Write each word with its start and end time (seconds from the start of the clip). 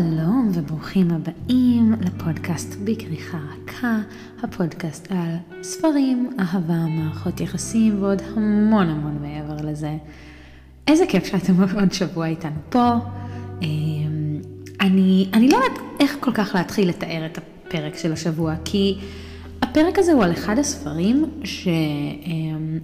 שלום 0.00 0.50
וברוכים 0.54 1.10
הבאים 1.10 1.94
לפודקאסט 2.00 2.76
בכריכה 2.84 3.38
רכה, 3.38 3.98
הפודקאסט 4.42 5.12
על 5.12 5.62
ספרים, 5.62 6.30
אהבה, 6.40 6.86
מערכות 6.86 7.40
יחסים 7.40 8.02
ועוד 8.02 8.22
המון 8.36 8.88
המון 8.88 9.18
מעבר 9.22 9.56
לזה. 9.66 9.96
איזה 10.88 11.04
כיף 11.08 11.24
שאתם 11.24 11.62
עוד 11.80 11.92
שבוע 11.92 12.26
איתנו 12.26 12.56
פה. 12.70 12.94
אמ, 13.62 14.40
אני, 14.80 15.28
אני 15.34 15.48
לא 15.48 15.56
יודעת 15.56 15.80
איך 16.00 16.16
כל 16.20 16.32
כך 16.32 16.54
להתחיל 16.54 16.88
לתאר 16.88 17.26
את 17.26 17.38
הפרק 17.38 17.96
של 17.96 18.12
השבוע, 18.12 18.54
כי 18.64 18.98
הפרק 19.62 19.98
הזה 19.98 20.12
הוא 20.12 20.24
על 20.24 20.32
אחד 20.32 20.58
הספרים 20.58 21.24
ש... 21.44 21.68
אמ, 22.26 22.78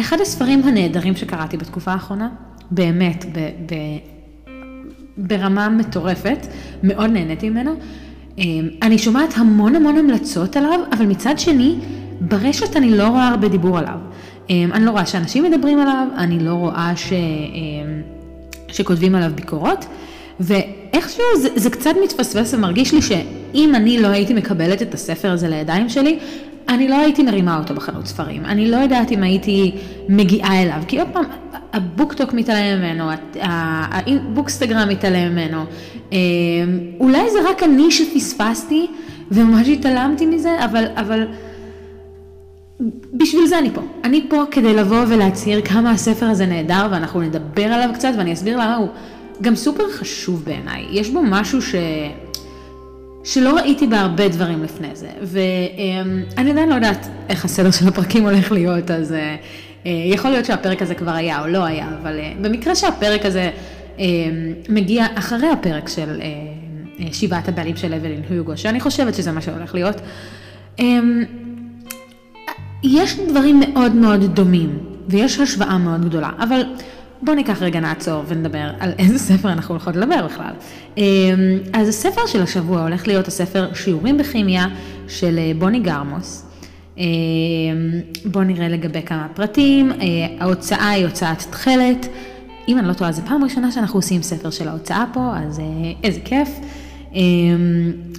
אחד 0.00 0.20
הספרים 0.20 0.62
הנהדרים 0.64 1.16
שקראתי 1.16 1.56
בתקופה 1.56 1.92
האחרונה, 1.92 2.28
באמת, 2.70 3.24
ב... 3.32 3.38
ב 3.38 3.74
ברמה 5.26 5.68
מטורפת, 5.68 6.46
מאוד 6.82 7.10
נהניתי 7.10 7.50
ממנו. 7.50 7.74
אמ, 8.38 8.68
אני 8.82 8.98
שומעת 8.98 9.34
המון 9.36 9.76
המון 9.76 9.96
המלצות 9.96 10.56
עליו, 10.56 10.80
אבל 10.92 11.06
מצד 11.06 11.38
שני, 11.38 11.74
ברשת 12.20 12.76
אני 12.76 12.90
לא 12.90 13.08
רואה 13.08 13.28
הרבה 13.28 13.48
דיבור 13.48 13.78
עליו. 13.78 13.98
אמ, 14.50 14.70
אני 14.72 14.84
לא 14.84 14.90
רואה 14.90 15.06
שאנשים 15.06 15.44
מדברים 15.44 15.80
עליו, 15.80 16.06
אני 16.16 16.38
לא 16.38 16.52
רואה 16.52 16.92
ש... 16.96 17.12
אמ, 17.12 18.02
שכותבים 18.68 19.14
עליו 19.14 19.30
ביקורות, 19.34 19.84
ואיכשהו 20.40 21.24
זה, 21.36 21.48
זה 21.56 21.70
קצת 21.70 21.90
מתפספס 22.04 22.54
ומרגיש 22.54 22.94
לי 22.94 23.02
שאם 23.02 23.74
אני 23.74 23.98
לא 23.98 24.08
הייתי 24.08 24.34
מקבלת 24.34 24.82
את 24.82 24.94
הספר 24.94 25.30
הזה 25.30 25.48
לידיים 25.48 25.88
שלי, 25.88 26.18
אני 26.68 26.88
לא 26.88 26.98
הייתי 26.98 27.22
מרימה 27.22 27.58
אותו 27.58 27.74
בחנות 27.74 28.06
ספרים, 28.06 28.44
אני 28.44 28.70
לא 28.70 28.76
יודעת 28.76 29.12
אם 29.12 29.22
הייתי 29.22 29.72
מגיעה 30.08 30.62
אליו, 30.62 30.82
כי 30.88 30.98
עוד 30.98 31.08
פעם, 31.12 31.24
הבוקטוק 31.72 32.32
מתעלם 32.32 32.78
ממנו, 32.78 33.04
הבוקסטגרם 33.40 34.88
מתעלם 34.88 35.32
ממנו, 35.32 35.64
אמ, 36.12 36.18
אולי 37.00 37.30
זה 37.30 37.38
רק 37.50 37.62
אני 37.62 37.90
שפספסתי 37.90 38.86
וממש 39.30 39.68
התעלמתי 39.68 40.26
מזה, 40.26 40.64
אבל, 40.64 40.84
אבל 40.96 41.26
בשביל 43.12 43.46
זה 43.46 43.58
אני 43.58 43.70
פה. 43.74 43.80
אני 44.04 44.26
פה 44.28 44.44
כדי 44.50 44.74
לבוא 44.74 45.04
ולהצהיר 45.08 45.60
כמה 45.62 45.90
הספר 45.90 46.26
הזה 46.26 46.46
נהדר 46.46 46.88
ואנחנו 46.90 47.20
נדבר 47.20 47.64
עליו 47.64 47.90
קצת 47.94 48.12
ואני 48.18 48.32
אסביר 48.32 48.56
למה 48.56 48.76
הוא 48.76 48.88
גם 49.42 49.56
סופר 49.56 49.90
חשוב 49.90 50.44
בעיניי. 50.44 50.86
יש 50.90 51.10
בו 51.10 51.22
משהו 51.22 51.62
ש... 51.62 51.74
שלא 53.24 53.56
ראיתי 53.56 53.86
בהרבה 53.86 54.28
דברים 54.28 54.62
לפני 54.62 54.88
זה, 54.92 55.08
ואני 55.22 56.50
עדיין 56.50 56.68
לא 56.68 56.74
יודעת 56.74 57.08
איך 57.28 57.44
הסדר 57.44 57.70
של 57.70 57.88
הפרקים 57.88 58.24
הולך 58.24 58.52
להיות, 58.52 58.90
אז 58.90 59.12
אה, 59.12 59.36
יכול 59.84 60.30
להיות 60.30 60.44
שהפרק 60.44 60.82
הזה 60.82 60.94
כבר 60.94 61.10
היה 61.10 61.40
או 61.40 61.46
לא 61.46 61.64
היה, 61.64 61.88
אבל 62.02 62.18
אה, 62.18 62.32
במקרה 62.40 62.74
שהפרק 62.74 63.26
הזה 63.26 63.50
מגיע 64.68 65.06
אחרי 65.14 65.48
הפרק 65.48 65.88
של 65.88 66.20
שבעת 67.12 67.48
הבעלים 67.48 67.76
של 67.76 67.94
אבלין 67.94 68.22
היוגו, 68.30 68.56
שאני 68.56 68.80
חושבת 68.80 69.14
שזה 69.14 69.32
מה 69.32 69.40
שהולך 69.40 69.74
להיות, 69.74 70.00
יש 72.82 73.20
דברים 73.28 73.60
מאוד 73.60 73.94
מאוד 73.94 74.34
דומים, 74.34 74.78
ויש 75.08 75.40
השוואה 75.40 75.78
מאוד 75.78 76.04
גדולה, 76.04 76.30
אבל 76.38 76.62
בואו 77.22 77.36
ניקח 77.36 77.62
רגע 77.62 77.80
נעצור 77.80 78.24
ונדבר 78.28 78.70
על 78.80 78.92
איזה 78.98 79.18
ספר 79.18 79.52
אנחנו 79.52 79.74
הולכות 79.74 79.96
לדבר 79.96 80.26
בכלל. 80.26 80.52
אז 81.72 81.88
הספר 81.88 82.26
של 82.26 82.42
השבוע 82.42 82.82
הולך 82.82 83.06
להיות 83.06 83.28
הספר 83.28 83.74
שיעורים 83.74 84.18
בכימיה 84.18 84.66
של 85.08 85.38
אה, 85.38 85.52
בוני 85.58 85.80
גרמוס. 85.80 86.49
אמ, 87.00 87.04
בואו 88.24 88.44
נראה 88.44 88.68
לגבי 88.68 89.02
כמה 89.02 89.26
פרטים. 89.34 89.92
אה, 89.92 89.96
ההוצאה 90.38 90.90
היא 90.90 91.06
הוצאת 91.06 91.38
תכלת. 91.38 92.08
אם 92.68 92.78
אני 92.78 92.88
לא 92.88 92.92
טועה, 92.92 93.12
זו 93.12 93.22
פעם 93.26 93.44
ראשונה 93.44 93.72
שאנחנו 93.72 93.98
עושים 93.98 94.22
ספר 94.22 94.50
של 94.50 94.68
ההוצאה 94.68 95.04
פה, 95.12 95.32
אז 95.36 95.60
אה, 95.60 95.64
איזה 96.04 96.20
כיף. 96.24 96.48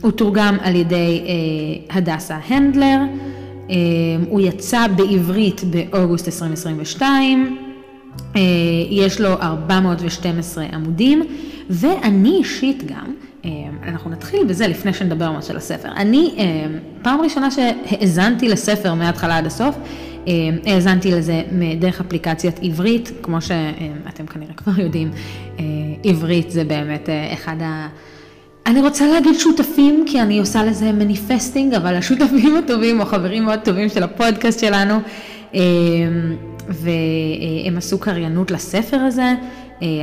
הוא 0.02 0.12
תורגם 0.12 0.58
על 0.62 0.76
ידי 0.76 1.22
הדסה 1.90 2.38
הנדלר. 2.48 2.98
הוא 4.30 4.42
יצא 4.42 4.88
בעברית 4.88 5.62
באוגוסט 5.64 6.28
2022. 6.28 7.58
אה, 8.36 8.42
יש 8.90 9.22
לו 9.22 9.30
412 9.30 10.66
עמודים, 10.74 11.24
ואני 11.70 12.30
אישית 12.30 12.84
גם, 12.86 12.96
אה, 13.06 13.31
אנחנו 13.84 14.10
נתחיל 14.10 14.44
בזה 14.48 14.68
לפני 14.68 14.94
שנדבר 14.94 15.32
ממש 15.32 15.50
על 15.50 15.58
הספר. 15.58 15.90
אני, 15.96 16.36
אה, 16.38 16.44
פעם 17.02 17.22
ראשונה 17.22 17.52
שהאזנתי 17.52 18.50
לספר 18.50 18.94
מההתחלה 18.94 19.38
עד 19.38 19.46
הסוף, 19.46 19.76
האזנתי 20.66 21.12
לזה 21.12 21.42
דרך 21.80 22.02
אפליקציית 22.02 22.60
עברית, 22.64 23.12
כמו 23.22 23.42
שאתם 23.42 24.26
כנראה 24.26 24.54
כבר 24.54 24.80
יודעים, 24.80 25.12
עברית 26.04 26.52
זה 26.52 26.64
באמת 26.64 27.10
אחד 27.34 27.56
ה... 27.62 27.88
אני 28.66 28.82
רוצה 28.82 29.08
להגיד 29.08 29.40
שותפים, 29.40 30.06
כי 30.08 30.22
אני 30.22 30.40
עושה 30.40 30.64
לזה 30.64 30.92
מניפסטינג, 30.92 31.74
אבל 31.74 31.96
השותפים 31.96 32.58
הטובים 32.58 33.00
או 33.00 33.06
חברים 33.06 33.44
מאוד 33.44 33.60
טובים 33.60 33.90
של 33.90 34.04
הפודקאסט 34.04 34.60
שלנו, 34.60 35.00
והם 36.68 37.78
עשו 37.78 38.00
קריינות 38.00 38.52
לספר 38.52 38.98
הזה, 38.98 39.22
אה, 39.22 39.36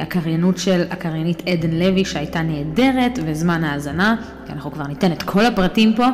הקריינות 0.03 0.59
של 0.59 0.83
הקריינית 0.91 1.43
עדן 1.47 1.71
לוי 1.71 2.05
שהייתה 2.05 2.43
נהדרת 2.43 3.19
וזמן 3.25 3.65
האזנה, 3.65 4.17
כי 4.47 4.53
אנחנו 4.53 4.73
כבר 4.73 4.87
ניתן 4.87 5.13
את 5.13 5.23
כל 5.23 5.47
הפרטים 5.47 5.95
פה, 5.97 6.07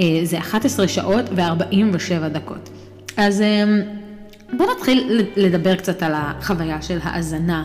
אה, 0.00 0.20
זה 0.24 0.38
11 0.38 0.88
שעות 0.88 1.24
ו-47 1.36 2.28
דקות. 2.28 2.70
אז 3.16 3.40
אה, 3.40 3.64
בואו 4.56 4.68
נתחיל 4.76 5.22
לדבר 5.36 5.74
קצת 5.76 6.02
על 6.02 6.12
החוויה 6.14 6.82
של 6.82 6.98
האזנה 7.02 7.64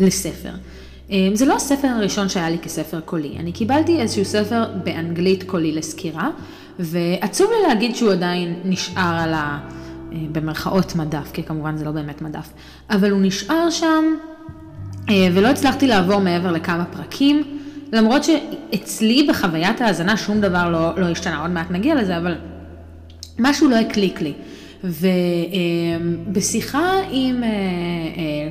לספר. 0.00 0.52
זה 1.34 1.46
לא 1.46 1.56
הספר 1.56 1.88
הראשון 1.88 2.28
שהיה 2.28 2.50
לי 2.50 2.58
כספר 2.58 3.00
קולי, 3.00 3.36
אני 3.38 3.52
קיבלתי 3.52 4.00
איזשהו 4.00 4.24
ספר 4.24 4.64
באנגלית 4.84 5.42
קולי 5.42 5.72
לסקירה, 5.72 6.30
ועצוב 6.78 7.50
לי 7.50 7.68
להגיד 7.68 7.96
שהוא 7.96 8.12
עדיין 8.12 8.54
נשאר 8.64 9.20
על 9.22 9.34
ה... 9.34 9.58
אה, 10.14 10.18
במרכאות 10.32 10.96
מדף, 10.96 11.30
כי 11.32 11.42
כמובן 11.42 11.76
זה 11.76 11.84
לא 11.84 11.90
באמת 11.90 12.22
מדף, 12.22 12.48
אבל 12.90 13.10
הוא 13.10 13.20
נשאר 13.22 13.70
שם 13.70 14.04
אה, 14.04 14.33
ולא 15.08 15.48
הצלחתי 15.48 15.86
לעבור 15.86 16.20
מעבר 16.20 16.52
לכמה 16.52 16.84
פרקים, 16.84 17.42
למרות 17.92 18.24
שאצלי 18.24 19.26
בחוויית 19.28 19.80
ההאזנה 19.80 20.16
שום 20.16 20.40
דבר 20.40 20.70
לא, 20.70 20.90
לא 20.96 21.06
השתנה, 21.06 21.42
עוד 21.42 21.50
מעט 21.50 21.70
נגיע 21.70 21.94
לזה, 21.94 22.16
אבל 22.16 22.34
משהו 23.38 23.68
לא 23.68 23.76
הקליק 23.76 24.20
לי. 24.20 24.32
ובשיחה 26.24 26.92
עם 27.10 27.44
אה, 27.44 27.48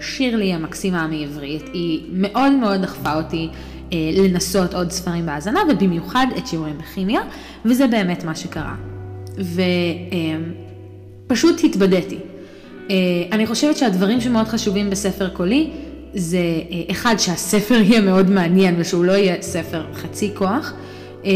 שירלי 0.01 0.53
המקסימה 0.53 1.07
מעברית, 1.07 1.63
היא 1.73 2.01
מאוד 2.11 2.51
מאוד 2.51 2.81
דחפה 2.81 3.15
אותי 3.15 3.49
לנסות 3.91 4.73
עוד 4.73 4.91
ספרים 4.91 5.25
בהאזנה, 5.25 5.59
ובמיוחד 5.69 6.27
את 6.37 6.47
שיעורים 6.47 6.77
בכימיה, 6.77 7.21
וזה 7.65 7.87
באמת 7.87 8.23
מה 8.23 8.35
שקרה. 8.35 8.75
ו... 9.39 9.61
פשוט 11.27 11.63
התבדיתי. 11.63 12.17
אה, 12.89 12.95
אני 13.31 13.47
חושבת 13.47 13.77
שהדברים 13.77 14.21
שמאוד 14.21 14.47
חשובים 14.47 14.89
בספר 14.89 15.29
קולי, 15.29 15.69
זה 16.15 16.37
אה, 16.37 16.81
אחד, 16.91 17.15
שהספר 17.17 17.75
יהיה 17.75 18.01
מאוד 18.01 18.29
מעניין 18.29 18.75
ושהוא 18.77 19.05
לא 19.05 19.11
יהיה 19.11 19.41
ספר 19.41 19.85
חצי 19.93 20.31
כוח, 20.33 20.73
אה, 21.25 21.31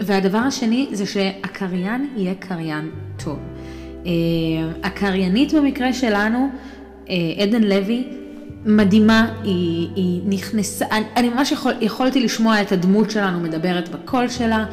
והדבר 0.00 0.38
השני 0.38 0.88
זה 0.92 1.06
שהקריין 1.06 2.08
יהיה 2.16 2.34
קריין 2.34 2.90
טוב. 3.24 3.38
הקריינית 4.82 5.54
במקרה 5.54 5.92
שלנו, 5.92 6.48
עדן 7.38 7.62
לוי, 7.62 8.04
מדהימה, 8.64 9.28
היא, 9.42 9.88
היא 9.96 10.20
נכנסה, 10.26 10.84
אני, 11.16 11.28
ממש 11.28 11.52
יכול, 11.52 11.72
יכולתי 11.80 12.20
לשמוע 12.20 12.62
את 12.62 12.72
הדמות 12.72 13.10
שלנו 13.10 13.40
מדברת 13.40 13.88
בקול 13.88 14.28
שלה, 14.28 14.56
אה, 14.58 14.64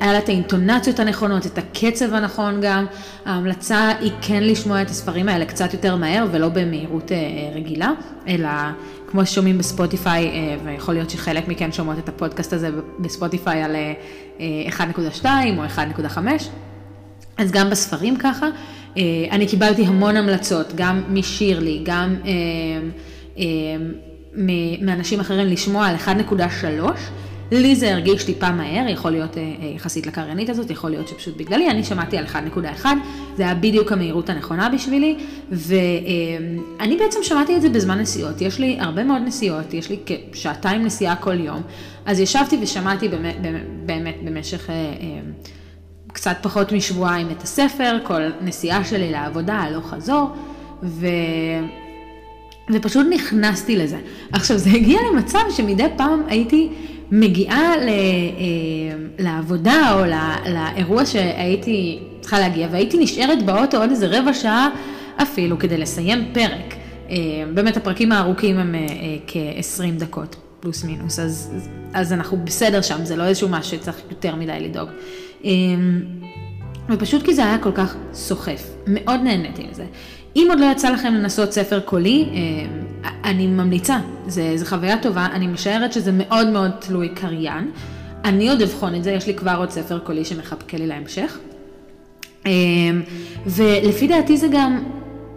היה 0.00 0.12
לה 0.12 0.18
את 0.18 0.28
האינטונציות 0.28 0.98
הנכונות, 0.98 1.46
את 1.46 1.58
הקצב 1.58 2.14
הנכון 2.14 2.60
גם. 2.62 2.86
ההמלצה 3.24 3.92
היא 4.00 4.12
כן 4.22 4.42
לשמוע 4.42 4.82
את 4.82 4.90
הספרים 4.90 5.28
האלה 5.28 5.44
קצת 5.44 5.72
יותר 5.72 5.96
מהר 5.96 6.26
ולא 6.32 6.48
במהירות 6.48 7.12
אה, 7.12 7.18
רגילה, 7.54 7.90
אלא 8.28 8.48
כמו 9.10 9.26
ששומעים 9.26 9.58
בספוטיפיי, 9.58 10.26
אה, 10.26 10.56
ויכול 10.64 10.94
להיות 10.94 11.10
שחלק 11.10 11.48
מכן 11.48 11.72
שומעות 11.72 11.98
את 11.98 12.08
הפודקאסט 12.08 12.52
הזה 12.52 12.70
בספוטיפיי 12.98 13.62
על 13.62 13.76
1.2 14.68 15.24
או 15.56 15.64
1.5, 16.04 16.18
אז 17.38 17.52
גם 17.52 17.70
בספרים 17.70 18.16
ככה. 18.16 18.46
אני 19.30 19.46
קיבלתי 19.46 19.84
המון 19.84 20.16
המלצות, 20.16 20.72
גם 20.76 21.02
משירלי, 21.08 21.80
גם 21.84 22.16
מאנשים 24.80 25.20
אחרים 25.20 25.46
לשמוע 25.46 25.86
על 25.86 25.96
1.3. 25.96 26.04
לי 27.60 27.76
זה 27.76 27.92
הרגיש 27.92 28.24
טיפה 28.24 28.50
מהר, 28.50 28.88
יכול 28.88 29.10
להיות 29.10 29.38
אה, 29.38 29.42
אה, 29.42 29.66
יחסית 29.66 30.06
לקריינית 30.06 30.48
הזאת, 30.48 30.70
יכול 30.70 30.90
להיות 30.90 31.08
שפשוט 31.08 31.36
בגללי, 31.36 31.70
אני 31.70 31.84
שמעתי 31.84 32.18
על 32.18 32.24
1.1, 32.26 32.86
זה 33.36 33.42
היה 33.42 33.54
בדיוק 33.54 33.92
המהירות 33.92 34.28
הנכונה 34.28 34.68
בשבילי, 34.68 35.16
ואני 35.50 36.96
בעצם 36.96 37.18
שמעתי 37.22 37.56
את 37.56 37.62
זה 37.62 37.68
בזמן 37.68 37.98
נסיעות, 37.98 38.40
יש 38.40 38.58
לי 38.58 38.76
הרבה 38.80 39.04
מאוד 39.04 39.22
נסיעות, 39.24 39.74
יש 39.74 39.90
לי 39.90 39.98
כשעתיים 40.32 40.84
נסיעה 40.84 41.16
כל 41.16 41.40
יום, 41.40 41.62
אז 42.06 42.20
ישבתי 42.20 42.58
ושמעתי 42.62 43.08
באמת, 43.08 43.36
באמת 43.86 44.16
במשך 44.24 44.70
אה, 44.70 44.74
קצת 46.12 46.36
פחות 46.42 46.72
משבועיים 46.72 47.30
את 47.30 47.42
הספר, 47.42 47.98
כל 48.02 48.22
נסיעה 48.40 48.84
שלי 48.84 49.10
לעבודה, 49.10 49.54
הלוך 49.54 49.90
חזור, 49.90 50.30
ו... 50.82 51.06
ופשוט 52.72 53.06
נכנסתי 53.10 53.76
לזה. 53.76 53.98
עכשיו, 54.32 54.58
זה 54.58 54.70
הגיע 54.70 54.98
למצב 55.12 55.38
שמדי 55.50 55.86
פעם 55.96 56.22
הייתי 56.28 56.68
מגיעה 57.12 57.76
ל, 57.76 57.88
אה, 57.88 57.94
לעבודה 59.18 59.94
או 59.94 60.04
לאירוע 60.52 61.06
שהייתי 61.06 61.98
צריכה 62.20 62.38
להגיע, 62.38 62.68
והייתי 62.70 62.98
נשארת 62.98 63.42
באוטו 63.42 63.76
עוד 63.76 63.90
איזה 63.90 64.06
רבע 64.18 64.34
שעה 64.34 64.68
אפילו 65.22 65.58
כדי 65.58 65.78
לסיים 65.78 66.30
פרק. 66.34 66.74
אה, 67.10 67.16
באמת 67.54 67.76
הפרקים 67.76 68.12
הארוכים 68.12 68.58
הם 68.58 68.74
אה, 68.74 68.80
כ-20 69.26 69.98
דקות, 69.98 70.36
פלוס 70.60 70.84
מינוס, 70.84 71.18
אז, 71.18 71.52
אז 71.94 72.12
אנחנו 72.12 72.36
בסדר 72.44 72.82
שם, 72.82 73.04
זה 73.04 73.16
לא 73.16 73.24
איזשהו 73.24 73.48
משהו 73.48 73.78
שצריך 73.78 73.96
יותר 74.10 74.34
מדי 74.36 74.60
לדאוג. 74.60 74.88
ופשוט 76.88 77.22
כי 77.22 77.34
זה 77.34 77.44
היה 77.44 77.58
כל 77.58 77.72
כך 77.74 77.96
סוחף, 78.12 78.70
מאוד 78.86 79.20
נהניתי 79.20 79.66
מזה. 79.70 79.84
אם 80.36 80.46
עוד 80.50 80.60
לא 80.60 80.66
יצא 80.66 80.90
לכם 80.90 81.14
לנסות 81.14 81.52
ספר 81.52 81.80
קולי, 81.80 82.28
אה, 82.32 83.10
אני 83.24 83.46
ממליצה, 83.46 83.98
זו 84.26 84.42
חוויה 84.64 85.02
טובה, 85.02 85.26
אני 85.32 85.46
משערת 85.46 85.92
שזה 85.92 86.12
מאוד 86.12 86.48
מאוד 86.48 86.70
תלוי 86.70 87.08
קריין. 87.08 87.70
אני 88.24 88.48
עוד 88.48 88.62
אבחון 88.62 88.94
את 88.94 89.04
זה, 89.04 89.10
יש 89.10 89.26
לי 89.26 89.34
כבר 89.34 89.54
עוד 89.58 89.70
ספר 89.70 89.98
קולי 89.98 90.24
שמחכה 90.24 90.76
לי 90.76 90.86
להמשך. 90.86 91.38
אה, 92.46 92.50
ולפי 93.46 94.06
דעתי 94.06 94.36
זה 94.36 94.48
גם 94.52 94.82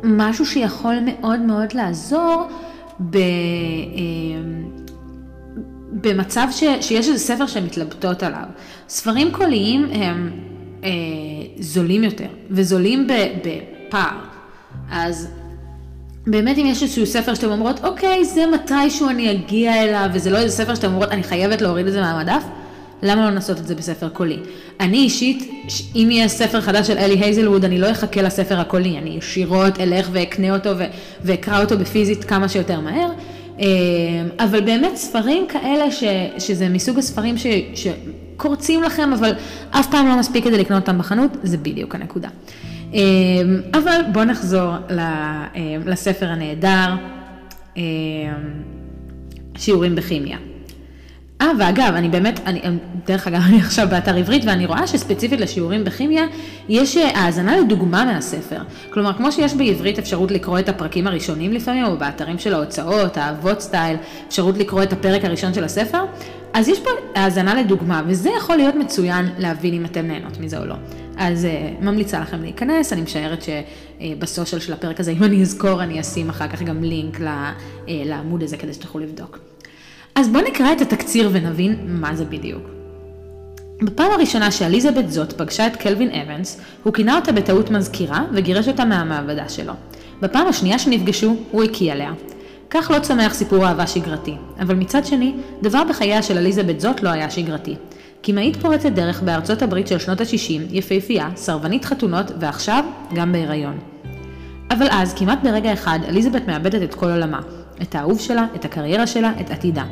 משהו 0.04 0.46
שיכול 0.46 0.96
מאוד 1.06 1.40
מאוד 1.40 1.74
לעזור 1.74 2.48
ב, 3.00 3.16
אה, 3.16 3.22
במצב 5.92 6.48
ש, 6.52 6.64
שיש 6.82 7.08
איזה 7.08 7.20
ספר 7.20 7.48
שהן 7.48 7.66
מתלבטות 7.66 8.24
עליו. 8.24 8.46
ספרים 8.90 9.32
קוליים 9.32 9.86
הם 9.92 10.32
זולים 11.60 12.04
יותר, 12.04 12.28
וזולים 12.50 13.08
בפער. 13.08 14.35
אז 14.92 15.28
באמת 16.28 16.58
אם 16.58 16.66
יש 16.66 16.84
איזשהו 16.84 17.06
ספר 17.06 17.34
שאתם 17.34 17.52
אומרות, 17.52 17.84
אוקיי, 17.84 18.26
זה 18.26 18.46
מתישהו 18.54 19.10
אני 19.10 19.32
אגיע 19.32 19.84
אליו, 19.84 20.10
וזה 20.14 20.30
לא 20.30 20.38
איזה 20.38 20.56
ספר 20.56 20.76
שאתם 20.76 20.88
אומרות, 20.88 21.12
אני 21.12 21.24
חייבת 21.24 21.62
להוריד 21.62 21.88
את 21.88 21.94
זה 21.94 22.02
מהמדף, 22.02 22.44
למה 23.04 23.22
לא 23.22 23.32
לנסות 23.32 23.60
את 23.60 23.68
זה 23.68 23.76
בספר 23.76 24.10
קולי? 24.10 24.40
אני 24.80 24.98
אישית, 24.98 25.52
אם 25.96 26.08
יהיה 26.12 26.28
ספר 26.28 26.62
חדש 26.62 26.88
של 26.88 26.98
אלי 26.98 27.20
הייזלווד, 27.20 27.66
אני 27.66 27.78
לא 27.78 27.92
אחכה 27.92 28.22
לספר 28.22 28.60
הקולי, 28.60 28.98
אני 28.98 29.10
ישירות 29.10 29.80
אלך 29.80 30.10
ואקנה 30.12 30.54
אותו 30.56 30.70
ואקרא 31.24 31.62
אותו 31.62 31.78
בפיזית 31.78 32.24
כמה 32.24 32.50
שיותר 32.50 32.80
מהר. 32.80 33.12
אה, 33.60 33.66
אבל 34.40 34.62
באמת 34.62 34.96
ספרים 34.96 35.48
כאלה 35.48 35.92
ש, 35.92 36.04
שזה 36.38 36.70
מסוג 36.70 36.98
הספרים 36.98 37.38
ש, 37.38 37.48
שקורצים 37.76 38.84
לכם, 38.84 39.14
אבל 39.14 39.32
אף 39.72 39.92
פעם 39.92 40.08
לא 40.08 40.20
מספיק 40.20 40.44
כדי 40.44 40.58
לקנות 40.58 40.82
אותם 40.82 40.98
בחנות, 40.98 41.32
זה 41.44 41.58
בדיוק 41.58 41.96
הנקודה. 41.96 42.30
אמ, 42.94 43.62
אבל 43.74 44.02
בואו 44.12 44.26
נחזור 44.26 44.74
אמ, 44.90 45.82
לספר 45.86 46.26
הנהדר, 46.26 46.94
אמ, 47.78 47.84
שיעורים 49.58 49.96
בכימיה. 49.96 50.38
אה, 51.42 51.52
ואגב, 51.60 51.94
אני 51.96 52.10
באמת, 52.10 52.40
אני, 52.46 52.62
דרך 53.08 53.28
אגב, 53.28 53.42
אני 53.46 53.60
עכשיו 53.60 53.88
באתר 53.90 54.16
עברית 54.16 54.46
ואני 54.46 54.66
רואה 54.66 54.88
שספציפית 54.88 55.40
לשיעורים 55.40 55.84
בכימיה, 55.84 56.26
יש 56.70 56.98
אה, 56.98 57.10
האזנה 57.16 57.58
לדוגמה 57.58 58.06
מהספר. 58.06 58.62
כלומר, 58.90 59.14
כמו 59.14 59.32
שיש 59.32 59.54
בעברית 59.54 60.00
אפשרות 60.00 60.32
לקרוא 60.32 60.60
את 60.60 60.70
הפרקים 60.70 61.08
הראשונים 61.08 61.54
לפעמים, 61.54 61.86
או 61.86 61.98
באתרים 61.98 62.40
של 62.40 62.54
ההוצאות, 62.54 63.18
האבות 63.18 63.62
סטייל, 63.62 63.98
אפשרות 64.28 64.58
לקרוא 64.58 64.84
את 64.84 64.94
הפרק 64.94 65.26
הראשון 65.26 65.54
של 65.54 65.64
הספר, 65.64 66.06
אז 66.54 66.70
יש 66.70 66.80
פה 66.80 66.90
האזנה 67.16 67.56
לדוגמה, 67.56 68.02
וזה 68.08 68.30
יכול 68.38 68.56
להיות 68.56 68.76
מצוין 68.76 69.30
להבין 69.38 69.74
אם 69.74 69.86
אתם 69.86 70.08
נהנות 70.08 70.40
מזה 70.40 70.58
או 70.58 70.66
לא. 70.66 70.76
אז 71.18 71.46
uh, 71.46 71.84
ממליצה 71.84 72.20
לכם 72.20 72.42
להיכנס, 72.42 72.94
אני 72.94 73.02
משערת 73.02 73.44
שבסושיאל 73.44 74.62
של 74.62 74.74
הפרק 74.74 75.00
הזה, 75.00 75.12
אם 75.12 75.24
אני 75.24 75.42
אזכור, 75.42 75.84
אני 75.84 76.02
אשים 76.02 76.30
אחר 76.30 76.48
כך 76.48 76.62
גם 76.62 76.84
לינק 76.84 77.20
uh, 77.20 77.24
לעמוד 77.88 78.44
הזה 78.44 78.58
כדי 78.58 78.74
שתוכלו 78.74 79.02
לבדוק. 79.02 79.40
אז 80.16 80.28
בואו 80.28 80.44
נקרא 80.44 80.72
את 80.72 80.82
התקציר 80.82 81.30
ונבין 81.34 81.76
מה 81.88 82.16
זה 82.16 82.26
בדיוק. 82.26 82.64
בפעם 83.82 84.12
הראשונה 84.12 84.52
שאליזבת 84.52 85.10
זאת 85.10 85.34
פגשה 85.34 85.68
את 85.68 85.76
קלווין 85.76 86.10
אבנס, 86.12 86.62
הוא 86.84 86.94
כינה 86.94 87.16
אותה 87.16 87.32
בטעות 87.32 87.72
מזכירה 87.72 88.26
וגירש 88.34 88.68
אותה 88.68 88.86
מהמעבדה 88.86 89.50
שלו. 89.50 89.74
בפעם 90.22 90.48
השנייה 90.48 90.80
שנפגשו, 90.80 91.36
הוא 91.52 91.64
הקיא 91.64 91.92
עליה. 91.92 92.14
כך 92.70 92.92
לא 92.92 93.00
צמח 93.00 93.34
סיפור 93.34 93.68
אהבה 93.68 93.88
שגרתי, 93.88 94.34
אבל 94.60 94.76
מצד 94.76 95.06
שני, 95.06 95.36
דבר 95.62 95.84
בחייה 95.90 96.24
של 96.24 96.38
אליזבת 96.38 96.80
זאת 96.80 97.04
לא 97.04 97.10
היה 97.10 97.30
שגרתי. 97.30 97.76
קמעית 98.26 98.56
פורצת 98.56 98.92
דרך 98.92 99.22
בארצות 99.22 99.62
הברית 99.62 99.88
של 99.88 100.00
שנות 100.00 100.22
ה-60, 100.22 100.62
יפהפייה, 100.72 101.30
סרבנית 101.36 101.86
חתונות, 101.86 102.32
ועכשיו 102.40 102.84
גם 103.14 103.32
בהיריון. 103.32 103.78
אבל 104.72 104.88
אז, 104.92 105.14
כמעט 105.14 105.40
ברגע 105.44 105.74
אחד, 105.74 106.00
אליזבת 106.08 106.48
מאבדת 106.48 106.84
את 106.84 106.96
כל 106.96 107.06
עולמה. 107.06 107.40
את 107.82 107.96
האהוב 107.96 108.20
שלה, 108.20 108.46
את 108.56 108.66
הקריירה 108.66 109.08
שלה, 109.08 109.32
את 109.42 109.52
עתידה. 109.52 109.84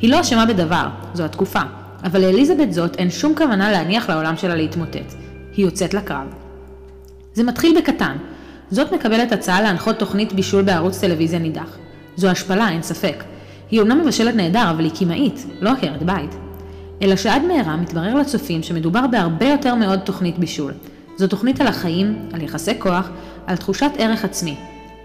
היא 0.00 0.10
לא 0.10 0.20
אשמה 0.20 0.46
בדבר, 0.46 0.86
זו 1.14 1.24
התקופה, 1.24 1.60
אבל 2.04 2.20
לאליזבת 2.20 2.72
זאת 2.72 2.96
אין 2.96 3.10
שום 3.10 3.34
כוונה 3.36 3.72
להניח 3.72 4.10
לעולם 4.10 4.36
שלה 4.36 4.54
להתמוטט. 4.54 5.14
היא 5.56 5.64
יוצאת 5.64 5.94
לקרב. 5.94 6.26
זה 7.34 7.42
מתחיל 7.42 7.78
בקטן. 7.78 8.16
זאת 8.70 8.92
מקבלת 8.92 9.32
הצעה 9.32 9.62
להנחות 9.62 9.98
תוכנית 9.98 10.32
בישול 10.32 10.62
בערוץ 10.62 11.00
טלוויזיה 11.00 11.38
נידח. 11.38 11.76
זו 12.16 12.28
השפלה, 12.28 12.68
אין 12.68 12.82
ספק. 12.82 13.24
היא 13.70 13.80
אומנם 13.80 14.00
מבשלת 14.00 14.34
נהדר, 14.34 14.70
אבל 14.70 14.84
היא 14.84 14.92
קמעית, 14.98 15.46
לא 15.60 15.70
עקרת 15.70 16.02
בית. 16.02 16.43
אלא 17.04 17.16
שעד 17.16 17.42
מהרה 17.42 17.76
מתברר 17.76 18.14
לצופים 18.14 18.62
שמדובר 18.62 19.06
בהרבה 19.06 19.46
יותר 19.46 19.74
מאוד 19.74 19.98
תוכנית 19.98 20.38
בישול. 20.38 20.72
זו 21.16 21.26
תוכנית 21.26 21.60
על 21.60 21.66
החיים, 21.66 22.28
על 22.32 22.42
יחסי 22.42 22.78
כוח, 22.78 23.10
על 23.46 23.56
תחושת 23.56 23.90
ערך 23.98 24.24
עצמי. 24.24 24.56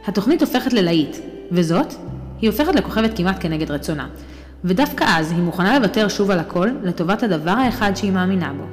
התוכנית 0.07 0.41
הופכת 0.41 0.73
ללהיט, 0.73 1.17
וזאת, 1.51 1.93
היא 2.41 2.49
הופכת 2.49 2.75
לכוכבת 2.75 3.17
כמעט 3.17 3.35
כנגד 3.39 3.71
רצונה. 3.71 4.07
ודווקא 4.63 5.05
אז 5.07 5.31
היא 5.31 5.39
מוכנה 5.39 5.79
לוותר 5.79 6.07
שוב 6.07 6.31
על 6.31 6.39
הכל 6.39 6.69
לטובת 6.83 7.23
הדבר 7.23 7.51
האחד 7.51 7.91
שהיא 7.95 8.11
מאמינה 8.11 8.53
בו. 8.53 8.63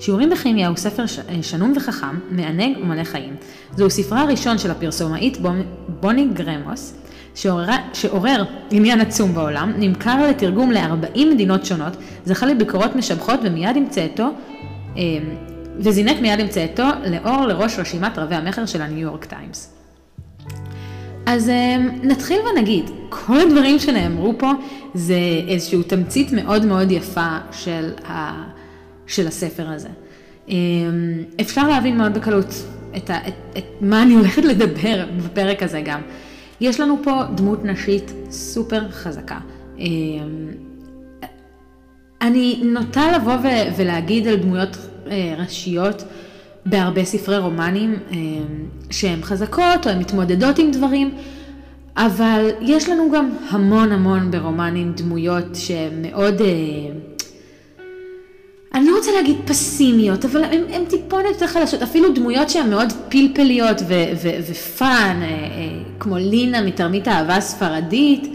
שיעורים 0.00 0.30
בכימיה 0.30 0.68
הוא 0.68 0.76
ספר 0.76 1.04
שנון 1.42 1.72
וחכם, 1.76 2.18
מענג 2.30 2.78
ומלא 2.82 3.04
חיים. 3.04 3.36
זהו 3.76 3.90
ספרה 3.90 4.22
הראשון 4.22 4.58
של 4.58 4.70
הפרסומאית 4.70 5.38
בוני 6.00 6.28
גרמוס, 6.34 6.94
שעורר, 7.38 7.66
שעורר 7.92 8.44
עניין 8.70 9.00
עצום 9.00 9.34
בעולם, 9.34 9.72
נמכר 9.78 10.26
לתרגום 10.30 10.72
ל-40 10.72 11.26
מדינות 11.30 11.66
שונות, 11.66 11.96
זכה 12.24 12.46
לביקורות 12.46 12.96
משבחות 12.96 13.40
ומיד 13.42 13.76
עם 13.76 13.88
צאתו, 13.88 14.28
אה, 14.96 15.02
וזינק 15.78 16.20
מיד 16.20 16.40
עם 16.40 16.48
צאתו 16.48 16.84
לאור 17.10 17.46
לראש 17.46 17.78
רשימת 17.78 18.18
רבי 18.18 18.34
המכר 18.34 18.66
של 18.66 18.82
הניו 18.82 18.98
יורק 18.98 19.24
טיימס. 19.24 19.74
אז 21.26 21.48
אה, 21.48 21.76
נתחיל 22.02 22.38
ונגיד, 22.52 22.90
כל 23.08 23.40
הדברים 23.40 23.78
שנאמרו 23.78 24.34
פה 24.38 24.52
זה 24.94 25.18
איזושהי 25.48 25.82
תמצית 25.82 26.32
מאוד 26.32 26.64
מאוד 26.64 26.90
יפה 26.90 27.36
של, 27.52 27.92
ה, 28.08 28.42
של 29.06 29.26
הספר 29.26 29.68
הזה. 29.68 29.88
אה, 30.50 30.54
אפשר 31.40 31.68
להבין 31.68 31.98
מאוד 31.98 32.14
בקלות 32.14 32.54
את, 32.96 33.10
ה, 33.10 33.28
את, 33.28 33.34
את 33.58 33.64
מה 33.80 34.02
אני 34.02 34.14
הולכת 34.14 34.44
לדבר 34.44 35.04
בפרק 35.24 35.62
הזה 35.62 35.80
גם. 35.80 36.00
יש 36.60 36.80
לנו 36.80 36.98
פה 37.02 37.22
דמות 37.34 37.64
נשית 37.64 38.12
סופר 38.30 38.90
חזקה. 38.90 39.38
אמ, 39.78 40.48
אני 42.20 42.60
נוטה 42.64 43.12
לבוא 43.16 43.34
ולהגיד 43.76 44.28
על 44.28 44.36
דמויות 44.36 44.76
אה, 45.10 45.34
ראשיות 45.38 46.04
בהרבה 46.66 47.04
ספרי 47.04 47.38
רומנים 47.38 47.96
אמ, 48.10 48.16
שהן 48.90 49.22
חזקות 49.22 49.86
או 49.86 49.90
הן 49.90 49.98
מתמודדות 49.98 50.58
עם 50.58 50.70
דברים, 50.70 51.14
אבל 51.96 52.50
יש 52.60 52.88
לנו 52.88 53.10
גם 53.14 53.30
המון 53.50 53.92
המון 53.92 54.30
ברומנים 54.30 54.92
דמויות 54.92 55.54
שהן 55.54 56.02
מאוד... 56.02 56.40
אה, 56.40 56.46
אני 58.74 58.86
לא 58.86 58.96
רוצה 58.96 59.10
להגיד 59.12 59.36
פסימיות, 59.44 60.24
אבל 60.24 60.44
הן 60.44 60.84
טיפונת 60.88 61.24
יותר 61.28 61.46
חלשות, 61.46 61.82
אפילו 61.82 62.12
דמויות 62.12 62.50
שהן 62.50 62.70
מאוד 62.70 62.92
פלפליות 63.08 63.76
ופאן, 64.48 65.20
אה, 65.22 65.28
אה, 65.28 65.34
כמו 66.00 66.16
לינה 66.16 66.62
מתרמית 66.62 67.08
האהבה 67.08 67.36
הספרדית, 67.36 68.28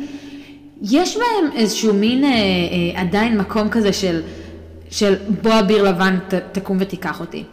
יש 0.82 1.18
בהם 1.18 1.52
איזשהו 1.56 1.94
מין 1.94 2.24
אה, 2.24 2.30
אה, 2.30 3.02
עדיין 3.02 3.38
מקום 3.38 3.70
כזה 3.70 3.94
של, 3.94 4.22
של 4.90 5.16
בוא 5.42 5.60
אביר 5.60 5.84
לבן 5.84 6.18
ת, 6.28 6.34
תקום 6.34 6.78
ותיקח 6.80 7.20
אותי. 7.20 7.44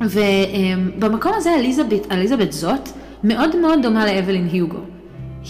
ובמקום 0.00 1.32
אה, 1.32 1.36
הזה 1.36 1.54
אליזבת, 1.54 2.12
אליזבת 2.12 2.52
זאת 2.52 2.88
מאוד 3.24 3.56
מאוד 3.56 3.78
דומה 3.82 4.06
לאבלין 4.06 4.48
היוגו. 4.52 4.78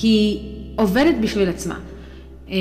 היא 0.03 0.39
עובדת 0.77 1.15
בשביל 1.21 1.49
עצמה. 1.49 1.75
אמ, 2.51 2.57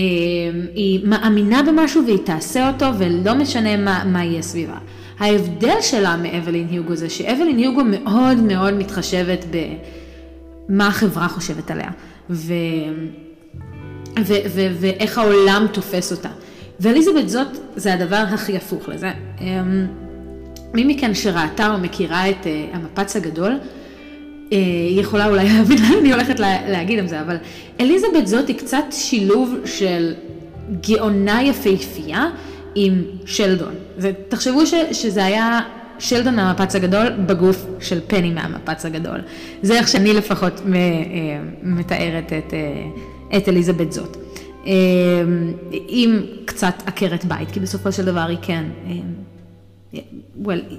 היא 0.75 0.99
מאמינה 1.03 1.63
במשהו 1.63 2.05
והיא 2.05 2.17
תעשה 2.17 2.67
אותו 2.67 2.85
ולא 2.97 3.35
משנה 3.35 3.77
מה, 3.77 4.03
מה 4.05 4.23
יהיה 4.23 4.41
סביבה. 4.41 4.77
ההבדל 5.19 5.81
שלה 5.81 6.17
מאבלין 6.17 6.67
היוגו 6.71 6.95
זה 6.95 7.09
שאבלין 7.09 7.57
היוגו 7.57 7.81
מאוד 7.83 8.37
מאוד 8.37 8.73
מתחשבת 8.73 9.45
במה 10.69 10.87
החברה 10.87 11.27
חושבת 11.27 11.71
עליה 11.71 11.89
ו, 12.29 12.53
ו, 14.19 14.33
ו, 14.49 14.67
ואיך 14.79 15.17
העולם 15.17 15.65
תופס 15.71 16.11
אותה. 16.11 16.29
ואליזבת 16.79 17.29
זאת 17.29 17.47
זה 17.75 17.93
הדבר 17.93 18.23
הכי 18.33 18.57
הפוך 18.57 18.89
לזה. 18.89 19.11
אמ, 19.41 19.87
מי 20.73 20.83
מכן 20.83 21.13
שראתה 21.13 21.73
או 21.73 21.77
מכירה 21.77 22.29
את 22.29 22.47
אה, 22.47 22.65
המפץ 22.73 23.15
הגדול, 23.15 23.57
היא 24.51 25.01
יכולה 25.01 25.27
אולי 25.27 25.49
להבין 25.49 25.77
לאן 25.81 25.99
אני 26.01 26.13
הולכת 26.13 26.39
להגיד 26.67 26.99
עם 26.99 27.07
זה, 27.07 27.21
אבל 27.21 27.35
אליזבת 27.79 28.27
זאת 28.27 28.47
היא 28.47 28.57
קצת 28.57 28.83
שילוב 28.91 29.55
של 29.65 30.13
גאונה 30.81 31.43
יפהפייה 31.43 32.25
עם 32.75 33.03
שלדון. 33.25 33.73
ותחשבו 33.97 34.65
ש, 34.65 34.73
שזה 34.91 35.25
היה 35.25 35.59
שלדון 35.99 36.35
מהמפץ 36.35 36.75
הגדול 36.75 37.09
בגוף 37.09 37.65
של 37.79 37.99
פני 38.07 38.31
מהמפץ 38.31 38.85
הגדול. 38.85 39.19
זה 39.61 39.77
איך 39.77 39.87
שאני 39.87 40.13
לפחות 40.13 40.61
מתארת 41.63 42.33
את, 42.33 42.53
את 43.37 43.49
אליזבת 43.49 43.91
זאת. 43.91 44.17
עם 45.71 46.21
קצת 46.45 46.73
עקרת 46.85 47.25
בית, 47.25 47.51
כי 47.51 47.59
בסופו 47.59 47.91
של 47.91 48.05
דבר 48.05 48.19
היא 48.19 48.37
כן, 48.41 48.63
well, 50.43 50.73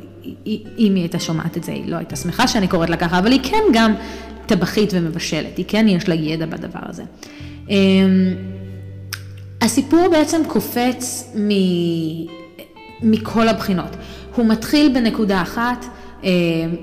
אם 0.47 0.95
היא 0.95 1.03
הייתה 1.03 1.19
שומעת 1.19 1.57
את 1.57 1.65
זה, 1.65 1.73
היא 1.73 1.91
לא 1.91 1.97
הייתה 1.97 2.17
שמחה 2.17 2.49
שאני 2.49 2.69
קוראת 2.69 2.91
לה 2.91 2.97
ככה, 2.97 3.19
אבל 3.19 3.33
היא 3.33 3.41
כן 3.43 3.63
גם 3.73 3.95
טבחית 4.47 4.91
ומבשלת, 4.93 5.57
היא 5.57 5.65
כן 5.69 5.89
יש 5.89 6.09
לה 6.09 6.15
ידע 6.15 6.47
בדבר 6.47 6.81
הזה. 6.83 7.03
הסיפור 9.61 10.09
בעצם 10.11 10.41
קופץ 10.49 11.33
מ... 11.37 11.49
מכל 13.03 13.49
הבחינות. 13.49 13.97
הוא 14.37 14.47
מתחיל 14.47 14.93
בנקודה 14.95 15.43
אחת, 15.43 15.87
אה, 16.25 16.31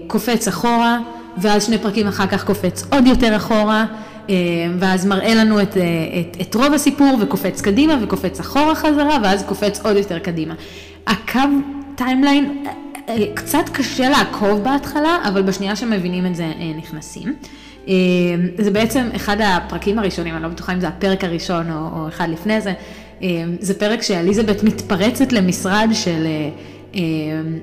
קופץ 0.07 0.47
אחורה, 0.47 0.99
ואז 1.37 1.65
שני 1.65 1.77
פרקים 1.77 2.07
אחר 2.07 2.27
כך 2.27 2.43
קופץ 2.43 2.83
עוד 2.91 3.07
יותר 3.07 3.35
אחורה, 3.35 3.85
אה, 4.29 4.35
ואז 4.79 5.05
מראה 5.05 5.35
לנו 5.35 5.61
את, 5.61 5.77
אה, 5.77 5.83
את, 6.19 6.37
את 6.41 6.55
רוב 6.55 6.73
הסיפור, 6.73 7.17
וקופץ 7.21 7.61
קדימה, 7.61 7.97
וקופץ 8.01 8.39
אחורה 8.39 8.75
חזרה, 8.75 9.17
ואז 9.23 9.43
קופץ 9.43 9.85
עוד 9.85 9.97
יותר 9.97 10.19
קדימה. 10.19 10.53
הקו 11.07 11.39
timeline, 11.95 12.63
קצת 13.33 13.69
קשה 13.73 14.09
לעקוב 14.09 14.63
בהתחלה, 14.63 15.17
אבל 15.27 15.41
בשנייה 15.41 15.75
שמבינים 15.75 16.25
את 16.25 16.35
זה 16.35 16.51
נכנסים. 16.77 17.35
זה 18.57 18.71
בעצם 18.71 19.09
אחד 19.15 19.37
הפרקים 19.41 19.99
הראשונים, 19.99 20.35
אני 20.35 20.43
לא 20.43 20.49
בטוחה 20.49 20.73
אם 20.73 20.79
זה 20.79 20.87
הפרק 20.87 21.23
הראשון 21.23 21.71
או, 21.71 21.77
או 21.93 22.07
אחד 22.07 22.29
לפני 22.29 22.61
זה, 22.61 22.73
זה 23.59 23.79
פרק 23.79 24.01
שאליזבת 24.01 24.63
מתפרצת 24.63 25.31
למשרד 25.31 25.89
של 25.93 26.27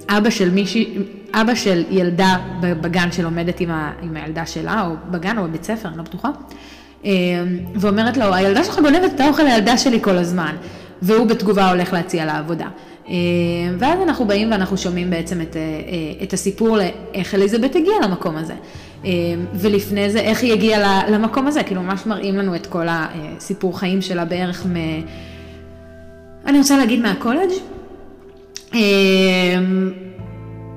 אבא 0.08 0.30
של 0.30 0.50
מישהי, 0.50 0.98
אבא 1.32 1.54
של 1.54 1.84
ילדה 1.90 2.36
בגן 2.60 3.12
שלומדת 3.12 3.60
עם, 3.60 3.70
ה, 3.70 3.92
עם 4.02 4.16
הילדה 4.16 4.46
שלה, 4.46 4.86
או 4.86 4.94
בגן 5.10 5.38
או 5.38 5.44
בבית 5.44 5.64
ספר, 5.64 5.88
אני 5.88 5.96
לא 5.98 6.02
בטוחה, 6.02 6.28
ואומרת 7.74 8.16
לו, 8.16 8.34
הילדה 8.34 8.64
שלך 8.64 8.78
גונבת 8.78 9.14
את 9.14 9.20
האוכל 9.20 9.42
לילדה 9.42 9.78
שלי 9.78 9.98
כל 10.02 10.18
הזמן, 10.18 10.56
והוא 11.02 11.26
בתגובה 11.26 11.70
הולך 11.70 11.92
להציע 11.92 12.24
לה 12.24 12.38
עבודה. 12.38 12.66
ואז 13.78 14.00
אנחנו 14.02 14.24
באים 14.24 14.50
ואנחנו 14.50 14.78
שומעים 14.78 15.10
בעצם 15.10 15.40
את, 15.40 15.56
את 16.22 16.32
הסיפור 16.32 16.76
לאיך 16.76 17.34
אליזבת 17.34 17.76
הגיעה 17.76 17.96
למקום 18.02 18.36
הזה. 18.36 18.54
ולפני 19.54 20.10
זה, 20.10 20.18
איך 20.18 20.42
היא 20.42 20.52
הגיעה 20.52 21.10
למקום 21.10 21.46
הזה, 21.46 21.62
כאילו 21.62 21.82
ממש 21.82 22.06
מראים 22.06 22.36
לנו 22.36 22.54
את 22.54 22.66
כל 22.66 22.86
הסיפור 22.88 23.78
חיים 23.78 24.02
שלה 24.02 24.24
בערך 24.24 24.66
מ... 24.66 24.76
אני 26.46 26.58
רוצה 26.58 26.76
להגיד 26.76 27.00
מהקולג'. 27.00 27.50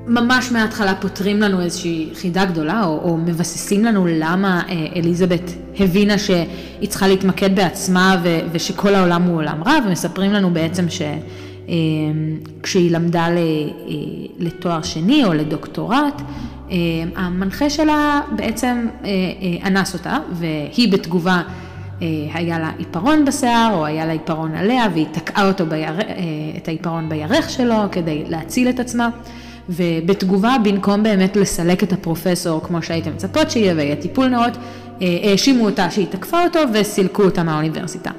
ממש 0.07 0.51
מההתחלה 0.51 0.95
פותרים 0.95 1.41
לנו 1.41 1.61
איזושהי 1.61 2.09
חידה 2.13 2.45
גדולה, 2.45 2.83
או, 2.85 2.99
או 3.03 3.17
מבססים 3.17 3.85
לנו 3.85 4.07
למה 4.09 4.61
אליזבת 4.95 5.51
הבינה 5.79 6.17
שהיא 6.17 6.89
צריכה 6.89 7.07
להתמקד 7.07 7.55
בעצמה 7.55 8.17
ו, 8.23 8.39
ושכל 8.51 8.95
העולם 8.95 9.23
הוא 9.23 9.37
עולם 9.37 9.63
רע, 9.63 9.77
ומספרים 9.87 10.33
לנו 10.33 10.49
בעצם 10.53 10.85
שכשהיא 11.67 12.91
למדה 12.91 13.27
לתואר 14.39 14.81
שני 14.81 15.25
או 15.25 15.33
לדוקטורט, 15.33 16.21
המנחה 17.15 17.69
שלה 17.69 18.21
בעצם 18.35 18.87
אנס 19.65 19.93
אותה, 19.93 20.17
והיא 20.31 20.91
בתגובה 20.91 21.41
היה 22.33 22.59
לה 22.59 22.71
עיפרון 22.77 23.25
בשיער, 23.25 23.73
או 23.73 23.85
היה 23.85 24.05
לה 24.05 24.11
עיפרון 24.11 24.55
עליה, 24.55 24.87
והיא 24.93 25.05
תקעה 25.11 25.47
אותו 25.47 25.65
בירח, 25.65 25.95
את 26.57 26.67
העיפרון 26.67 27.09
בירך 27.09 27.49
שלו 27.49 27.75
כדי 27.91 28.23
להציל 28.27 28.69
את 28.69 28.79
עצמה. 28.79 29.09
ובתגובה, 29.69 30.55
במקום 30.63 31.03
באמת 31.03 31.35
לסלק 31.35 31.83
את 31.83 31.93
הפרופסור 31.93 32.63
כמו 32.63 32.81
שהייתם 32.81 33.11
מצפות 33.11 33.51
שיהיה 33.51 33.73
ויהיה 33.75 33.95
טיפול 33.95 34.27
נאות, 34.27 34.57
האשימו 35.01 35.65
אותה 35.65 35.91
שהיא 35.91 36.07
תקפה 36.09 36.43
אותו 36.43 36.59
וסילקו 36.73 37.23
אותה 37.23 37.43
מהאוניברסיטה. 37.43 38.11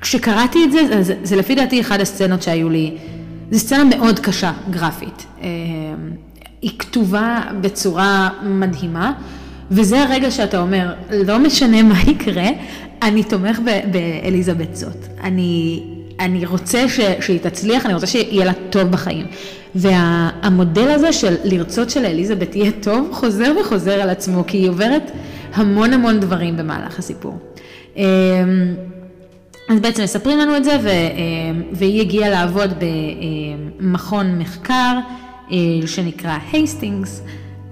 כשקראתי 0.00 0.64
את 0.64 0.72
זה, 0.72 1.02
זה, 1.02 1.14
זה 1.22 1.36
לפי 1.36 1.54
דעתי 1.54 1.80
אחד 1.80 2.00
הסצנות 2.00 2.42
שהיו 2.42 2.68
לי, 2.70 2.94
זו 3.50 3.58
סצנה 3.58 3.84
מאוד 3.84 4.18
קשה, 4.18 4.52
גרפית. 4.70 5.26
היא 6.62 6.70
כתובה 6.78 7.40
בצורה 7.60 8.28
מדהימה, 8.42 9.12
וזה 9.70 10.02
הרגע 10.02 10.30
שאתה 10.30 10.58
אומר, 10.58 10.94
לא 11.10 11.38
משנה 11.38 11.82
מה 11.82 12.00
יקרה, 12.06 12.48
אני 13.02 13.24
תומך 13.24 13.60
באליזבת 13.90 14.76
זאת. 14.76 15.06
אני, 15.22 15.82
אני 16.20 16.46
רוצה 16.46 16.88
ש, 16.88 17.00
שהיא 17.20 17.40
תצליח, 17.42 17.86
אני 17.86 17.94
רוצה 17.94 18.06
שיהיה 18.06 18.44
לה 18.44 18.52
טוב 18.70 18.82
בחיים. 18.82 19.26
והמודל 19.74 20.88
הזה 20.88 21.12
של 21.12 21.34
לרצות 21.44 21.90
שלאליזבת 21.90 22.56
יהיה 22.56 22.70
טוב, 22.80 23.08
חוזר 23.12 23.52
וחוזר 23.60 24.00
על 24.00 24.10
עצמו, 24.10 24.44
כי 24.46 24.56
היא 24.56 24.68
עוברת 24.68 25.10
המון 25.54 25.92
המון 25.92 26.20
דברים 26.20 26.56
במהלך 26.56 26.98
הסיפור. 26.98 27.38
אז 29.68 29.80
בעצם 29.80 30.02
מספרים 30.02 30.38
לנו 30.38 30.56
את 30.56 30.64
זה, 30.64 30.76
והיא 31.72 32.00
הגיעה 32.00 32.30
לעבוד 32.30 32.70
במכון 33.80 34.38
מחקר 34.38 34.98
אה, 35.52 35.56
שנקרא 35.86 36.38
הייסטינגס. 36.52 37.22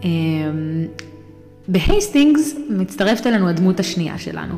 אמ, 0.04 0.86
בהייסטינגס 1.68 2.54
מצטרפת 2.70 3.26
אלינו 3.26 3.48
הדמות 3.48 3.80
השנייה 3.80 4.18
שלנו. 4.18 4.54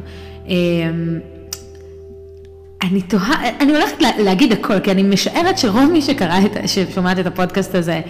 אני 2.82 3.02
תוהה, 3.02 3.48
אני 3.60 3.72
הולכת 3.72 3.96
להגיד 4.18 4.52
הכל, 4.52 4.80
כי 4.80 4.90
אני 4.90 5.02
משערת 5.02 5.58
שרוב 5.58 5.90
מי 5.92 6.02
שקרא 6.02 6.38
את, 6.38 6.68
ששומעת 6.68 7.18
את 7.18 7.26
הפודקאסט 7.26 7.74
הזה, 7.74 8.00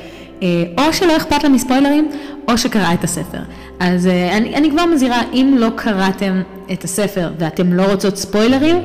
אה, 0.42 0.64
או 0.78 0.92
שלא 0.92 1.16
אכפת 1.16 1.42
לה 1.42 1.48
מספוילרים, 1.48 2.10
או 2.48 2.58
שקרא 2.58 2.94
את 2.94 3.04
הספר. 3.04 3.38
אז 3.80 4.06
אה, 4.06 4.36
אני, 4.36 4.54
אני 4.54 4.70
כבר 4.70 4.86
מזהירה, 4.86 5.22
אם 5.32 5.56
לא 5.58 5.68
קראתם 5.76 6.42
את 6.72 6.84
הספר 6.84 7.30
ואתם 7.38 7.72
לא 7.72 7.82
רוצות 7.82 8.16
ספוילרים, 8.16 8.76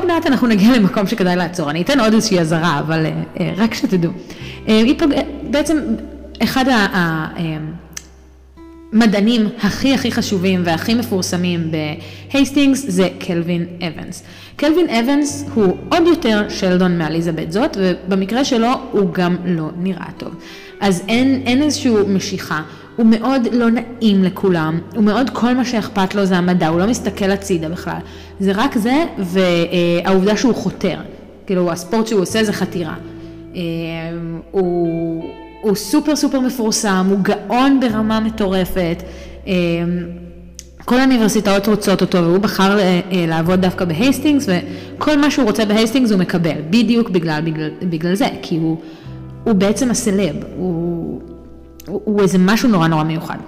עוד 0.00 0.08
מעט 0.08 0.26
אנחנו 0.26 0.46
נגיע 0.46 0.72
למקום 0.76 1.06
שכדאי 1.06 1.36
לעצור. 1.36 1.70
אני 1.70 1.82
אתן 1.82 2.00
עוד 2.00 2.14
איזושהי 2.14 2.40
אזהרה, 2.40 2.78
אבל 2.78 3.06
אה, 3.40 3.52
רק 3.56 3.74
שתדעו. 3.74 4.12
בעצם, 5.50 5.78
אחד. 6.42 6.64
המדענים 8.92 9.48
הכי 9.62 9.94
הכי 9.94 10.12
חשובים 10.12 10.62
והכי 10.64 10.94
מפורסמים 10.94 11.70
בהייסטינגס 12.30 12.84
זה 12.88 13.08
קלווין 13.18 13.66
אבנס. 13.80 14.22
קלווין 14.56 14.90
אבנס 14.90 15.44
הוא 15.54 15.76
עוד 15.88 16.02
יותר 16.06 16.46
שלדון 16.48 16.98
מאליזבת 16.98 17.52
זאת, 17.52 17.76
ובמקרה 17.80 18.44
שלו 18.44 18.68
הוא 18.92 19.12
גם 19.12 19.36
לא 19.44 19.68
נראה 19.78 20.08
טוב. 20.18 20.34
אז 20.80 21.02
אין, 21.08 21.42
אין 21.46 21.62
איזושהי 21.62 21.92
משיכה, 22.08 22.62
הוא 22.96 23.06
מאוד 23.06 23.48
לא 23.52 23.66
נעים 23.70 24.24
לכולם, 24.24 24.80
הוא 24.94 25.04
מאוד 25.04 25.30
כל 25.30 25.54
מה 25.54 25.64
שאכפת 25.64 26.14
לו 26.14 26.24
זה 26.24 26.36
המדע, 26.36 26.68
הוא 26.68 26.80
לא 26.80 26.86
מסתכל 26.86 27.30
הצידה 27.30 27.68
בכלל. 27.68 27.98
זה 28.40 28.52
רק 28.54 28.78
זה, 28.78 29.04
והעובדה 29.18 30.36
שהוא 30.36 30.54
חותר. 30.54 30.96
כאילו, 31.46 31.72
הספורט 31.72 32.06
שהוא 32.06 32.20
עושה 32.20 32.44
זה 32.44 32.52
חתירה. 32.52 32.94
אה, 33.54 33.60
הוא... 34.50 35.24
הוא 35.60 35.74
סופר 35.74 36.16
סופר 36.16 36.40
מפורסם, 36.40 37.06
הוא 37.10 37.18
גאון 37.18 37.80
ברמה 37.80 38.20
מטורפת. 38.20 39.02
אה, 39.46 39.52
כל 40.84 40.98
האוניברסיטאות 40.98 41.68
רוצות 41.68 42.00
אותו 42.00 42.18
והוא 42.24 42.38
בחר 42.38 42.78
אה, 42.78 43.00
לעבוד 43.12 43.60
דווקא 43.60 43.84
בהייסטינגס 43.84 44.46
וכל 44.96 45.18
מה 45.18 45.30
שהוא 45.30 45.46
רוצה 45.46 45.64
בהייסטינגס 45.64 46.10
הוא 46.10 46.18
מקבל, 46.18 46.60
בדיוק 46.70 47.10
בגלל, 47.10 47.40
בגלל, 47.44 47.70
בגלל 47.82 48.14
זה, 48.14 48.26
כי 48.42 48.56
הוא, 48.56 48.76
הוא 49.44 49.52
בעצם 49.52 49.90
הסלב, 49.90 50.36
הוא, 50.56 51.20
הוא, 51.86 52.00
הוא 52.04 52.22
איזה 52.22 52.38
משהו 52.38 52.68
נורא 52.68 52.88
נורא 52.88 53.04
מיוחד. 53.04 53.38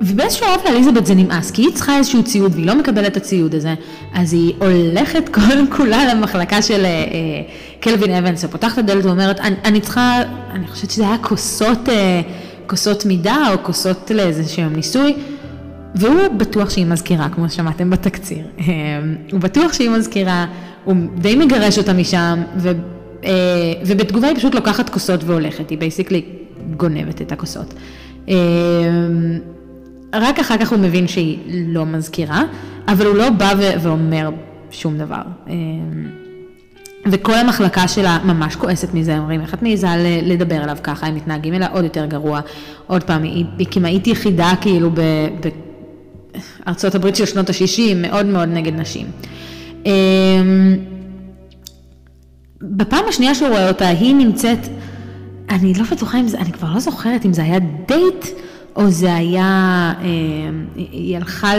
ובאיזשהו 0.00 0.46
אופן 0.46 0.72
לאליזבת 0.72 1.06
זה 1.06 1.14
נמאס, 1.14 1.50
כי 1.50 1.62
היא 1.62 1.74
צריכה 1.74 1.98
איזשהו 1.98 2.22
ציוד 2.22 2.54
והיא 2.54 2.66
לא 2.66 2.74
מקבלת 2.74 3.06
את 3.06 3.16
הציוד 3.16 3.54
הזה, 3.54 3.74
אז 4.14 4.32
היא 4.32 4.54
הולכת 4.58 5.28
כל 5.28 5.76
כולה 5.76 6.14
למחלקה 6.14 6.62
של 6.62 6.84
אה, 6.84 6.90
קלווין 7.80 8.14
אבנס, 8.14 8.44
ופותחת 8.44 8.78
את 8.78 8.78
הדלת 8.78 9.04
ואומרת, 9.04 9.40
אני, 9.40 9.56
אני 9.64 9.80
צריכה, 9.80 10.22
אני 10.50 10.66
חושבת 10.66 10.90
שזה 10.90 11.02
היה 11.02 11.18
כוסות, 11.18 11.88
אה, 11.88 12.20
כוסות 12.66 13.06
מידה 13.06 13.36
או 13.52 13.62
כוסות 13.62 14.10
לאיזשהו 14.10 14.68
ניסוי, 14.68 15.14
והוא 15.94 16.28
בטוח 16.36 16.70
שהיא 16.70 16.86
מזכירה, 16.86 17.28
כמו 17.28 17.48
ששמעתם 17.48 17.90
בתקציר. 17.90 18.46
אה, 18.58 18.64
הוא 19.32 19.40
בטוח 19.40 19.72
שהיא 19.72 19.90
מזכירה, 19.90 20.46
הוא 20.84 20.96
די 21.14 21.36
מגרש 21.36 21.78
אותה 21.78 21.92
משם, 21.92 22.42
ו, 22.56 22.72
אה, 23.24 23.32
ובתגובה 23.86 24.28
היא 24.28 24.36
פשוט 24.36 24.54
לוקחת 24.54 24.90
כוסות 24.90 25.24
והולכת, 25.24 25.70
היא 25.70 25.78
בייסיקלי 25.78 26.24
גונבת 26.76 27.22
את 27.22 27.32
הכוסות. 27.32 27.74
אה, 28.28 28.34
רק 30.14 30.38
אחר 30.38 30.56
כך 30.58 30.72
הוא 30.72 30.78
מבין 30.78 31.08
שהיא 31.08 31.38
לא 31.48 31.86
מזכירה, 31.86 32.42
אבל 32.88 33.06
הוא 33.06 33.16
לא 33.16 33.30
בא 33.30 33.52
ואומר 33.82 34.30
שום 34.70 34.98
דבר. 34.98 35.22
וכל 37.06 37.34
המחלקה 37.34 37.88
שלה 37.88 38.18
ממש 38.24 38.56
כועסת 38.56 38.94
מזה, 38.94 39.18
אומרים, 39.18 39.40
איך 39.40 39.54
את 39.54 39.62
מעיזה 39.62 39.86
לדבר 40.22 40.64
אליו 40.64 40.76
ככה, 40.82 41.06
הם 41.06 41.14
מתנהגים 41.14 41.54
אליה 41.54 41.68
עוד 41.68 41.84
יותר 41.84 42.06
גרוע. 42.06 42.40
עוד 42.86 43.02
פעם, 43.02 43.22
היא, 43.22 43.44
היא 43.58 43.66
כמעט 43.70 44.06
יחידה 44.06 44.52
כאילו 44.60 44.90
בארצות 46.64 46.94
הברית 46.94 47.16
של 47.16 47.26
שנות 47.26 47.50
ה-60, 47.50 47.94
מאוד 47.96 48.26
מאוד 48.26 48.48
נגד 48.48 48.74
נשים. 48.74 49.06
אמ, 49.86 50.76
בפעם 52.62 53.04
השנייה 53.08 53.34
שהוא 53.34 53.48
רואה 53.48 53.68
אותה, 53.68 53.88
היא 53.88 54.14
נמצאת, 54.14 54.58
אני 55.50 55.74
לא 55.74 55.84
בטוחה 55.92 56.20
אם 56.20 56.28
זה, 56.28 56.38
אני 56.38 56.52
כבר 56.52 56.68
לא 56.74 56.80
זוכרת 56.80 57.26
אם 57.26 57.32
זה 57.32 57.42
היה 57.42 57.58
דייט, 57.86 58.26
או 58.76 58.90
זה 58.90 59.14
היה, 59.14 59.92
אמ, 60.02 60.66
היא 60.76 61.16
הלכה 61.16 61.52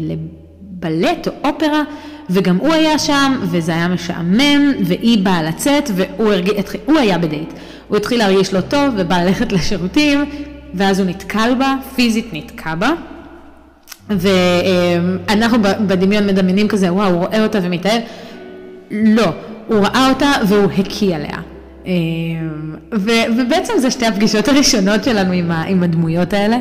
לבלט 0.00 1.28
או 1.28 1.32
אופרה, 1.44 1.82
וגם 2.30 2.56
הוא 2.56 2.72
היה 2.72 2.98
שם, 2.98 3.32
וזה 3.42 3.72
היה 3.72 3.88
משעמם, 3.88 4.72
והיא 4.84 5.24
באה 5.24 5.42
לצאת, 5.42 5.90
והוא 5.94 6.32
הרגיע, 6.32 6.54
הוא 6.84 6.98
היה 6.98 7.18
בדייט. 7.18 7.52
הוא 7.88 7.96
התחיל 7.96 8.18
להרגיש 8.18 8.54
לא 8.54 8.60
טוב, 8.60 8.94
ובא 8.96 9.22
ללכת 9.24 9.52
לשירותים, 9.52 10.24
ואז 10.74 11.00
הוא 11.00 11.08
נתקל 11.08 11.54
בה, 11.58 11.74
פיזית 11.94 12.28
נתקע 12.32 12.74
בה. 12.74 12.90
ואנחנו 14.10 15.58
בדמיון 15.62 16.26
מדמיינים 16.26 16.68
כזה, 16.68 16.92
וואו, 16.92 17.10
הוא 17.10 17.24
רואה 17.24 17.42
אותה 17.42 17.58
ומתאהב. 17.62 18.02
לא, 18.90 19.26
הוא 19.66 19.78
ראה 19.78 20.08
אותה 20.08 20.32
והוא 20.48 20.70
הקיא 20.78 21.16
עליה. 21.16 21.38
ובעצם 23.36 23.72
זה 23.78 23.90
שתי 23.90 24.06
הפגישות 24.06 24.48
הראשונות 24.48 25.04
שלנו 25.04 25.32
עם, 25.66 25.82
הדמויות 25.82 26.32
האלה, 26.32 26.58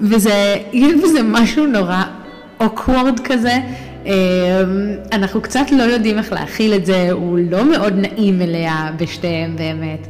וזה, 0.00 0.56
בזה 1.02 1.22
משהו 1.24 1.66
נורא 1.66 2.02
אוקוורד 2.60 3.20
כזה. 3.24 3.58
אנחנו 5.12 5.40
קצת 5.40 5.66
לא 5.72 5.82
יודעים 5.82 6.18
איך 6.18 6.32
להכיל 6.32 6.74
את 6.74 6.86
זה, 6.86 7.10
הוא 7.10 7.38
לא 7.50 7.64
מאוד 7.64 7.94
נעים 7.96 8.42
אליה 8.42 8.90
בשתיהם 8.96 9.56
באמת. 9.56 10.06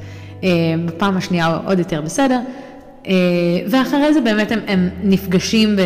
בפעם 0.86 1.16
השנייה 1.16 1.46
הוא 1.46 1.70
עוד 1.70 1.78
יותר 1.78 2.00
בסדר. 2.00 2.38
ואחרי 3.66 4.14
זה 4.14 4.20
באמת 4.20 4.52
הם, 4.52 4.60
הם 4.66 4.88
נפגשים 5.02 5.76
ב... 5.76 5.80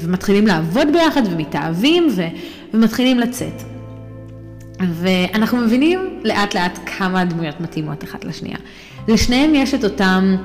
ומתחילים 0.00 0.46
לעבוד 0.46 0.88
ביחד 0.92 1.22
ומתאהבים. 1.30 2.08
ומתחילים 2.74 3.18
לצאת. 3.18 3.73
ואנחנו 4.80 5.58
מבינים 5.58 6.20
לאט 6.24 6.54
לאט 6.54 6.78
כמה 6.86 7.20
הדמויות 7.20 7.60
מתאימות 7.60 8.04
אחת 8.04 8.24
לשנייה. 8.24 8.58
לשניהם 9.08 9.54
יש 9.54 9.74
את 9.74 9.84
אותם, 9.84 10.36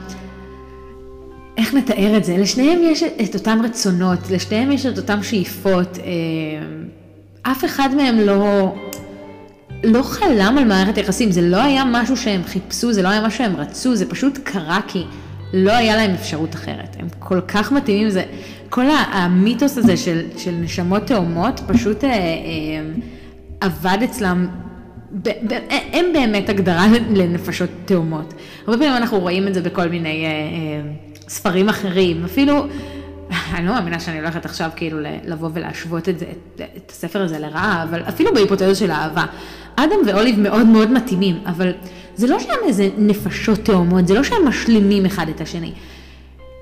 איך 1.57 1.73
נתאר 1.73 2.17
את 2.17 2.23
זה? 2.23 2.37
לשניהם 2.37 2.79
יש 2.83 3.03
את 3.03 3.35
אותם 3.35 3.59
רצונות, 3.63 4.19
לשניהם 4.31 4.71
יש 4.71 4.85
את 4.85 4.97
אותם 4.97 5.23
שאיפות. 5.23 5.97
אה, 5.97 7.51
אף 7.51 7.65
אחד 7.65 7.89
מהם 7.95 8.19
לא, 8.19 8.75
לא 9.83 10.03
חלם 10.03 10.55
על 10.57 10.65
מערכת 10.65 10.97
יחסים, 10.97 11.31
זה 11.31 11.41
לא 11.41 11.57
היה 11.57 11.83
משהו 11.91 12.17
שהם 12.17 12.43
חיפשו, 12.43 12.93
זה 12.93 13.01
לא 13.01 13.07
היה 13.07 13.21
משהו 13.21 13.37
שהם 13.37 13.55
רצו, 13.55 13.95
זה 13.95 14.09
פשוט 14.09 14.39
קרה 14.43 14.79
כי 14.87 15.03
לא 15.53 15.71
היה 15.71 15.95
להם 15.95 16.11
אפשרות 16.11 16.55
אחרת. 16.55 16.95
הם 16.99 17.07
כל 17.19 17.41
כך 17.41 17.71
מתאימים, 17.71 18.09
זה, 18.09 18.23
כל 18.69 18.85
המיתוס 19.11 19.77
הזה 19.77 19.97
של, 19.97 20.21
של 20.37 20.51
נשמות 20.51 21.07
תאומות 21.07 21.61
פשוט 21.67 22.03
אה, 22.03 22.09
אה, 22.09 22.15
עבד 23.61 23.97
אצלם, 24.03 24.47
ב, 25.11 25.29
ב, 25.29 25.51
אין 25.69 26.13
באמת 26.13 26.49
הגדרה 26.49 26.85
לנפשות 27.15 27.69
תאומות. 27.85 28.33
הרבה 28.67 28.77
פעמים 28.77 28.95
אנחנו 28.95 29.19
רואים 29.19 29.47
את 29.47 29.53
זה 29.53 29.61
בכל 29.61 29.87
מיני 29.87 30.25
אה, 30.25 30.29
אה, 30.29 30.91
ספרים 31.29 31.69
אחרים, 31.69 32.25
אפילו, 32.25 32.65
אני 33.53 33.67
לא 33.67 33.73
מאמינה 33.73 33.99
שאני 33.99 34.19
הולכת 34.19 34.45
עכשיו 34.45 34.69
כאילו 34.75 34.97
לבוא 35.25 35.49
ולהשוות 35.53 36.09
את, 36.09 36.19
זה, 36.19 36.25
את, 36.25 36.61
את 36.77 36.89
הספר 36.91 37.21
הזה 37.21 37.39
לרעה, 37.39 37.83
אבל 37.83 38.01
אפילו 38.03 38.33
בהיפותזה 38.33 38.75
של 38.75 38.91
אהבה. 38.91 39.25
אדם 39.75 39.97
ואוליב 40.05 40.39
מאוד 40.39 40.65
מאוד 40.65 40.91
מתאימים, 40.91 41.35
אבל 41.45 41.71
זה 42.15 42.27
לא 42.27 42.39
שהם 42.39 42.59
איזה 42.67 42.89
נפשות 42.97 43.59
תאומות, 43.59 44.07
זה 44.07 44.13
לא 44.13 44.23
שהם 44.23 44.47
משלימים 44.47 45.05
אחד 45.05 45.29
את 45.29 45.41
השני. 45.41 45.71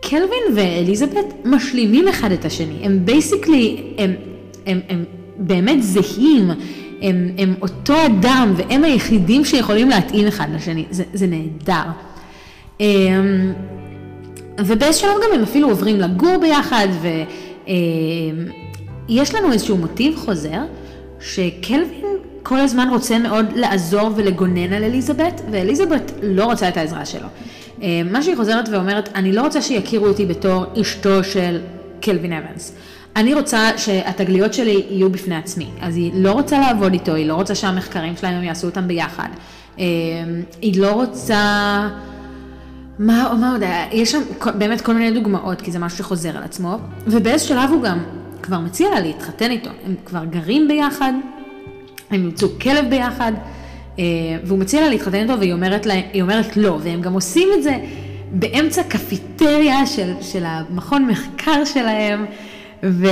קלווין 0.01 0.43
ואליזבת 0.55 1.25
משלימים 1.45 2.07
אחד 2.07 2.31
את 2.31 2.45
השני, 2.45 2.79
הם 2.83 3.05
basically, 3.05 3.93
הם, 3.97 4.13
הם, 4.65 4.79
הם 4.89 5.03
באמת 5.37 5.83
זהים, 5.83 6.51
הם, 7.01 7.29
הם 7.37 7.53
אותו 7.61 7.93
אדם 8.05 8.53
והם 8.57 8.83
היחידים 8.83 9.45
שיכולים 9.45 9.89
להתאים 9.89 10.27
אחד 10.27 10.47
לשני, 10.55 10.85
זה, 10.91 11.03
זה 11.13 11.27
נהדר. 11.27 11.89
אמ, 12.79 13.53
ובאיזשהו 14.59 15.09
שלב 15.09 15.17
גם 15.23 15.37
הם 15.37 15.43
אפילו 15.43 15.69
עוברים 15.69 15.99
לגור 15.99 16.37
ביחד, 16.41 16.87
ויש 19.07 19.35
לנו 19.35 19.51
איזשהו 19.51 19.77
מוטיב 19.77 20.15
חוזר, 20.15 20.59
שקלווין 21.19 22.05
כל 22.43 22.59
הזמן 22.59 22.87
רוצה 22.91 23.19
מאוד 23.19 23.45
לעזור 23.55 24.09
ולגונן 24.15 24.73
על 24.73 24.83
אליזבת, 24.83 25.41
ואליזבת 25.51 26.11
לא 26.21 26.45
רוצה 26.45 26.67
את 26.67 26.77
העזרה 26.77 27.05
שלו. 27.05 27.27
מה 28.11 28.23
שהיא 28.23 28.35
חוזרת 28.35 28.69
ואומרת, 28.69 29.09
אני 29.15 29.33
לא 29.33 29.41
רוצה 29.41 29.61
שיכירו 29.61 30.07
אותי 30.07 30.25
בתור 30.25 30.65
אשתו 30.81 31.23
של 31.23 31.59
קלווין 32.01 32.33
אבנס. 32.33 32.75
אני 33.17 33.33
רוצה 33.33 33.77
שהתגליות 33.77 34.53
שלי 34.53 34.85
יהיו 34.89 35.09
בפני 35.09 35.35
עצמי. 35.35 35.67
אז 35.81 35.95
היא 35.95 36.11
לא 36.15 36.31
רוצה 36.31 36.59
לעבוד 36.59 36.93
איתו, 36.93 37.13
היא 37.13 37.25
לא 37.25 37.33
רוצה 37.33 37.55
שהמחקרים 37.55 38.17
שלהם 38.17 38.43
יעשו 38.43 38.67
אותם 38.67 38.87
ביחד. 38.87 39.29
היא 40.61 40.81
לא 40.81 40.91
רוצה... 40.91 41.37
מה, 42.99 43.33
מה 43.39 43.51
עוד 43.51 43.63
היה? 43.63 43.85
יש 43.91 44.11
שם 44.11 44.21
באמת 44.57 44.81
כל 44.81 44.93
מיני 44.93 45.11
דוגמאות, 45.11 45.61
כי 45.61 45.71
זה 45.71 45.79
משהו 45.79 45.97
שחוזר 45.97 46.37
על 46.37 46.43
עצמו, 46.43 46.77
ובאיזה 47.07 47.45
שלב 47.45 47.69
הוא 47.69 47.83
גם 47.83 48.03
כבר 48.43 48.59
מציע 48.59 48.89
לה 48.89 48.99
להתחתן 48.99 49.51
איתו. 49.51 49.69
הם 49.85 49.95
כבר 50.05 50.25
גרים 50.25 50.67
ביחד, 50.67 51.13
הם 52.09 52.23
ימצאו 52.23 52.47
כלב 52.61 52.89
ביחד, 52.89 53.31
אה, 53.99 54.03
והוא 54.43 54.59
מציע 54.59 54.81
לה 54.81 54.89
להתחתן 54.89 55.23
איתו, 55.23 55.39
והיא 55.39 55.53
אומרת, 55.53 55.85
לה, 55.85 55.93
אומרת 56.21 56.57
לא, 56.57 56.79
והם 56.83 57.01
גם 57.01 57.13
עושים 57.13 57.49
את 57.57 57.63
זה 57.63 57.77
באמצע 58.31 58.83
קפיטריה 58.83 59.85
של, 59.85 60.13
של 60.21 60.43
המכון 60.45 61.05
מחקר 61.05 61.65
שלהם, 61.65 62.25
ו, 62.83 63.07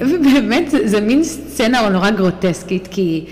ובאמת 0.00 0.70
זה, 0.70 0.88
זה 0.88 1.00
מין 1.00 1.24
סצנה 1.24 1.88
נורא 1.88 2.10
גרוטסקית, 2.10 2.88
כי... 2.90 3.24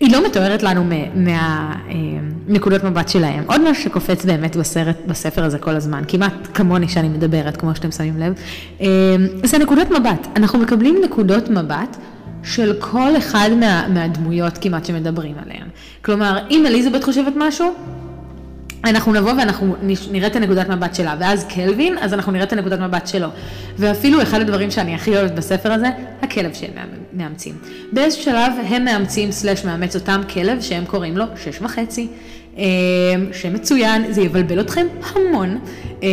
היא 0.00 0.12
לא 0.12 0.26
מתוארת 0.26 0.62
לנו 0.62 0.84
מהנקודות 1.14 2.84
מה, 2.84 2.90
מבט 2.90 3.08
שלהם. 3.08 3.44
עוד 3.46 3.70
משהו 3.70 3.84
שקופץ 3.84 4.24
באמת 4.24 4.56
בסרט, 4.56 4.96
בספר 5.06 5.44
הזה 5.44 5.58
כל 5.58 5.76
הזמן, 5.76 6.02
כמעט 6.08 6.32
כמוני 6.54 6.88
שאני 6.88 7.08
מדברת, 7.08 7.56
כמו 7.56 7.74
שאתם 7.74 7.90
שמים 7.90 8.18
לב, 8.18 8.32
אה, 8.80 8.86
זה 9.44 9.58
נקודות 9.58 9.90
מבט. 9.90 10.26
אנחנו 10.36 10.58
מקבלים 10.58 11.00
נקודות 11.04 11.50
מבט 11.50 11.96
של 12.42 12.72
כל 12.78 13.16
אחד 13.16 13.50
מה, 13.60 13.88
מהדמויות 13.88 14.58
כמעט 14.58 14.84
שמדברים 14.84 15.34
עליהן. 15.44 15.66
כלומר, 16.02 16.38
אם 16.50 16.66
אליזבת 16.66 17.04
חושבת 17.04 17.32
משהו, 17.36 17.74
אנחנו 18.90 19.12
נבוא 19.12 19.32
ואנחנו 19.32 19.76
נראה 20.10 20.26
את 20.26 20.36
הנקודת 20.36 20.68
מבט 20.68 20.94
שלה, 20.94 21.16
ואז 21.20 21.44
קלווין, 21.44 21.98
אז 22.00 22.14
אנחנו 22.14 22.32
נראה 22.32 22.44
את 22.44 22.52
הנקודת 22.52 22.78
מבט 22.78 23.06
שלו. 23.06 23.28
ואפילו 23.78 24.22
אחד 24.22 24.40
הדברים 24.40 24.70
שאני 24.70 24.94
הכי 24.94 25.16
אוהבת 25.16 25.32
בספר 25.32 25.72
הזה, 25.72 25.86
הכלב 26.22 26.54
שהם 26.54 26.70
מאמצים. 27.12 27.54
באיזשהו 27.92 28.24
שלב 28.24 28.52
הם 28.66 28.84
מאמצים 28.84 29.32
סלש 29.32 29.64
מאמץ 29.64 29.94
אותם 29.94 30.20
כלב 30.34 30.60
שהם 30.60 30.84
קוראים 30.84 31.16
לו 31.16 31.24
שש 31.44 31.62
וחצי. 31.62 32.08
אה, 32.58 32.64
שמצוין, 33.32 34.12
זה 34.12 34.20
יבלבל 34.20 34.60
אתכם 34.60 34.86
המון. 35.14 35.58
אה, 36.02 36.08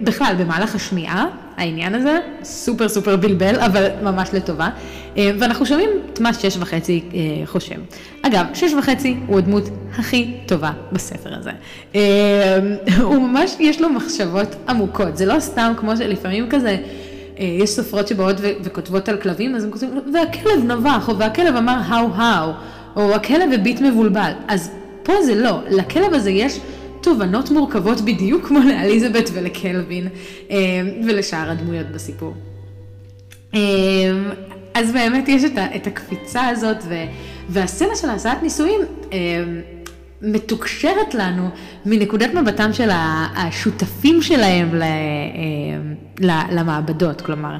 בכלל, 0.00 0.34
במהלך 0.38 0.74
השמיעה, 0.74 1.26
העניין 1.56 1.94
הזה 1.94 2.18
סופר 2.42 2.88
סופר 2.88 3.16
בלבל, 3.16 3.60
אבל 3.60 3.86
ממש 4.02 4.28
לטובה. 4.32 4.68
אה, 5.16 5.30
ואנחנו 5.38 5.66
שומעים 5.66 5.90
את 6.12 6.20
מה 6.20 6.34
שש 6.34 6.56
וחצי 6.56 7.02
אה, 7.14 7.46
חושב. 7.46 7.74
אגב, 8.22 8.46
שש 8.54 8.72
וחצי 8.72 9.16
הוא 9.26 9.38
הדמות 9.38 9.68
הכי 9.98 10.34
טובה 10.46 10.70
בספר 10.92 11.34
הזה. 11.34 11.50
אה, 11.94 12.58
הוא 13.02 13.28
ממש, 13.28 13.56
יש 13.60 13.80
לו 13.80 13.88
מחשבות 13.88 14.56
עמוקות, 14.68 15.16
זה 15.16 15.26
לא 15.26 15.40
סתם 15.40 15.72
כמו 15.76 15.96
שלפעמים 15.96 16.50
כזה... 16.50 16.76
יש 17.38 17.70
סופרות 17.70 18.08
שבאות 18.08 18.36
וכותבות 18.40 19.08
על 19.08 19.16
כלבים, 19.16 19.54
אז 19.54 19.64
הם 19.64 19.70
כותבים, 19.70 19.90
והכלב 20.14 20.64
נבח, 20.64 21.08
או 21.08 21.18
והכלב 21.18 21.56
אמר 21.56 21.78
האו 21.86 22.08
האו, 22.14 22.52
או 22.96 23.14
הכלב 23.14 23.52
הביט 23.52 23.80
מבולבל. 23.80 24.32
אז 24.48 24.70
פה 25.02 25.12
זה 25.22 25.34
לא, 25.34 25.58
לכלב 25.70 26.14
הזה 26.14 26.30
יש 26.30 26.60
תובנות 27.02 27.50
מורכבות 27.50 28.00
בדיוק 28.00 28.46
כמו 28.46 28.58
לאליזבת 28.58 29.30
ולקלווין 29.32 30.08
ולשאר 31.06 31.50
הדמויות 31.50 31.86
בסיפור. 31.86 32.34
אז 34.74 34.92
באמת 34.92 35.28
יש 35.28 35.44
את, 35.44 35.58
את 35.76 35.86
הקפיצה 35.86 36.48
הזאת, 36.48 36.76
ו, 36.88 36.94
והסצנה 37.48 37.96
של 37.96 38.10
הסעת 38.10 38.42
נישואים 38.42 38.80
אה, 39.12 39.18
מתוקשרת 40.22 41.14
לנו 41.14 41.48
מנקודת 41.86 42.34
מבטם 42.34 42.72
של 42.72 42.88
השותפים 43.36 44.22
שלהם 44.22 44.82
אה, 44.82 46.46
למעבדות, 46.50 47.20
כלומר, 47.20 47.56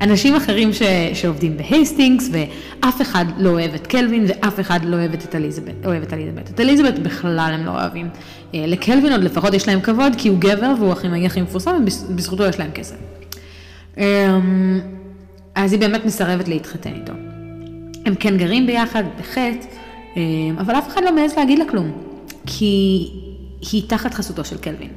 אנשים 0.00 0.36
אחרים 0.36 0.72
ש, 0.72 0.82
שעובדים 1.14 1.56
בהייסטינגס, 1.56 2.30
ואף 2.32 3.02
אחד 3.02 3.24
לא 3.38 3.50
אוהב 3.50 3.74
את 3.74 3.86
קלווין, 3.86 4.24
ואף 4.28 4.60
אחד 4.60 4.80
לא 4.84 4.96
אוהב 4.96 5.12
את 5.12 5.34
אליזבת. 5.34 5.86
אוהב 5.86 6.02
את 6.02 6.12
אליזבת. 6.12 6.50
את 6.50 6.60
אליזבת 6.60 6.98
בכלל 6.98 7.50
הם 7.54 7.66
לא 7.66 7.70
אוהבים. 7.70 8.08
אה, 8.54 8.64
לקלווין 8.66 9.12
עוד 9.12 9.24
לפחות 9.24 9.54
יש 9.54 9.68
להם 9.68 9.80
כבוד, 9.80 10.12
כי 10.18 10.28
הוא 10.28 10.38
גבר 10.38 10.72
והוא 10.78 10.92
הכי 10.92 11.26
הכי 11.26 11.42
מפורסם, 11.42 11.70
ובזכותו 12.10 12.44
יש 12.44 12.58
להם 12.58 12.70
כסף. 12.70 12.96
אז 15.54 15.72
היא 15.72 15.80
באמת 15.80 16.04
מסרבת 16.04 16.48
להתחתן 16.48 16.92
איתו. 16.94 17.12
הם 18.06 18.14
כן 18.14 18.36
גרים 18.36 18.66
ביחד, 18.66 19.04
בחטא, 19.18 19.66
אבל 20.58 20.74
אף 20.74 20.88
אחד 20.88 21.00
לא 21.04 21.14
מעז 21.14 21.36
להגיד 21.36 21.58
לה 21.58 21.64
כלום, 21.70 21.92
כי 22.46 23.08
היא 23.72 23.82
תחת 23.88 24.14
חסותו 24.14 24.44
של 24.44 24.58
קלווין. 24.58 24.88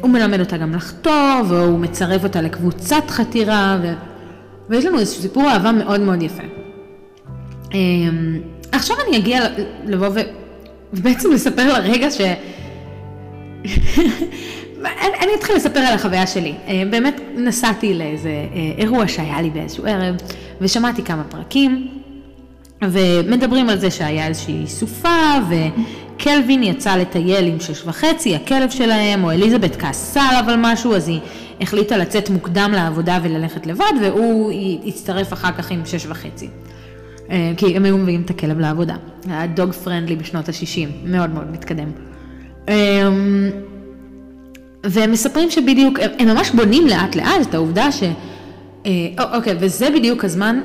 הוא 0.00 0.10
מלמד 0.10 0.40
אותה 0.40 0.56
גם 0.56 0.74
לחתור, 0.74 1.40
והוא 1.48 1.78
מצרף 1.78 2.24
אותה 2.24 2.40
לקבוצת 2.40 3.04
חתירה, 3.08 3.78
ו... 3.82 3.92
ויש 4.68 4.84
לנו 4.84 4.98
איזשהו 4.98 5.22
סיפור 5.22 5.50
אהבה 5.50 5.72
מאוד 5.72 6.00
מאוד 6.00 6.22
יפה. 6.22 6.42
עכשיו 8.72 8.96
אני 9.08 9.16
אגיע 9.16 9.40
לבוא 9.86 10.08
ו... 10.14 10.20
ובעצם 10.92 11.32
לספר 11.32 11.72
לה 11.72 11.78
רגע 11.78 12.10
ש... 12.10 12.20
אני, 14.84 15.14
אני 15.22 15.34
אתחיל 15.38 15.56
לספר 15.56 15.80
על 15.80 15.94
החוויה 15.94 16.26
שלי. 16.26 16.54
אה, 16.68 16.82
באמת 16.90 17.20
נסעתי 17.36 17.94
לאיזה 17.94 18.28
אה, 18.28 18.72
אירוע 18.78 19.08
שהיה 19.08 19.42
לי 19.42 19.50
באיזשהו 19.50 19.86
ערב, 19.86 20.14
ושמעתי 20.60 21.02
כמה 21.02 21.24
פרקים, 21.24 21.88
ומדברים 22.82 23.68
על 23.68 23.78
זה 23.78 23.90
שהיה 23.90 24.26
איזושהי 24.26 24.66
סופה, 24.66 25.38
וקלווין 26.16 26.62
יצא 26.62 26.96
לטייל 26.96 27.46
עם 27.46 27.60
שש 27.60 27.82
וחצי, 27.86 28.36
הכלב 28.36 28.70
שלהם, 28.70 29.24
או 29.24 29.30
אליזבת 29.30 29.76
כעסה 29.76 30.22
עליו 30.22 30.44
על 30.50 30.56
משהו, 30.58 30.94
אז 30.94 31.08
היא 31.08 31.20
החליטה 31.60 31.96
לצאת 31.96 32.30
מוקדם 32.30 32.72
לעבודה 32.74 33.18
וללכת 33.22 33.66
לבד, 33.66 33.92
והוא 34.02 34.52
הצטרף 34.86 35.32
אחר 35.32 35.52
כך 35.52 35.70
עם 35.70 35.86
שש 35.86 36.06
וחצי. 36.06 36.48
אה, 37.30 37.52
כי 37.56 37.76
הם 37.76 37.84
היו 37.84 37.98
מביאים 37.98 38.22
את 38.22 38.30
הכלב 38.30 38.58
לעבודה. 38.58 38.96
היה 39.28 39.46
דוג 39.46 39.72
פרנדלי 39.72 40.16
בשנות 40.16 40.48
ה-60, 40.48 40.88
מאוד 41.04 41.30
מאוד 41.30 41.50
מתקדם. 41.52 41.90
אמ, 42.68 42.74
והם 44.84 45.12
מספרים 45.12 45.50
שבדיוק, 45.50 45.98
הם 46.18 46.28
ממש 46.28 46.50
בונים 46.50 46.86
לאט 46.86 47.16
לאט 47.16 47.40
את 47.48 47.54
העובדה 47.54 47.92
ש... 47.92 48.02
אה, 48.86 48.90
אוקיי, 49.36 49.56
וזה 49.60 49.90
בדיוק 49.94 50.24
הזמן, 50.24 50.60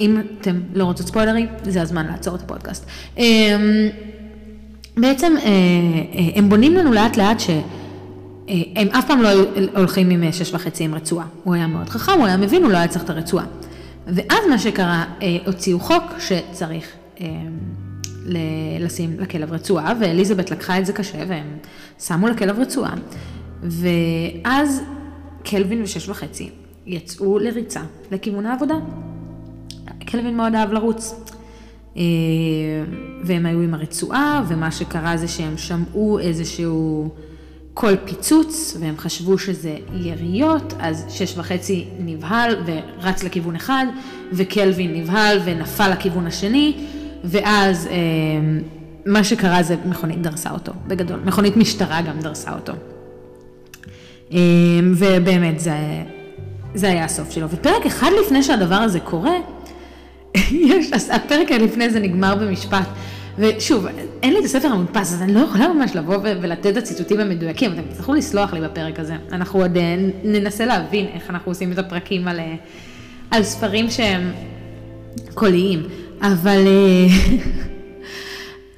אם 0.00 0.20
אתם 0.40 0.60
לא 0.74 0.84
רוצות 0.84 1.06
ספוילרים, 1.06 1.46
זה 1.62 1.82
הזמן 1.82 2.06
לעצור 2.06 2.34
את 2.34 2.42
הפודקאסט. 2.42 2.86
בעצם 4.96 5.34
הם 6.34 6.48
בונים 6.48 6.74
לנו 6.74 6.92
לאט 6.92 7.16
לאט 7.16 7.40
ש... 7.40 7.50
הם 8.76 8.88
אף 8.88 9.06
פעם 9.06 9.22
לא 9.22 9.28
הולכים 9.76 10.10
עם 10.10 10.32
שש 10.32 10.54
וחצי 10.54 10.84
עם 10.84 10.94
רצועה. 10.94 11.26
הוא 11.44 11.54
היה 11.54 11.66
מאוד 11.66 11.88
חכם, 11.88 12.12
הוא 12.18 12.26
היה 12.26 12.36
מבין, 12.36 12.62
הוא 12.62 12.72
לא 12.72 12.76
היה 12.76 12.88
צריך 12.88 13.04
את 13.04 13.10
הרצועה. 13.10 13.44
ואז 14.06 14.38
מה 14.50 14.58
שקרה, 14.58 15.04
אה, 15.22 15.36
הוציאו 15.46 15.80
חוק 15.80 16.02
שצריך 16.18 16.92
אה, 17.20 17.26
לשים 18.80 19.20
לכלב 19.20 19.52
רצועה, 19.52 19.92
ואליזבת 20.00 20.50
לקחה 20.50 20.78
את 20.78 20.86
זה 20.86 20.92
קשה, 20.92 21.18
והם 21.28 21.46
שמו 22.00 22.28
לכלב 22.28 22.58
רצועה, 22.58 22.94
ואז 23.62 24.82
קלווין 25.44 25.82
ושש 25.82 26.08
וחצי 26.08 26.50
יצאו 26.86 27.38
לריצה 27.38 27.80
לכיוון 28.10 28.46
העבודה. 28.46 28.74
קלווין 30.06 30.36
מאוד 30.36 30.54
אהב 30.54 30.72
לרוץ. 30.72 31.31
אה, 31.96 32.02
והם 33.24 33.46
היו 33.46 33.60
עם 33.60 33.74
הרצועה, 33.74 34.42
ומה 34.48 34.70
שקרה 34.70 35.16
זה 35.16 35.28
שהם 35.28 35.56
שמעו 35.56 36.18
איזשהו... 36.18 37.10
כל 37.74 37.96
פיצוץ, 38.04 38.76
והם 38.80 38.94
חשבו 38.98 39.38
שזה 39.38 39.76
יריות, 39.94 40.74
אז 40.78 41.04
שש 41.08 41.38
וחצי 41.38 41.86
נבהל 41.98 42.56
ורץ 42.66 43.24
לכיוון 43.24 43.56
אחד, 43.56 43.86
וקלווין 44.32 44.94
נבהל 44.94 45.38
ונפל 45.44 45.92
לכיוון 45.92 46.26
השני, 46.26 46.74
ואז 47.24 47.86
אה, 47.86 47.92
מה 49.06 49.24
שקרה 49.24 49.62
זה 49.62 49.76
מכונית 49.84 50.22
דרסה 50.22 50.50
אותו, 50.50 50.72
בגדול. 50.86 51.20
מכונית 51.24 51.56
משטרה 51.56 52.02
גם 52.02 52.20
דרסה 52.20 52.54
אותו. 52.54 52.72
אה, 54.32 54.38
ובאמת, 54.94 55.60
זה, 55.60 55.74
זה 56.74 56.88
היה 56.88 57.04
הסוף 57.04 57.30
שלו. 57.30 57.46
ופרק 57.50 57.86
אחד 57.86 58.10
לפני 58.24 58.42
שהדבר 58.42 58.74
הזה 58.74 59.00
קורה, 59.00 59.34
יש, 60.50 60.90
הפרק 61.10 61.50
לפני 61.50 61.90
זה 61.90 62.00
נגמר 62.00 62.34
במשפט. 62.34 62.86
ושוב, 63.38 63.86
אין 64.22 64.32
לי 64.32 64.40
את 64.40 64.44
הספר 64.44 64.68
המודפס, 64.68 65.12
אז 65.12 65.22
אני 65.22 65.34
לא 65.34 65.40
יכולה 65.40 65.68
ממש 65.68 65.96
לבוא 65.96 66.16
ולתת 66.22 66.66
את 66.66 66.76
הציטוטים 66.76 67.20
המדויקים, 67.20 67.72
אתם 67.72 67.82
תצטרכו 67.82 68.14
לסלוח 68.14 68.52
לי 68.52 68.60
בפרק 68.60 69.00
הזה. 69.00 69.16
אנחנו 69.32 69.60
עוד 69.60 69.76
אה, 69.76 69.96
ננסה 70.24 70.66
להבין 70.66 71.06
איך 71.14 71.30
אנחנו 71.30 71.50
עושים 71.50 71.72
את 71.72 71.78
הפרקים 71.78 72.28
על, 72.28 72.40
אה, 72.40 72.54
על 73.30 73.42
ספרים 73.42 73.90
שהם 73.90 74.32
קוליים, 75.34 75.82
אבל, 76.22 76.66
אה, 76.66 77.06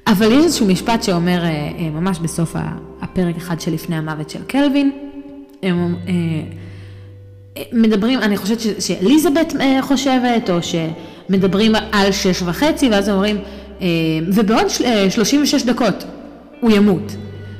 אבל 0.13 0.31
יש 0.31 0.43
איזשהו 0.43 0.67
משפט 0.67 1.03
שאומר 1.03 1.43
ממש 1.91 2.19
בסוף 2.19 2.55
הפרק 3.01 3.37
אחד 3.37 3.59
שלפני 3.61 3.95
המוות 3.95 4.29
של 4.29 4.43
קלווין, 4.47 4.91
הם 5.63 5.95
מדברים, 7.71 8.19
אני 8.19 8.37
חושבת 8.37 8.59
שאליזבת 8.81 9.53
חושבת, 9.81 10.49
או 10.49 10.63
שמדברים 11.27 11.73
על 11.91 12.11
שש 12.11 12.41
וחצי, 12.41 12.89
ואז 12.89 13.09
אומרים, 13.09 13.37
אה, 13.81 13.87
ובעוד 14.27 14.69
36 15.09 15.53
אה, 15.53 15.73
דקות 15.73 16.03
הוא 16.61 16.71
ימות. 16.71 17.15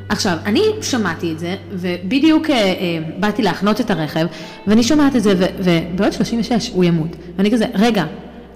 עכשיו, 0.09 0.37
אני 0.45 0.61
שמעתי 0.81 1.31
את 1.31 1.39
זה, 1.39 1.55
ובדיוק 1.71 2.49
אה, 2.49 2.73
באתי 3.19 3.41
להחנות 3.41 3.81
את 3.81 3.91
הרכב, 3.91 4.25
ואני 4.67 4.83
שומעת 4.83 5.15
את 5.15 5.23
זה, 5.23 5.33
ובעוד 5.59 6.13
36 6.13 6.69
הוא 6.73 6.83
ימות. 6.83 7.15
ואני 7.37 7.51
כזה, 7.51 7.65
רגע, 7.73 8.05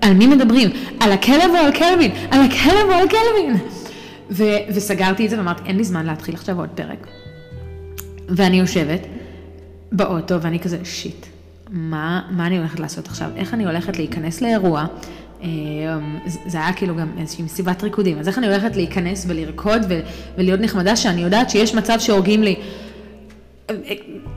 על 0.02 0.14
מי 0.14 0.28
מדברים? 0.28 0.70
על 1.00 1.12
הכלב 1.12 1.50
או 1.52 1.58
על 1.58 1.72
קלווין? 1.72 2.12
על 2.32 2.42
הכלב 2.42 2.90
או 2.90 2.94
על 2.94 3.08
קלווין? 3.08 3.58
ו- 4.32 4.74
וסגרתי 4.76 5.26
את 5.26 5.30
זה 5.30 5.38
ואמרתי, 5.38 5.62
אין 5.66 5.78
לי 5.78 5.84
זמן 5.84 6.06
להתחיל 6.06 6.36
עכשיו 6.36 6.60
עוד 6.60 6.70
פרק. 6.70 7.08
ואני 8.30 8.60
יושבת 8.60 9.08
באוטו, 9.92 10.42
ואני 10.42 10.60
כזה, 10.60 10.78
שיט, 10.84 11.26
מה, 11.72 12.22
מה 12.30 12.48
אני 12.48 12.58
הולכת 12.58 12.80
לעשות 12.80 13.08
עכשיו? 13.08 13.30
איך 13.36 13.54
אני 13.54 13.66
הולכת 13.66 13.98
להיכנס 13.98 14.42
לאירוע? 14.42 14.86
אמ, 15.42 15.48
זה 16.26 16.58
היה 16.58 16.74
כאילו 16.74 16.96
גם 16.96 17.08
איזושהי 17.18 17.44
מסיבת 17.44 17.84
ריקודים, 17.84 18.20
אז 18.20 18.28
איך 18.28 18.38
אני 18.38 18.48
הולכת 18.48 18.76
להיכנס 18.76 19.26
ולרקוד 19.28 19.82
ולהיות 20.38 20.60
נחמדה 20.60 20.96
שאני 20.96 21.22
יודעת 21.22 21.50
שיש 21.50 21.76
מצב 21.76 22.00
שהורגים 22.00 22.44
לי 22.44 22.56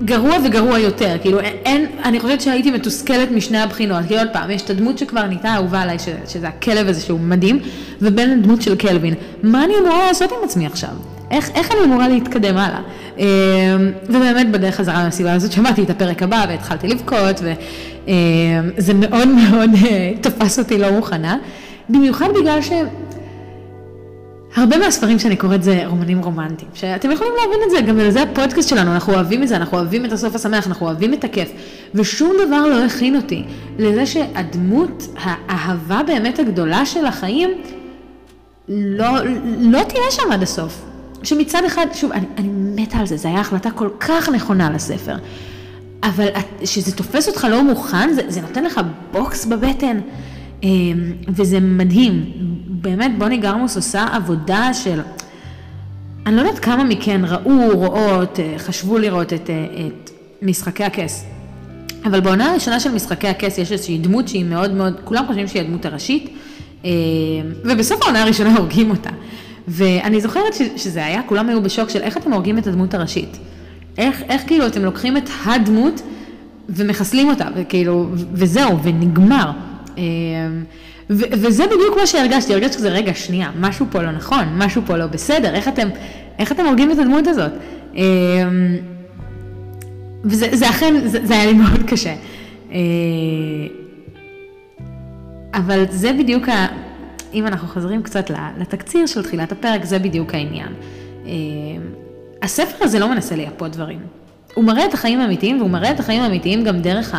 גרוע 0.04 0.36
וגרוע 0.44 0.78
יותר, 0.78 1.16
כאילו 1.22 1.40
אין, 1.40 1.86
אני 2.04 2.20
חושבת 2.20 2.40
שהייתי 2.40 2.70
מתוסכלת 2.70 3.30
משני 3.30 3.58
הבחינות, 3.58 4.04
כי 4.08 4.18
עוד 4.18 4.28
פעם, 4.32 4.50
יש 4.50 4.62
את 4.62 4.70
הדמות 4.70 4.98
שכבר 4.98 5.26
נהייתה 5.26 5.54
אהובה 5.54 5.80
עליי, 5.80 5.98
ש, 5.98 6.08
שזה 6.28 6.48
הכלב 6.48 6.88
הזה 6.88 7.00
שהוא 7.00 7.20
מדהים, 7.20 7.58
ובין 8.00 8.30
הדמות 8.38 8.62
של 8.62 8.76
קלווין, 8.76 9.14
מה 9.42 9.64
אני 9.64 9.74
אמורה 9.82 10.06
לעשות 10.06 10.30
עם 10.32 10.38
עצמי 10.44 10.66
עכשיו? 10.66 10.90
איך, 11.32 11.50
איך 11.54 11.72
אני 11.72 11.84
אמורה 11.84 12.08
להתקדם 12.08 12.56
הלאה? 12.56 12.80
אמ, 13.18 13.24
ובאמת 14.04 14.50
בדרך 14.50 14.74
חזרה 14.74 15.04
מהסיבה 15.04 15.32
הזאת 15.32 15.52
שמעתי 15.52 15.82
את 15.82 15.90
הפרק 15.90 16.22
הבא 16.22 16.44
והתחלתי 16.48 16.88
לבכות, 16.88 17.40
וזה 17.40 18.94
מאוד 18.94 19.28
מאוד 19.38 19.70
אה, 19.84 20.12
תפס 20.20 20.58
אותי 20.58 20.78
לא 20.78 20.90
מוכנה, 20.90 21.36
במיוחד 21.88 22.28
בגלל 22.40 22.62
ש... 22.62 22.70
הרבה 24.56 24.78
מהספרים 24.78 25.18
שאני 25.18 25.36
קוראת 25.36 25.62
זה 25.62 25.82
רומנים 25.86 26.18
רומנטיים, 26.18 26.70
שאתם 26.74 27.10
יכולים 27.10 27.32
להבין 27.42 27.60
את 27.64 27.70
זה, 27.70 27.80
גם 27.80 27.98
לזה 27.98 28.22
הפודקאסט 28.22 28.68
שלנו, 28.68 28.92
אנחנו 28.92 29.12
אוהבים 29.14 29.42
את 29.42 29.48
זה, 29.48 29.56
אנחנו 29.56 29.78
אוהבים 29.78 30.04
את 30.04 30.12
הסוף 30.12 30.34
השמח, 30.34 30.66
אנחנו 30.66 30.86
אוהבים 30.86 31.14
את 31.14 31.24
הכיף, 31.24 31.52
ושום 31.94 32.32
דבר 32.46 32.66
לא 32.66 32.84
הכין 32.84 33.16
אותי 33.16 33.44
לזה 33.78 34.06
שהדמות, 34.06 35.06
האהבה 35.18 36.00
באמת 36.06 36.38
הגדולה 36.38 36.86
של 36.86 37.06
החיים, 37.06 37.50
לא, 38.68 39.08
לא 39.60 39.82
תהיה 39.82 40.10
שם 40.10 40.32
עד 40.32 40.42
הסוף. 40.42 40.91
שמצד 41.22 41.62
אחד, 41.66 41.86
שוב, 41.94 42.12
אני, 42.12 42.26
אני 42.38 42.48
מתה 42.82 42.98
על 42.98 43.06
זה, 43.06 43.16
זו 43.16 43.28
הייתה 43.28 43.40
החלטה 43.40 43.70
כל 43.70 43.88
כך 44.00 44.28
נכונה 44.28 44.70
לספר, 44.70 45.16
אבל 46.02 46.26
שזה 46.64 46.96
תופס 46.96 47.28
אותך 47.28 47.46
לא 47.50 47.64
מוכן, 47.64 48.12
זה, 48.12 48.22
זה 48.28 48.40
נותן 48.40 48.64
לך 48.64 48.80
בוקס 49.12 49.44
בבטן, 49.44 50.00
אמ, 50.62 51.12
וזה 51.28 51.60
מדהים. 51.60 52.24
באמת, 52.66 53.18
בוני 53.18 53.36
גרמוס 53.36 53.76
עושה 53.76 54.06
עבודה 54.12 54.74
של... 54.74 55.00
אני 56.26 56.36
לא 56.36 56.40
יודעת 56.40 56.58
כמה 56.58 56.84
מכן 56.84 57.20
ראו, 57.24 57.70
רואות, 57.74 58.40
אה, 58.40 58.54
חשבו 58.58 58.98
לראות 58.98 59.32
את, 59.32 59.50
אה, 59.50 59.86
את 59.86 60.10
משחקי 60.42 60.84
הכס. 60.84 61.24
אבל 62.04 62.20
בעונה 62.20 62.50
הראשונה 62.50 62.80
של 62.80 62.92
משחקי 62.92 63.28
הכס 63.28 63.58
יש 63.58 63.72
איזושהי 63.72 63.98
דמות 63.98 64.28
שהיא 64.28 64.44
מאוד 64.44 64.72
מאוד, 64.72 65.00
כולם 65.04 65.26
חושבים 65.26 65.48
שהיא 65.48 65.62
הדמות 65.62 65.84
הראשית, 65.84 66.34
אמ, 66.84 66.90
ובסוף 67.64 68.02
העונה 68.02 68.22
הראשונה 68.22 68.56
הורגים 68.56 68.90
אותה. 68.90 69.10
ואני 69.68 70.20
זוכרת 70.20 70.54
ש, 70.54 70.62
שזה 70.76 71.04
היה, 71.04 71.22
כולם 71.22 71.48
היו 71.48 71.62
בשוק 71.62 71.90
של 71.90 72.00
איך 72.00 72.16
אתם 72.16 72.32
הורגים 72.32 72.58
את 72.58 72.66
הדמות 72.66 72.94
הראשית. 72.94 73.38
איך, 73.98 74.22
איך 74.28 74.42
כאילו 74.46 74.66
אתם 74.66 74.84
לוקחים 74.84 75.16
את 75.16 75.28
הדמות 75.44 76.02
ומחסלים 76.68 77.28
אותה, 77.28 77.48
וכאילו, 77.56 78.08
וזהו, 78.12 78.82
ונגמר. 78.82 79.50
אמ, 79.96 80.02
ו- 81.10 81.24
וזה 81.32 81.66
בדיוק 81.66 81.96
מה 82.00 82.06
שהרגשתי, 82.06 82.52
הרגשתי 82.52 82.76
כזה, 82.76 82.88
רגע, 82.88 83.14
שנייה, 83.14 83.50
משהו 83.60 83.86
פה 83.90 84.02
לא 84.02 84.10
נכון, 84.10 84.44
משהו 84.56 84.82
פה 84.86 84.96
לא 84.96 85.06
בסדר, 85.06 85.54
איך 85.54 85.68
אתם, 85.68 85.88
איך 86.38 86.52
אתם 86.52 86.66
הורגים 86.66 86.90
את 86.90 86.98
הדמות 86.98 87.26
הזאת? 87.26 87.52
אמ, 87.94 88.00
וזה 90.24 90.70
אכן, 90.70 90.94
זה, 91.06 91.26
זה 91.26 91.34
היה 91.34 91.46
לי 91.46 91.52
מאוד 91.62 91.82
קשה. 91.86 92.14
אה, 92.72 92.78
אבל 95.54 95.84
זה 95.90 96.12
בדיוק 96.12 96.48
ה... 96.48 96.66
אם 97.34 97.46
אנחנו 97.46 97.68
חוזרים 97.68 98.02
קצת 98.02 98.30
לתקציר 98.58 99.06
של 99.06 99.22
תחילת 99.22 99.52
הפרק, 99.52 99.84
זה 99.84 99.98
בדיוק 99.98 100.34
העניין. 100.34 100.72
אמ, 101.26 101.30
הספר 102.42 102.84
הזה 102.84 102.98
לא 102.98 103.08
מנסה 103.08 103.36
לייפות 103.36 103.72
דברים. 103.72 103.98
הוא 104.54 104.64
מראה 104.64 104.84
את 104.84 104.94
החיים 104.94 105.20
האמיתיים, 105.20 105.58
והוא 105.58 105.70
מראה 105.70 105.90
את 105.90 106.00
החיים 106.00 106.22
האמיתיים 106.22 106.64
גם 106.64 106.78
דרך 106.78 107.14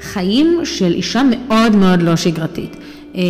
החיים 0.00 0.60
של 0.64 0.92
אישה 0.92 1.22
מאוד 1.22 1.76
מאוד 1.76 2.02
לא 2.02 2.16
שגרתית. 2.16 2.76
אמ, 3.14 3.20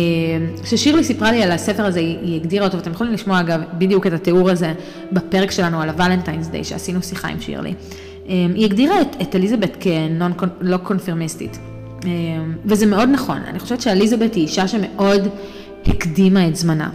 כששירלי 0.63 1.03
סיפרה 1.03 1.31
לי 1.31 1.43
על 1.43 1.51
הספר 1.51 1.85
הזה, 1.85 1.99
היא 1.99 2.35
הגדירה 2.35 2.65
אותו, 2.65 2.77
ואתם 2.77 2.91
יכולים 2.91 3.13
לשמוע 3.13 3.39
אגב 3.39 3.61
בדיוק 3.77 4.07
את 4.07 4.13
התיאור 4.13 4.49
הזה 4.49 4.73
בפרק 5.11 5.51
שלנו 5.51 5.81
על 5.81 5.89
הוולנטיינס 5.89 6.47
דיי, 6.47 6.63
שעשינו 6.63 7.03
שיחה 7.03 7.27
עם 7.27 7.41
שירלי. 7.41 7.73
היא 8.27 8.65
הגדירה 8.65 9.01
את, 9.01 9.07
את 9.21 9.35
אליזבת 9.35 9.77
כלא 10.37 10.77
קונפירמיסטית, 10.77 11.59
וזה 12.65 12.85
מאוד 12.85 13.09
נכון. 13.11 13.37
אני 13.47 13.59
חושבת 13.59 13.81
שאליזבת 13.81 14.35
היא 14.35 14.43
אישה 14.43 14.67
שמאוד 14.67 15.27
הקדימה 15.89 16.47
את 16.47 16.55
זמנה. 16.55 16.89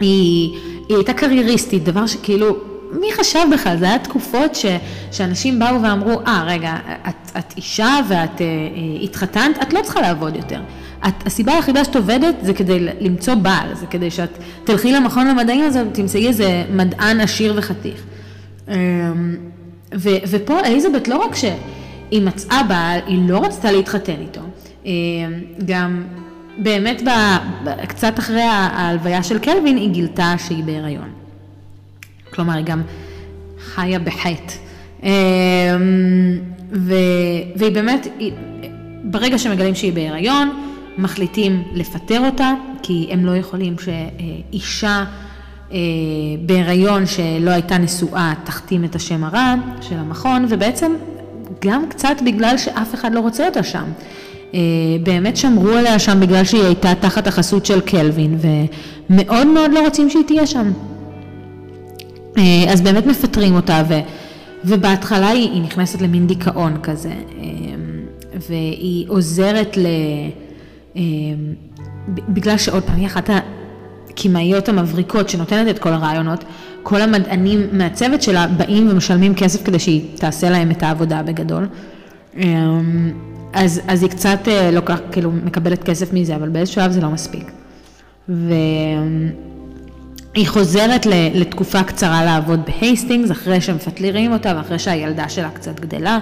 היא, 0.00 0.50
היא 0.88 0.96
הייתה 0.96 1.12
קרייריסטית, 1.12 1.84
דבר 1.84 2.06
שכאילו, 2.06 2.56
מי 3.00 3.12
חשב 3.12 3.40
בכלל? 3.52 3.76
זה 3.78 3.84
היה 3.84 3.98
תקופות 3.98 4.54
ש, 4.54 4.66
שאנשים 5.12 5.58
באו 5.58 5.82
ואמרו, 5.82 6.20
אה, 6.20 6.42
ah, 6.42 6.50
רגע, 6.50 6.76
את, 7.08 7.30
את 7.38 7.56
אישה 7.56 8.00
ואת 8.08 8.38
uh, 8.38 8.42
התחתנת, 9.02 9.62
את 9.62 9.72
לא 9.72 9.80
צריכה 9.82 10.00
לעבוד 10.00 10.36
יותר. 10.36 10.60
את, 11.08 11.26
הסיבה 11.26 11.52
היחידה 11.52 11.84
שאת 11.84 11.96
עובדת 11.96 12.34
זה 12.42 12.54
כדי 12.54 12.78
למצוא 13.00 13.34
בעל, 13.34 13.74
זה 13.74 13.86
כדי 13.86 14.10
שאת 14.10 14.38
תלכי 14.64 14.92
למכון 14.92 15.26
למדעים 15.26 15.64
הזה 15.64 15.84
ותמצאי 15.86 16.28
איזה 16.28 16.64
מדען 16.70 17.20
עשיר 17.20 17.54
וחתיך. 17.56 18.02
אמ, 18.68 18.74
ו, 19.94 20.08
ופה 20.30 20.60
אליזבת 20.60 21.08
לא 21.08 21.16
רק 21.16 21.34
שהיא 21.34 22.22
מצאה 22.22 22.62
בעל, 22.62 23.00
היא 23.06 23.28
לא 23.28 23.38
רצתה 23.44 23.72
להתחתן 23.72 24.16
איתו, 24.20 24.40
אמ, 24.84 24.90
גם 25.66 26.04
באמת 26.58 27.02
ב, 27.02 27.10
קצת 27.86 28.18
אחרי 28.18 28.42
ההלוויה 28.42 29.22
של 29.22 29.38
קלווין 29.38 29.76
היא 29.76 29.90
גילתה 29.90 30.34
שהיא 30.46 30.64
בהיריון. 30.64 31.08
כלומר, 32.30 32.54
היא 32.54 32.64
גם 32.64 32.82
חיה 33.58 33.98
בחטא. 33.98 34.54
אמ, 35.02 35.08
והיא 36.72 37.72
באמת, 37.72 38.06
ברגע 39.04 39.38
שמגלים 39.38 39.74
שהיא 39.74 39.92
בהיריון, 39.92 40.50
מחליטים 40.98 41.62
לפטר 41.74 42.20
אותה, 42.26 42.52
כי 42.82 43.08
הם 43.10 43.26
לא 43.26 43.36
יכולים 43.36 43.76
שאישה 43.78 45.04
אה, 45.72 45.78
בהיריון 46.46 47.06
שלא 47.06 47.50
הייתה 47.50 47.78
נשואה 47.78 48.32
תחתים 48.44 48.84
את 48.84 48.94
השם 48.94 49.24
הרע 49.24 49.54
של 49.80 49.94
המכון, 49.94 50.46
ובעצם 50.48 50.92
גם 51.60 51.88
קצת 51.88 52.16
בגלל 52.24 52.58
שאף 52.58 52.94
אחד 52.94 53.12
לא 53.12 53.20
רוצה 53.20 53.46
אותה 53.46 53.62
שם. 53.62 53.84
אה, 54.54 54.60
באמת 55.02 55.36
שמרו 55.36 55.68
עליה 55.68 55.98
שם 55.98 56.20
בגלל 56.20 56.44
שהיא 56.44 56.62
הייתה 56.62 56.94
תחת 57.00 57.26
החסות 57.26 57.66
של 57.66 57.80
קלווין, 57.80 58.38
ומאוד 59.10 59.46
מאוד 59.46 59.70
לא 59.72 59.80
רוצים 59.84 60.10
שהיא 60.10 60.24
תהיה 60.26 60.46
שם. 60.46 60.72
אה, 62.38 62.72
אז 62.72 62.80
באמת 62.80 63.06
מפטרים 63.06 63.54
אותה, 63.54 63.82
ו, 63.88 63.94
ובהתחלה 64.64 65.28
היא, 65.28 65.50
היא 65.50 65.62
נכנסת 65.62 66.02
למין 66.02 66.26
דיכאון 66.26 66.76
כזה, 66.82 67.12
והיא 68.48 69.04
עוזרת 69.08 69.76
ל... 69.76 69.86
בגלל 72.28 72.58
שעוד 72.58 72.82
פעם, 72.82 72.96
היא 72.96 73.06
אחת 73.06 73.30
הקימאיות 74.08 74.68
המבריקות 74.68 75.28
שנותנת 75.28 75.68
את 75.68 75.78
כל 75.78 75.92
הרעיונות, 75.92 76.44
כל 76.82 77.00
המדענים 77.00 77.66
מהצוות 77.72 78.22
שלה 78.22 78.46
באים 78.46 78.88
ומשלמים 78.90 79.34
כסף 79.34 79.64
כדי 79.64 79.78
שהיא 79.78 80.02
תעשה 80.14 80.50
להם 80.50 80.70
את 80.70 80.82
העבודה 80.82 81.22
בגדול. 81.22 81.68
אמ, 82.38 83.12
אז, 83.52 83.80
אז 83.88 84.02
היא 84.02 84.10
קצת 84.10 84.38
אה, 84.48 84.70
לוקח, 84.70 84.98
כאילו 85.12 85.32
מקבלת 85.32 85.84
כסף 85.84 86.12
מזה, 86.12 86.36
אבל 86.36 86.48
באיזשהו 86.48 86.74
שלב 86.74 86.90
זה 86.90 87.00
לא 87.00 87.08
מספיק. 87.08 87.50
והיא 88.28 89.36
חוזרת 90.46 91.06
לתקופה 91.34 91.82
קצרה 91.82 92.24
לעבוד 92.24 92.60
בהייסטינגס, 92.66 93.30
אחרי 93.30 93.60
שמפטלירים 93.60 94.32
אותה 94.32 94.52
ואחרי 94.56 94.78
שהילדה 94.78 95.28
שלה 95.28 95.50
קצת 95.50 95.80
גדלה. 95.80 96.18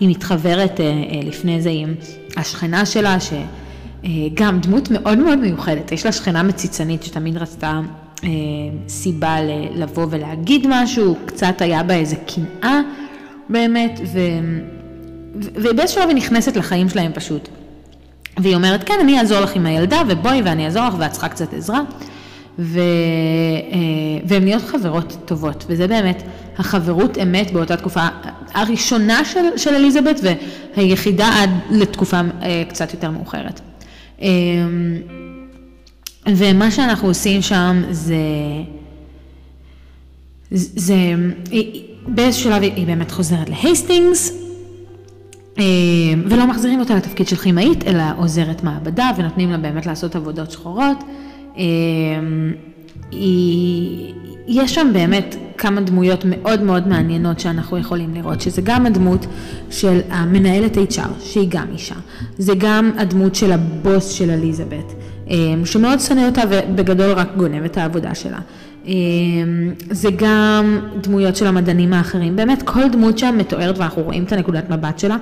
היא 0.00 0.08
מתחברת 0.08 0.80
אה, 0.80 0.84
אה, 0.84 1.20
לפני 1.24 1.62
זה 1.62 1.70
עם 1.72 1.94
השכנה 2.36 2.86
שלה, 2.86 3.20
ש... 3.20 3.32
אה, 4.04 4.10
גם 4.34 4.60
דמות 4.60 4.90
מאוד 4.90 5.18
מאוד 5.18 5.38
מיוחדת, 5.38 5.92
יש 5.92 6.06
לה 6.06 6.12
שכנה 6.12 6.42
מציצנית 6.42 7.02
שתמיד 7.02 7.36
רצתה 7.36 7.80
סיבה 8.88 9.36
לבוא 9.74 10.06
ולהגיד 10.10 10.66
משהו, 10.68 11.16
קצת 11.26 11.60
היה 11.60 11.82
בה 11.82 11.94
איזה 11.94 12.16
קנאה 12.16 12.80
באמת, 13.48 14.00
ו... 14.12 14.18
ובאיזשהו 15.34 16.00
שלב 16.00 16.08
היא 16.08 16.16
נכנסת 16.16 16.56
לחיים 16.56 16.88
שלהם 16.88 17.12
פשוט. 17.14 17.48
והיא 18.38 18.54
אומרת, 18.54 18.84
כן, 18.84 18.94
אני 19.00 19.18
אעזור 19.18 19.40
לך 19.40 19.56
עם 19.56 19.66
הילדה, 19.66 20.02
ובואי 20.08 20.42
ואני 20.42 20.64
אעזור 20.64 20.88
לך, 20.88 20.94
ואת 20.98 21.12
צריכה 21.12 21.28
קצת 21.28 21.54
עזרה. 21.54 21.80
ו... 22.58 22.78
אה, 22.78 24.20
והן 24.24 24.44
נהיות 24.44 24.62
חברות 24.62 25.16
טובות, 25.24 25.64
וזה 25.68 25.86
באמת 25.86 26.22
החברות 26.58 27.18
אמת 27.18 27.50
באותה 27.50 27.76
תקופה 27.76 28.06
הראשונה 28.54 29.24
של, 29.24 29.56
של 29.56 29.74
אליזבת, 29.74 30.20
והיחידה 30.76 31.28
עד 31.42 31.50
לתקופה 31.70 32.20
קצת 32.68 32.92
יותר 32.92 33.10
מאוחרת. 33.10 33.60
אמ, 34.20 34.26
ומה 36.26 36.70
שאנחנו 36.70 37.08
עושים 37.08 37.42
שם 37.42 37.82
זה, 37.90 38.16
זה, 40.50 40.94
באיזשהו 42.06 42.50
שלב 42.50 42.62
היא 42.62 42.86
באמת 42.86 43.10
חוזרת 43.10 43.48
להייסטינגס, 43.48 44.32
ולא 46.28 46.46
מחזירים 46.46 46.80
אותה 46.80 46.94
לתפקיד 46.94 47.28
של 47.28 47.36
כימאית, 47.36 47.86
אלא 47.86 48.02
עוזרת 48.16 48.64
מעבדה, 48.64 49.10
ונותנים 49.16 49.50
לה 49.50 49.56
באמת 49.58 49.86
לעשות 49.86 50.16
עבודות 50.16 50.50
שחורות. 50.50 51.04
אמ, 51.56 52.52
היא, 53.10 54.14
יש 54.46 54.74
שם 54.74 54.90
באמת 54.92 55.36
כמה 55.58 55.80
דמויות 55.80 56.24
מאוד 56.24 56.62
מאוד 56.62 56.88
מעניינות 56.88 57.40
שאנחנו 57.40 57.78
יכולים 57.78 58.14
לראות, 58.14 58.40
שזה 58.40 58.62
גם 58.64 58.86
הדמות 58.86 59.26
של 59.70 60.00
המנהלת 60.10 60.76
HR, 60.76 61.08
שהיא 61.20 61.48
גם 61.50 61.66
אישה, 61.72 61.94
זה 62.38 62.52
גם 62.58 62.90
הדמות 62.98 63.34
של 63.34 63.52
הבוס 63.52 64.10
של 64.10 64.30
אליזבת, 64.30 64.92
אמ, 65.28 65.64
שמאוד 65.64 66.00
שונא 66.00 66.26
אותה 66.26 66.42
ובגדול 66.50 67.12
רק 67.12 67.28
גונב 67.36 67.64
את 67.64 67.76
העבודה 67.76 68.14
שלה. 68.14 68.38
אמ, 68.86 69.72
זה 69.90 70.08
גם 70.16 70.80
דמויות 71.00 71.36
של 71.36 71.46
המדענים 71.46 71.92
האחרים, 71.92 72.36
באמת 72.36 72.62
כל 72.62 72.88
דמות 72.88 73.18
שם 73.18 73.34
מתוארת 73.38 73.78
ואנחנו 73.78 74.02
רואים 74.02 74.24
את 74.24 74.32
הנקודת 74.32 74.70
מבט 74.70 74.98
שלה, 74.98 75.16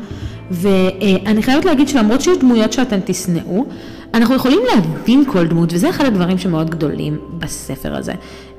ואני 0.51 1.42
חייבת 1.42 1.64
להגיד 1.64 1.88
שלמרות 1.88 2.21
שיש 2.21 2.38
דמויות 2.38 2.73
שאתן 2.73 3.01
תשנאו, 3.05 3.66
אנחנו 4.14 4.35
יכולים 4.35 4.61
להבין 4.75 5.25
כל 5.33 5.47
דמות, 5.47 5.73
וזה 5.73 5.90
אחד 5.90 6.05
הדברים 6.05 6.38
שמאוד 6.38 6.71
גדולים 6.71 7.19
בספר 7.38 7.97
הזה. 7.97 8.12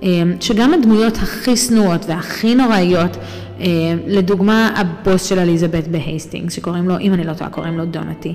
אמ, 0.03 0.33
שגם 0.39 0.73
הדמויות 0.73 1.17
הכי 1.17 1.57
שנואות 1.57 2.05
והכי 2.07 2.55
נוראיות, 2.55 3.17
אמ, 3.59 3.65
לדוגמה 4.07 4.69
הבוס 4.75 5.25
של 5.25 5.39
אליזבת 5.39 5.87
בהייסטינגס, 5.87 6.53
שקוראים 6.53 6.89
לו, 6.89 6.99
אם 6.99 7.13
אני 7.13 7.23
לא 7.23 7.33
טועה, 7.33 7.49
קוראים 7.49 7.77
לו 7.77 7.85
דונתי. 7.85 8.33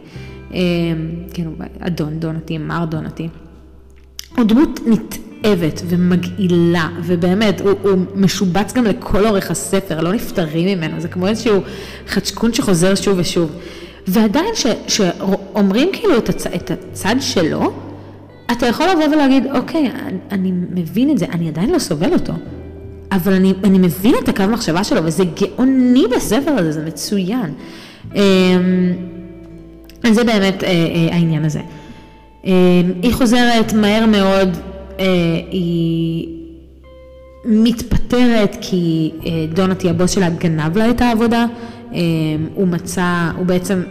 כאילו, 1.35 1.51
אדון 1.81 2.21
דונתי, 2.21 2.59
מר 2.59 2.85
דונתי. 2.85 3.29
הוא 4.37 4.45
דמות 4.45 4.81
נתעבת 5.43 5.83
ומגעילה, 5.89 6.89
ובאמת, 7.03 7.61
הוא, 7.61 7.73
הוא 7.83 7.99
משובץ 8.15 8.73
גם 8.73 8.85
לכל 8.85 9.27
אורך 9.27 9.51
הספר, 9.51 10.01
לא 10.01 10.13
נפטרים 10.13 10.79
ממנו, 10.79 11.01
זה 11.01 11.09
כמו 11.09 11.27
איזשהו 11.27 11.61
חדשקון 12.07 12.55
שחוזר 12.55 12.95
שוב 12.95 13.19
ושוב. 13.19 13.51
ועדיין 14.07 14.55
שאומרים 14.89 15.89
כאילו 15.93 16.19
את, 16.19 16.29
הצ, 16.29 16.47
את 16.47 16.71
הצד 16.71 17.17
שלו, 17.21 17.73
אתה 18.53 18.67
יכול 18.67 18.87
לבוא 18.87 19.05
ולהגיד, 19.05 19.47
אוקיי, 19.55 19.91
אני, 19.91 20.19
אני 20.31 20.53
מבין 20.75 21.11
את 21.11 21.19
זה, 21.19 21.27
אני 21.33 21.49
עדיין 21.49 21.71
לא 21.71 21.79
סובל 21.79 22.13
אותו, 22.13 22.33
אבל 23.13 23.33
אני, 23.33 23.55
אני 23.65 23.79
מבין 23.79 24.15
את 24.23 24.29
הקו 24.29 24.45
מחשבה 24.53 24.85
שלו, 24.85 25.05
וזה 25.05 25.25
גאוני 25.25 26.05
בספר 26.17 26.51
הזה, 26.51 26.73
זה 26.73 26.85
מצוין. 26.85 27.53
אמ, 28.15 28.21
אז 30.03 30.15
זה 30.15 30.25
באמת 30.25 30.65
אה, 30.65 30.69
אה, 30.69 31.15
העניין 31.15 31.45
הזה. 31.45 31.61
אמ, 32.45 32.53
היא 33.03 33.13
חוזרת 33.13 33.73
מהר 33.73 34.07
מאוד, 34.07 34.57
היא 35.51 36.29
מתפטרת 37.45 38.57
כי 38.61 39.11
דונתי 39.55 39.91
הבוס 39.91 40.11
שלה 40.11 40.31
גנב 40.31 40.79
לה 40.79 40.91
את 40.91 41.01
העבודה, 41.01 41.47
אמ, 41.93 41.99
הוא 42.55 42.69
מצא, 42.69 43.31
הוא 43.37 43.47
בעצם 43.47 43.83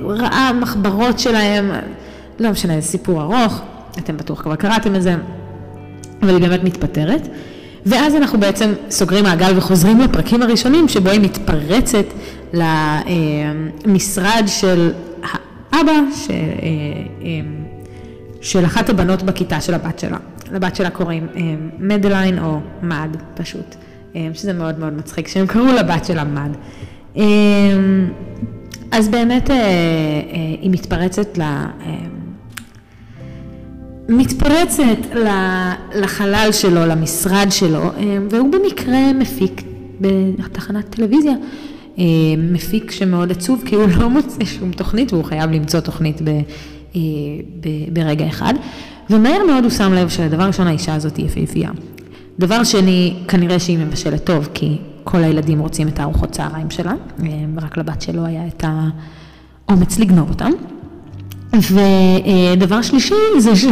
ראה 0.00 0.52
מחברות 0.60 1.18
שלהם, 1.18 1.70
לא 2.40 2.50
משנה, 2.50 2.80
זה 2.80 2.86
סיפור 2.86 3.22
ארוך, 3.22 3.60
אתם 3.98 4.16
בטוח 4.16 4.42
כבר 4.42 4.56
קראתם 4.56 4.94
את 4.94 5.02
זה, 5.02 5.14
אבל 6.22 6.30
היא 6.30 6.48
באמת 6.48 6.64
מתפטרת. 6.64 7.28
ואז 7.86 8.14
אנחנו 8.14 8.40
בעצם 8.40 8.72
סוגרים 8.90 9.24
מעגל 9.24 9.58
וחוזרים 9.58 10.00
לפרקים 10.00 10.42
הראשונים, 10.42 10.88
שבו 10.88 11.10
היא 11.10 11.20
מתפרצת 11.20 12.04
למשרד 13.84 14.44
של 14.46 14.92
האבא, 15.72 15.92
ש... 16.14 16.30
אה, 18.44 18.58
אה, 18.58 18.62
של 18.62 18.64
אחת 18.64 18.88
הבנות 18.90 19.22
בכיתה 19.22 19.60
של 19.60 19.74
הבת 19.74 19.98
שלה. 19.98 20.18
לבת 20.52 20.76
שלה 20.76 20.90
קוראים 20.90 21.26
אה, 21.36 21.40
מדליין 21.78 22.38
או 22.38 22.60
מד 22.82 23.16
פשוט, 23.34 23.74
שזה 24.34 24.52
מאוד 24.52 24.78
מאוד 24.78 24.92
מצחיק 24.92 25.28
שהם 25.28 25.46
קראו 25.46 25.66
לבת 25.66 26.04
שלה 26.04 26.24
מד. 26.24 26.50
אז 28.90 29.08
באמת 29.08 29.50
היא 30.60 30.70
מתפרצת 30.70 31.38
ל... 31.38 31.42
מתפרצת 34.08 35.16
לחלל 35.94 36.48
שלו, 36.52 36.86
למשרד 36.86 37.46
שלו, 37.50 37.82
אה, 37.82 38.18
והוא 38.30 38.52
במקרה 38.52 39.12
מפיק 39.12 39.62
בתחנת 40.00 40.90
טלוויזיה. 40.90 41.32
אה, 41.98 42.04
מפיק 42.38 42.90
שמאוד 42.90 43.30
עצוב, 43.30 43.62
כי 43.66 43.74
הוא 43.74 43.84
לא 43.98 44.10
מוצא 44.10 44.44
שום 44.44 44.72
תוכנית, 44.72 45.12
והוא 45.12 45.24
חייב 45.24 45.50
למצוא 45.50 45.80
תוכנית 45.80 46.20
ברגע 47.92 48.26
אחד. 48.26 48.54
ומהר 49.10 49.46
מאוד 49.46 49.64
הוא 49.64 49.70
שם 49.70 49.92
לב 49.92 50.08
שדבר 50.08 50.46
ראשון 50.46 50.66
האישה 50.66 50.94
הזאת 50.94 51.16
היא 51.16 51.26
יפהפייה. 51.26 51.70
דבר 52.38 52.64
שני, 52.64 53.14
כנראה 53.28 53.58
שהיא 53.58 53.78
מבשלת 53.78 54.24
טוב, 54.24 54.48
כי 54.54 54.76
כל 55.04 55.24
הילדים 55.24 55.58
רוצים 55.58 55.88
את 55.88 56.00
הארוחות 56.00 56.30
צהריים 56.30 56.70
שלה, 56.70 56.92
ורק 57.56 57.76
לבת 57.76 58.02
שלו 58.02 58.24
היה 58.24 58.46
את 58.46 58.64
האומץ 59.68 59.98
לגנוב 59.98 60.28
אותם. 60.28 60.50
ודבר 61.52 62.82
שלישי 62.82 63.14
זה 63.38 63.56
ש... 63.56 63.64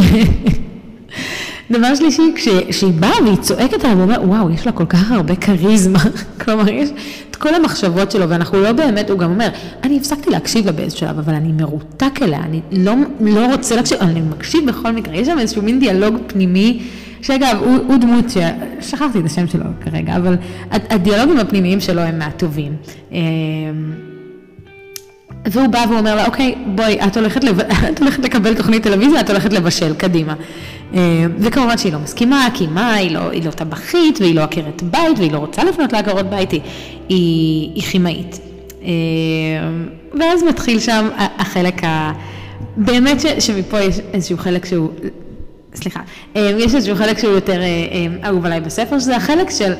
דבר 1.70 1.94
שלישי, 1.94 2.32
כשהיא 2.70 2.92
באה 2.92 3.22
והיא 3.24 3.36
צועקת 3.36 3.84
עליו, 3.84 3.96
הוא 3.96 4.02
אומר, 4.02 4.18
וואו, 4.24 4.50
יש 4.50 4.66
לה 4.66 4.72
כל 4.72 4.86
כך 4.86 5.10
הרבה 5.10 5.36
כריזמה. 5.36 5.98
כלומר, 6.44 6.68
יש 6.68 6.90
את 7.30 7.36
כל 7.36 7.54
המחשבות 7.54 8.10
שלו, 8.10 8.28
ואנחנו 8.28 8.62
לא 8.62 8.72
באמת, 8.72 9.10
הוא 9.10 9.18
גם 9.18 9.30
אומר, 9.30 9.48
אני 9.84 9.96
הפסקתי 9.96 10.30
להקשיב 10.30 10.66
לה 10.66 10.72
באיזשהו 10.72 11.00
שלב, 11.00 11.18
אבל 11.18 11.34
אני 11.34 11.52
מרותק 11.52 12.22
אליה, 12.22 12.40
אני 12.40 12.60
לא, 12.72 12.94
לא 13.20 13.46
רוצה 13.46 13.76
להקשיב, 13.76 13.98
אני 14.00 14.20
מקשיב 14.20 14.66
בכל 14.66 14.92
מקרה. 14.92 15.16
יש 15.16 15.26
שם 15.26 15.38
איזשהו 15.38 15.62
מין 15.62 15.80
דיאלוג 15.80 16.16
פנימי, 16.26 16.82
שאגב, 17.22 17.56
הוא, 17.60 17.78
הוא 17.86 17.96
דמות 17.96 18.24
ששכחתי 18.30 19.18
את 19.18 19.24
השם 19.24 19.46
שלו 19.46 19.64
כרגע, 19.80 20.16
אבל 20.16 20.36
הדיאלוגים 20.70 21.38
הפנימיים 21.38 21.80
שלו 21.80 22.00
הם 22.00 22.18
מהטובים. 22.18 22.76
אמ, 23.12 23.18
והוא 25.46 25.66
בא 25.66 25.84
ואומר 25.90 26.14
לה, 26.14 26.26
אוקיי, 26.26 26.54
בואי, 26.66 26.98
את 27.06 27.16
הולכת, 27.16 27.44
לב... 27.44 27.60
את 27.92 27.98
הולכת 28.00 28.24
לקבל 28.24 28.54
תוכנית 28.54 28.82
טלוויזיה, 28.82 29.20
את 29.20 29.30
הולכת 29.30 29.52
לבשל, 29.52 29.94
קדימה. 29.94 30.34
אה, 30.94 31.26
וכמובן 31.38 31.78
שהיא 31.78 31.92
לא 31.92 31.98
מסכימה, 31.98 32.48
כי 32.54 32.66
מה, 32.66 32.94
היא 32.94 33.10
לא, 33.10 33.30
היא 33.30 33.44
לא 33.44 33.50
טבחית, 33.50 34.20
והיא 34.20 34.34
לא 34.34 34.40
עקרת 34.42 34.82
בית, 34.82 35.18
והיא 35.18 35.32
לא 35.32 35.38
רוצה 35.38 35.64
לפנות 35.64 35.92
לעקרות 35.92 36.26
בית, 36.26 36.50
היא, 36.50 36.60
היא, 37.08 37.70
היא 37.74 37.82
כימאית. 37.82 38.40
אה, 38.82 38.88
ואז 40.20 40.42
מתחיל 40.42 40.80
שם 40.80 41.08
החלק 41.38 41.84
ה... 41.84 42.12
באמת 42.76 43.20
ש, 43.20 43.26
שמפה 43.26 43.80
יש 43.80 44.00
איזשהו 44.12 44.38
חלק 44.38 44.64
שהוא, 44.64 44.90
סליחה, 45.74 46.00
אה, 46.36 46.52
יש 46.58 46.74
איזשהו 46.74 46.96
חלק 46.96 47.18
שהוא 47.18 47.34
יותר 47.34 47.60
אהוב 48.24 48.46
עליי 48.46 48.60
בספר, 48.60 48.98
שזה 48.98 49.16
החלק 49.16 49.50
של 49.50 49.72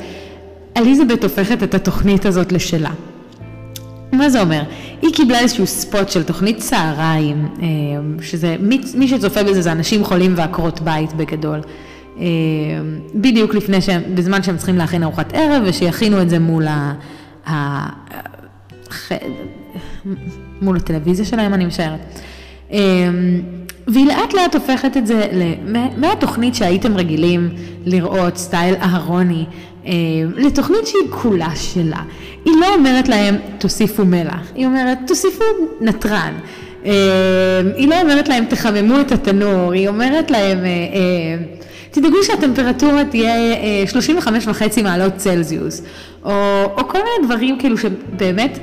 אליזבת 0.77 1.23
הופכת 1.23 1.63
את 1.63 1.73
התוכנית 1.73 2.25
הזאת 2.25 2.51
לשלה. 2.51 2.91
מה 4.13 4.29
זה 4.29 4.41
אומר? 4.41 4.63
היא 5.01 5.13
קיבלה 5.13 5.39
איזשהו 5.39 5.67
ספוט 5.67 6.09
של 6.09 6.23
תוכנית 6.23 6.57
צהריים, 6.57 7.47
אה, 7.61 7.67
שזה, 8.21 8.55
מי, 8.59 8.81
מי 8.95 9.07
שצופה 9.07 9.43
בזה 9.43 9.61
זה 9.61 9.71
אנשים 9.71 10.03
חולים 10.03 10.33
ועקרות 10.37 10.81
בית 10.81 11.13
בגדול. 11.13 11.59
אה, 12.19 12.25
בדיוק 13.15 13.55
לפני 13.55 13.81
שהם, 13.81 14.01
בזמן 14.15 14.43
שהם 14.43 14.57
צריכים 14.57 14.77
להכין 14.77 15.03
ארוחת 15.03 15.33
ערב, 15.33 15.63
ושיכינו 15.65 16.21
את 16.21 16.29
זה 16.29 16.39
מול 16.39 16.67
ה... 16.67 16.93
ה 17.49 17.89
מול 20.61 20.77
הטלוויזיה 20.77 21.25
שלהם, 21.25 21.53
אני 21.53 21.65
משערת. 21.65 21.99
אה, 22.71 22.79
והיא 23.87 24.07
לאט 24.07 24.33
לאט 24.33 24.55
הופכת 24.55 24.97
את 24.97 25.07
זה, 25.07 25.27
מהתוכנית 25.97 26.55
שהייתם 26.55 26.97
רגילים 26.97 27.49
לראות, 27.85 28.37
סטייל 28.37 28.75
אהרוני, 28.75 29.45
אה, 29.45 29.72
לתוכנית 30.35 30.87
שהיא 30.87 31.09
כולה 31.09 31.55
שלה. 31.55 32.03
היא 32.45 32.53
לא 32.59 32.73
אומרת 32.75 33.07
להם, 33.07 33.35
תוסיפו 33.57 34.05
מלח, 34.05 34.51
היא 34.55 34.65
אומרת, 34.65 34.97
תוסיפו 35.07 35.43
נתרן. 35.81 36.33
אה, 36.85 36.91
היא 37.75 37.87
לא 37.87 38.01
אומרת 38.01 38.27
להם, 38.27 38.45
תחממו 38.45 39.01
את 39.01 39.11
התנור, 39.11 39.73
היא 39.73 39.87
אומרת 39.87 40.31
להם, 40.31 40.65
אה, 40.65 41.45
תדאגו 41.91 42.23
שהטמפרטורה 42.23 43.05
תהיה 43.05 43.33
35 43.87 44.47
וחצי 44.47 44.81
מעלות 44.81 45.15
צלזיוס, 45.15 45.81
או, 46.23 46.31
או 46.77 46.87
כל 46.87 46.97
מיני 46.97 47.27
דברים 47.27 47.59
כאילו 47.59 47.77
שבאמת 47.77 48.59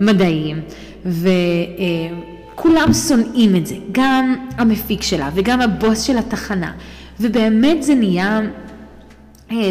מדעיים. 0.00 0.60
וכולם 1.06 2.92
שונאים 2.92 3.56
את 3.56 3.66
זה, 3.66 3.74
גם 3.92 4.34
המפיק 4.56 5.02
שלה 5.02 5.30
וגם 5.34 5.60
הבוס 5.60 6.02
של 6.02 6.18
התחנה, 6.18 6.72
ובאמת 7.20 7.82
זה 7.82 7.94
נהיה 7.94 8.40
אה, 8.40 8.46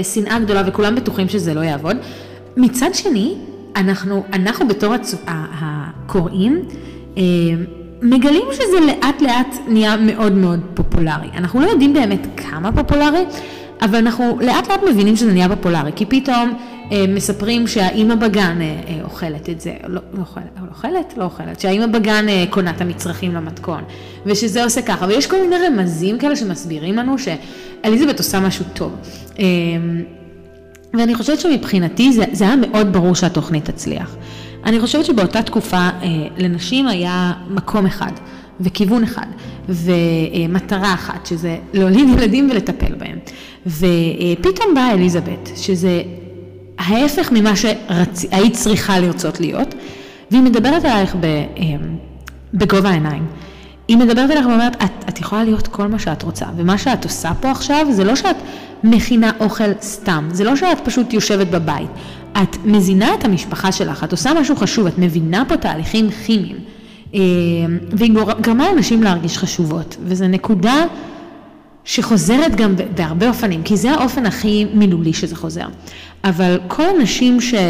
שנאה 0.04 0.40
גדולה 0.40 0.63
וכולם 0.66 0.96
בטוחים 0.96 1.30
שזה 1.30 1.54
לא 1.54 1.60
יעבוד. 1.60 1.98
מצד 2.58 2.90
שני, 2.94 3.36
אנחנו, 3.76 4.24
אנחנו 4.34 4.68
בתור 4.68 4.94
הצ... 4.94 5.16
הקוראים, 5.28 6.62
אה, 7.18 7.24
מגלים 8.02 8.46
שזה 8.54 8.86
לאט 8.88 9.22
לאט 9.22 9.56
נהיה 9.68 9.98
מאוד 9.98 10.34
מאוד 10.34 10.60
פופולרי. 10.74 11.28
אנחנו 11.38 11.62
לא 11.62 11.66
יודעים 11.66 11.94
באמת 11.94 12.28
כמה 12.38 12.72
פופולרי, 12.72 13.26
אבל 13.82 13.96
אנחנו 13.96 14.38
לאט 14.42 14.70
לאט 14.70 14.84
מבינים 14.90 15.16
שזה 15.16 15.34
נהיה 15.34 15.50
פופולרי, 15.50 15.92
כי 15.96 16.06
פתאום 16.06 16.50
אה, 16.50 16.77
מספרים 17.08 17.67
שהאימא 17.67 18.15
בגן 18.15 18.62
אה, 18.62 18.80
אה, 18.88 19.00
אוכלת 19.04 19.50
את 19.50 19.62
זה, 19.62 19.73
לא, 19.88 20.02
לא 20.13 20.23
לא 20.62 20.67
אוכלת? 20.69 21.17
לא 21.17 21.23
אוכלת, 21.23 21.60
שהאימא 21.60 21.86
בגן 21.88 22.30
אה, 22.30 22.45
קונה 22.50 22.71
את 22.71 22.82
המצרכים 22.82 23.34
למתכון, 23.34 23.84
ושזה 24.26 24.63
עושה 24.63 24.82
ככה, 24.82 25.06
ויש 25.06 25.28
כל 25.28 25.41
מיני 25.41 25.56
רמזים 25.67 26.17
כאלה 26.17 26.36
שמסבירים 26.36 26.95
לנו 26.95 27.15
שאליזבת 27.17 28.17
עושה 28.17 28.39
משהו 28.39 28.65
טוב. 28.73 28.95
אה, 29.39 29.45
ואני 30.93 31.15
חושבת 31.15 31.39
שמבחינתי 31.39 32.12
זה, 32.12 32.23
זה 32.32 32.43
היה 32.43 32.56
מאוד 32.56 32.93
ברור 32.93 33.15
שהתוכנית 33.15 33.65
תצליח. 33.65 34.15
אני 34.65 34.80
חושבת 34.80 35.06
שבאותה 35.06 35.43
תקופה 35.43 35.78
אה, 35.78 36.08
לנשים 36.38 36.88
היה 36.88 37.34
מקום 37.50 37.86
אחד. 37.86 38.12
וכיוון 38.60 39.04
אחד, 39.04 39.26
ומטרה 39.69 40.93
אחת, 40.93 41.26
שזה 41.26 41.58
להוליד 41.73 42.10
ילדים 42.10 42.50
ולטפל 42.52 42.95
בהם. 42.95 43.19
ופתאום 43.65 44.73
באה 44.76 44.91
אליזבת, 44.91 45.50
שזה 45.56 46.02
ההפך 46.78 47.32
ממה 47.32 47.56
שהיית 47.56 48.54
צריכה 48.54 49.00
לרצות 49.00 49.40
להיות, 49.40 49.76
והיא 50.32 50.44
מדברת 50.44 50.86
עלייך 50.86 51.16
אמ, 51.16 51.98
בגובה 52.54 52.90
העיניים. 52.90 53.28
היא 53.88 53.98
מדברת 53.98 54.30
עליך 54.30 54.46
ואומרת, 54.46 54.84
את, 54.84 55.10
את 55.10 55.20
יכולה 55.20 55.44
להיות 55.44 55.68
כל 55.68 55.88
מה 55.88 56.00
שאת 56.00 56.24
רוצה, 56.24 56.46
ומה 56.58 56.78
שאת 56.78 57.04
עושה 57.04 57.32
פה 57.42 57.52
עכשיו 57.52 57.86
זה 57.90 58.04
לא 58.04 58.16
שאת 58.16 58.36
מכינה 58.84 59.32
אוכל 59.40 59.74
סתם, 59.82 60.30
זה 60.32 60.44
לא 60.44 60.56
שאת 60.56 60.78
פשוט 60.86 61.13
יושבת 61.13 61.48
בבית, 61.48 61.90
את 62.44 62.58
מזינה 62.66 63.13
את 63.13 63.26
המשפחה 63.26 63.72
שלך, 63.72 64.04
את 64.04 64.12
עושה 64.12 64.32
משהו 64.42 64.56
חשוב, 64.56 64.88
את 64.88 64.98
מבינה 64.98 65.44
פה 65.48 65.58
תהליכים 65.58 66.10
כימיים. 66.10 66.58
אמ, 67.13 67.20
והיא 67.92 68.13
גרמה 68.42 68.72
לאנשים 68.72 69.04
להרגיש 69.04 69.38
חשובות, 69.38 69.98
וזו 70.04 70.28
נקודה 70.28 70.86
שחוזרת 71.88 72.56
גם 72.56 72.76
בהרבה 72.95 73.28
אופנים, 73.28 73.63
כי 73.63 73.78
זה 73.78 73.91
האופן 73.91 74.26
הכי 74.26 74.65
מילולי 74.73 75.13
שזה 75.13 75.36
חוזר. 75.36 75.65
אבל 76.23 76.60
כל 76.67 76.84
הנשים 76.84 77.41
שהיו 77.41 77.63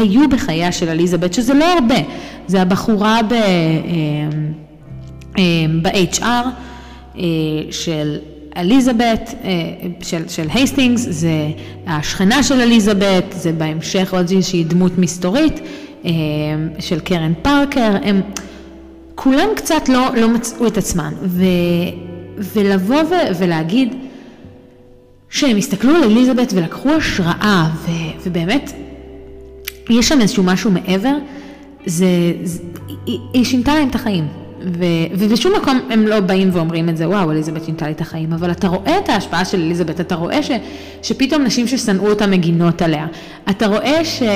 אמ, 0.00 0.30
בחייה 0.30 0.72
של 0.72 0.88
אליזבת, 0.88 1.34
שזה 1.34 1.54
לא 1.54 1.64
הרבה, 1.64 1.94
זה 2.46 2.62
הבחורה 2.62 3.20
ב-HR 3.22 5.36
אמ, 5.38 5.80
אה, 7.18 7.22
של 7.70 8.18
אליזבת, 8.56 9.34
אה, 9.44 9.50
של, 10.02 10.28
של 10.28 10.46
הייסטינגס, 10.54 11.06
זה 11.10 11.48
השכנה 11.86 12.42
של 12.42 12.60
אליזבת, 12.60 13.24
זה 13.30 13.52
בהמשך 13.52 14.14
עוד 14.14 14.30
איזושהי 14.30 14.64
דמות 14.64 14.98
מסתורית 14.98 15.60
של 16.78 17.00
קרן 17.04 17.32
פארקר, 17.42 17.96
הם 18.02 18.20
כולם 19.14 19.48
קצת 19.56 19.88
לא, 19.88 20.08
לא 20.16 20.28
מצאו 20.28 20.66
את 20.66 20.78
עצמם. 20.78 21.12
ו... 21.22 21.44
ולבוא 22.40 23.02
ו- 23.02 23.38
ולהגיד 23.38 23.94
שהם 25.30 25.56
הסתכלו 25.56 25.94
על 25.94 26.02
אליזבת 26.02 26.52
ולקחו 26.52 26.90
השראה, 26.90 27.68
ו- 27.74 28.20
ובאמת, 28.26 28.72
יש 29.90 30.08
שם 30.08 30.20
איזשהו 30.20 30.42
משהו 30.42 30.70
מעבר, 30.70 31.14
זה, 31.86 32.06
זה, 32.42 32.62
היא, 33.06 33.18
היא 33.32 33.44
שינתה 33.44 33.74
להם 33.74 33.88
את 33.88 33.94
החיים. 33.94 34.28
ו, 34.62 34.84
ובשום 35.12 35.52
מקום 35.56 35.80
הם 35.90 36.06
לא 36.06 36.20
באים 36.20 36.50
ואומרים 36.52 36.88
את 36.88 36.96
זה, 36.96 37.08
וואו, 37.08 37.30
אליזבת 37.30 37.64
שינתה 37.64 37.86
לי 37.86 37.92
את 37.92 38.00
החיים, 38.00 38.32
אבל 38.32 38.50
אתה 38.50 38.68
רואה 38.68 38.98
את 38.98 39.08
ההשפעה 39.08 39.44
של 39.44 39.60
אליזבת, 39.60 40.00
אתה 40.00 40.14
רואה 40.14 40.42
ש, 40.42 40.50
שפתאום 41.02 41.42
נשים 41.42 41.66
ששנאו 41.66 42.10
אותה 42.10 42.26
מגינות 42.26 42.82
עליה, 42.82 43.06
אתה 43.50 43.66
רואה 43.66 44.04
ש, 44.04 44.22
אה, 44.22 44.28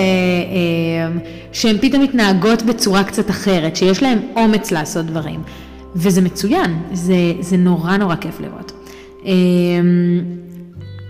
שהן 1.53 1.77
פתאום 1.81 2.03
מתנהגות 2.03 2.62
בצורה 2.62 3.05
קצת 3.05 3.31
אחרת, 3.31 3.77
שיש 3.77 4.03
להן 4.03 4.19
אומץ 4.37 4.71
לעשות 4.71 5.07
דברים. 5.07 5.41
וזה 5.97 6.20
מצוין, 6.20 6.82
זה, 6.93 7.14
זה 7.40 7.57
נורא 7.57 7.97
נורא 7.97 8.16
כיף 8.16 8.40
לראות. 8.40 8.72
אמ, 9.24 9.30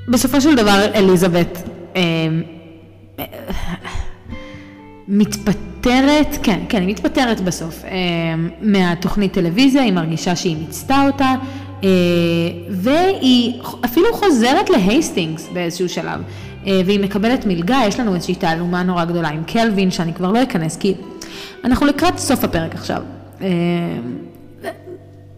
בסופו 0.09 0.41
של 0.41 0.55
דבר 0.55 0.85
אליזבת 0.95 1.63
אמ, 1.97 2.43
מתפטרת, 5.09 6.39
כן, 6.43 6.61
כן, 6.69 6.81
היא 6.81 6.89
מתפטרת 6.89 7.41
בסוף 7.41 7.85
אמ, 7.85 8.49
מהתוכנית 8.61 9.33
טלוויזיה, 9.33 9.83
היא 9.83 9.93
מרגישה 9.93 10.37
שהיא 10.37 10.57
מיצתה 10.57 11.07
אותה, 11.07 11.35
והיא 12.71 13.61
אפילו 13.85 14.07
חוזרת 14.13 14.71
להייסטינגס 14.71 15.49
באיזשהו 15.53 15.89
שלב, 15.89 16.21
והיא 16.65 17.01
מקבלת 17.01 17.47
מלגה, 17.47 17.81
יש 17.87 18.01
לנו 18.01 18.15
איזושהי 18.15 18.35
תעלומה 18.35 18.83
נורא 18.83 19.05
גדולה 19.05 19.29
עם 19.29 19.45
קלווין, 19.45 19.91
שאני 19.91 20.15
כבר 20.15 20.33
לא 20.33 20.43
אכנס, 20.43 20.77
כי 20.77 20.95
אנחנו 21.65 21.87
לקראת 21.87 22.19
סוף 22.19 22.45
הפרק 22.45 22.75
עכשיו. 22.75 23.03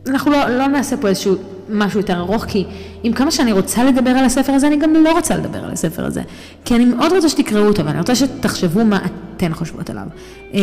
אנחנו 0.08 0.30
לא, 0.30 0.48
לא 0.48 0.66
נעשה 0.66 0.96
פה 0.96 1.08
איזשהו 1.08 1.34
משהו 1.68 2.00
יותר 2.00 2.16
ארוך, 2.16 2.44
כי 2.44 2.64
עם 3.02 3.12
כמה 3.12 3.30
שאני 3.30 3.52
רוצה 3.52 3.84
לדבר 3.84 4.10
על 4.10 4.24
הספר 4.24 4.52
הזה, 4.52 4.66
אני 4.66 4.76
גם 4.76 4.94
לא 4.94 5.12
רוצה 5.12 5.36
לדבר 5.36 5.64
על 5.64 5.70
הספר 5.70 6.04
הזה. 6.06 6.22
כי 6.64 6.74
אני 6.74 6.84
מאוד 6.84 7.12
רוצה 7.12 7.28
שתקראו 7.28 7.66
אותו, 7.66 7.84
ואני 7.84 7.98
רוצה 7.98 8.14
שתחשבו 8.14 8.84
מה 8.84 8.98
אתן 9.36 9.54
חושבות 9.54 9.90
עליו. 9.90 10.06
אמ, 10.52 10.58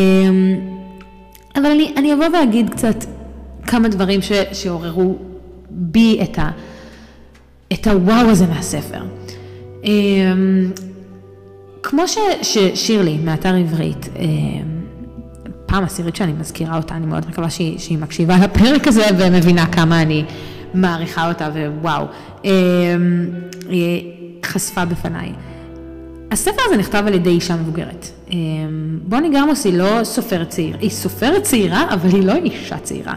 אבל 1.56 1.66
אני, 1.66 1.92
אני 1.96 2.14
אבוא 2.14 2.24
ואגיד 2.32 2.70
קצת 2.70 3.04
כמה 3.66 3.88
דברים 3.88 4.22
ש, 4.22 4.32
שעוררו 4.52 5.16
בי 5.70 6.18
את, 6.22 6.38
ה, 6.38 6.50
את 7.72 7.86
הוואו 7.86 8.30
הזה 8.30 8.46
מהספר. 8.46 9.02
אמ, 9.84 10.70
כמו 11.82 12.02
ששירלי, 12.42 13.18
מאתר 13.18 13.54
עברית, 13.54 14.08
אמ, 14.18 14.81
פעם 15.72 15.84
עשירית 15.84 16.16
שאני 16.16 16.32
מזכירה 16.32 16.76
אותה, 16.76 16.94
אני 16.94 17.06
מאוד 17.06 17.24
מקווה 17.28 17.50
שהיא, 17.50 17.78
שהיא 17.78 17.98
מקשיבה 17.98 18.36
לפרק 18.44 18.86
הזה 18.86 19.06
ומבינה 19.18 19.66
כמה 19.66 20.02
אני 20.02 20.24
מעריכה 20.74 21.28
אותה, 21.28 21.48
ווואו, 21.80 22.04
אמ, 22.44 22.50
היא 23.68 24.12
חשפה 24.46 24.84
בפניי. 24.84 25.32
הספר 26.30 26.62
הזה 26.66 26.76
נכתב 26.76 27.04
על 27.06 27.14
ידי 27.14 27.30
אישה 27.30 27.56
מבוגרת. 27.56 28.06
בוני 29.02 29.30
גרמוס 29.30 29.64
היא 29.64 29.78
לא 29.78 30.04
סופרת 30.04 30.48
צעירה, 30.48 30.78
היא 30.80 30.90
סופרת 30.90 31.42
צעירה, 31.42 31.94
אבל 31.94 32.08
היא 32.08 32.22
לא 32.26 32.34
אישה 32.34 32.78
צעירה. 32.78 33.14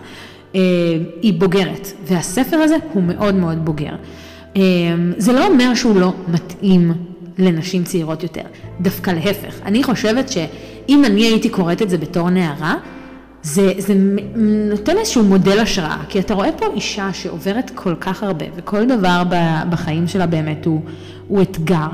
היא 1.21 1.33
בוגרת, 1.39 1.87
והספר 2.07 2.57
הזה 2.57 2.75
הוא 2.93 3.03
מאוד 3.03 3.35
מאוד 3.35 3.65
בוגר. 3.65 3.95
זה 5.17 5.33
לא 5.33 5.47
אומר 5.47 5.73
שהוא 5.73 5.99
לא 5.99 6.13
מתאים 6.27 6.91
לנשים 7.37 7.83
צעירות 7.83 8.23
יותר, 8.23 8.41
דווקא 8.81 9.11
להפך. 9.11 9.55
אני 9.65 9.83
חושבת 9.83 10.29
שאם 10.87 11.05
אני 11.05 11.21
הייתי 11.21 11.49
קוראת 11.49 11.81
את 11.81 11.89
זה 11.89 11.97
בתור 11.97 12.29
נערה, 12.29 12.75
זה, 13.43 13.73
זה 13.77 13.93
נותן 14.69 14.97
איזשהו 14.97 15.23
מודל 15.23 15.59
השראה, 15.59 15.97
כי 16.09 16.19
אתה 16.19 16.33
רואה 16.33 16.51
פה 16.51 16.65
אישה 16.75 17.13
שעוברת 17.13 17.71
כל 17.75 17.95
כך 17.99 18.23
הרבה, 18.23 18.45
וכל 18.55 18.85
דבר 18.85 19.23
בחיים 19.69 20.07
שלה 20.07 20.25
באמת 20.25 20.65
הוא, 20.65 20.81
הוא 21.27 21.41
אתגר. 21.41 21.87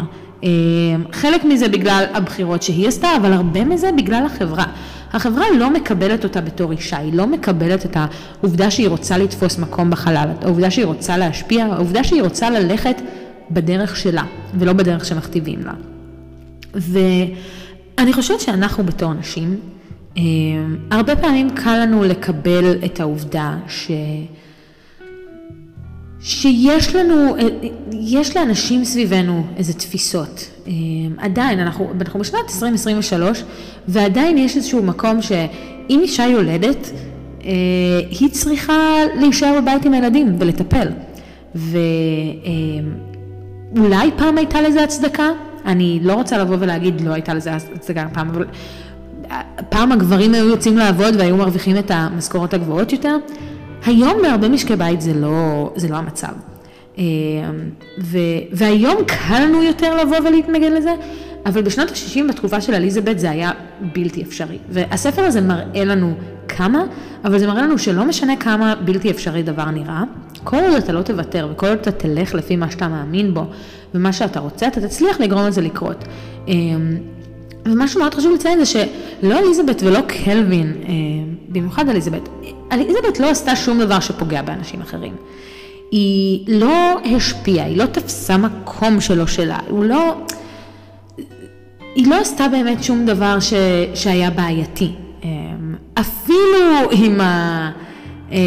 אה, 0.43 0.49
חלק 1.11 1.45
מזה 1.45 1.67
בגלל 1.67 2.05
הבחירות 2.13 2.63
שהיא 2.63 2.87
עשתה, 2.87 3.07
אבל 3.21 3.33
הרבה 3.33 3.65
מזה 3.65 3.89
בגלל 3.97 4.25
החברה. 4.25 4.65
החברה 5.13 5.45
לא 5.57 5.73
מקבלת 5.73 6.23
אותה 6.23 6.41
בתור 6.41 6.71
אישה, 6.71 6.97
היא 6.97 7.13
לא 7.13 7.27
מקבלת 7.27 7.85
את 7.85 7.97
העובדה 7.97 8.71
שהיא 8.71 8.89
רוצה 8.89 9.17
לתפוס 9.17 9.57
מקום 9.57 9.89
בחלל, 9.89 10.29
העובדה 10.41 10.71
שהיא 10.71 10.85
רוצה 10.85 11.17
להשפיע, 11.17 11.65
העובדה 11.65 12.03
שהיא 12.03 12.21
רוצה 12.21 12.49
ללכת 12.49 13.01
בדרך 13.51 13.95
שלה, 13.95 14.23
ולא 14.53 14.73
בדרך 14.73 15.05
שמכתיבים 15.05 15.59
לה. 15.65 15.73
ואני 18.01 18.13
חושבת 18.13 18.39
שאנחנו 18.39 18.83
בתור 18.83 19.13
נשים, 19.13 19.59
אה, 20.17 20.23
הרבה 20.91 21.15
פעמים 21.15 21.49
קל 21.49 21.77
לנו 21.81 22.03
לקבל 22.03 22.75
את 22.85 22.99
העובדה 22.99 23.57
ש... 23.67 23.91
שיש 26.21 26.95
לנו, 26.95 27.35
אה, 27.35 27.47
יש 27.91 28.37
לאנשים 28.37 28.85
סביבנו 28.85 29.43
איזה 29.57 29.73
תפיסות. 29.73 30.49
אה, 30.67 30.71
עדיין, 31.17 31.59
אנחנו, 31.59 31.91
אנחנו 32.01 32.19
בשנת 32.19 32.41
2023, 32.49 33.43
ועדיין 33.87 34.37
יש 34.37 34.55
איזשהו 34.55 34.83
מקום 34.83 35.21
שאם 35.21 35.99
אישה 36.03 36.23
יולדת, 36.23 36.91
היא 38.09 38.29
צריכה 38.31 38.97
להישאר 39.19 39.61
בבית 39.61 39.85
עם 39.85 39.93
הילדים 39.93 40.35
ולטפל. 40.39 40.87
אולי 43.77 44.11
פעם 44.17 44.37
הייתה 44.37 44.61
לזה 44.61 44.83
הצדקה, 44.83 45.29
אני 45.65 45.99
לא 46.03 46.13
רוצה 46.13 46.37
לבוא 46.37 46.55
ולהגיד 46.59 47.01
לא 47.01 47.13
הייתה 47.13 47.33
לזה 47.33 47.53
הצדקה 47.53 48.07
פעם, 48.13 48.29
אבל 48.29 48.45
פעם 49.69 49.91
הגברים 49.91 50.33
היו 50.33 50.47
יוצאים 50.47 50.77
לעבוד 50.77 51.15
והיו 51.17 51.37
מרוויחים 51.37 51.77
את 51.77 51.91
המשכורות 51.93 52.53
הגבוהות 52.53 52.91
יותר. 52.91 53.17
היום 53.85 54.13
בהרבה 54.21 54.49
משקי 54.49 54.75
בית 54.75 55.01
זה 55.01 55.13
לא, 55.13 55.71
זה 55.75 55.89
לא 55.89 55.95
המצב. 55.95 56.31
אה, 56.97 57.03
ו, 57.99 58.17
והיום 58.51 58.95
קל 59.07 59.39
לנו 59.39 59.63
יותר 59.63 60.03
לבוא 60.03 60.17
ולהתנגד 60.17 60.71
לזה, 60.71 60.93
אבל 61.45 61.61
בשנות 61.61 61.89
ה-60 61.89 62.29
בתקופה 62.29 62.61
של 62.61 62.73
אליזבת 62.73 63.19
זה 63.19 63.31
היה 63.31 63.51
בלתי 63.95 64.21
אפשרי. 64.21 64.57
והספר 64.69 65.21
הזה 65.21 65.41
מראה 65.41 65.85
לנו 65.85 66.13
כמה, 66.47 66.83
אבל 67.25 67.39
זה 67.39 67.47
מראה 67.47 67.61
לנו 67.61 67.77
שלא 67.77 68.05
משנה 68.05 68.35
כמה 68.35 68.75
בלתי 68.85 69.11
אפשרי 69.11 69.43
דבר 69.43 69.65
נראה, 69.65 70.03
כל 70.43 70.57
עוד 70.57 70.73
אתה 70.73 70.91
לא 70.91 71.01
תוותר 71.01 71.47
וכל 71.51 71.67
עוד 71.67 71.77
אתה 71.77 71.91
תלך 71.91 72.35
לפי 72.35 72.55
מה 72.55 72.71
שאתה 72.71 72.87
מאמין 72.87 73.33
בו 73.33 73.45
ומה 73.93 74.13
שאתה 74.13 74.39
רוצה, 74.39 74.67
אתה 74.67 74.81
תצליח 74.81 75.19
לגרום 75.19 75.47
לזה 75.47 75.61
לקרות. 75.61 76.05
אמ, 76.47 76.97
ומשהו 77.65 77.99
מאוד 77.99 78.13
חשוב 78.13 78.33
לציין 78.33 78.59
זה 78.59 78.65
שלא 78.65 79.39
אליזבת 79.39 79.83
ולא 79.83 79.99
קלווין, 80.01 80.73
אמ, 80.87 81.35
במיוחד 81.49 81.89
אליזבת, 81.89 82.29
אליזבת 82.71 83.19
לא 83.19 83.29
עשתה 83.29 83.55
שום 83.55 83.79
דבר 83.79 83.99
שפוגע 83.99 84.41
באנשים 84.41 84.81
אחרים. 84.81 85.15
היא 85.91 86.45
לא 86.47 86.99
השפיעה, 87.15 87.65
היא 87.65 87.77
לא 87.77 87.85
תפסה 87.85 88.37
מקום 88.37 89.01
שלו 89.01 89.27
שלה, 89.27 89.57
הוא 89.69 89.85
לא... 89.85 90.15
היא 91.95 92.07
לא 92.07 92.15
עשתה 92.15 92.47
באמת 92.47 92.83
שום 92.83 93.05
דבר 93.05 93.39
ש, 93.39 93.53
שהיה 93.95 94.29
בעייתי. 94.29 94.91
אמ, 95.23 95.75
אפילו 95.93 96.89
עם 96.91 97.21
ה... 97.21 97.71
אה, 98.31 98.37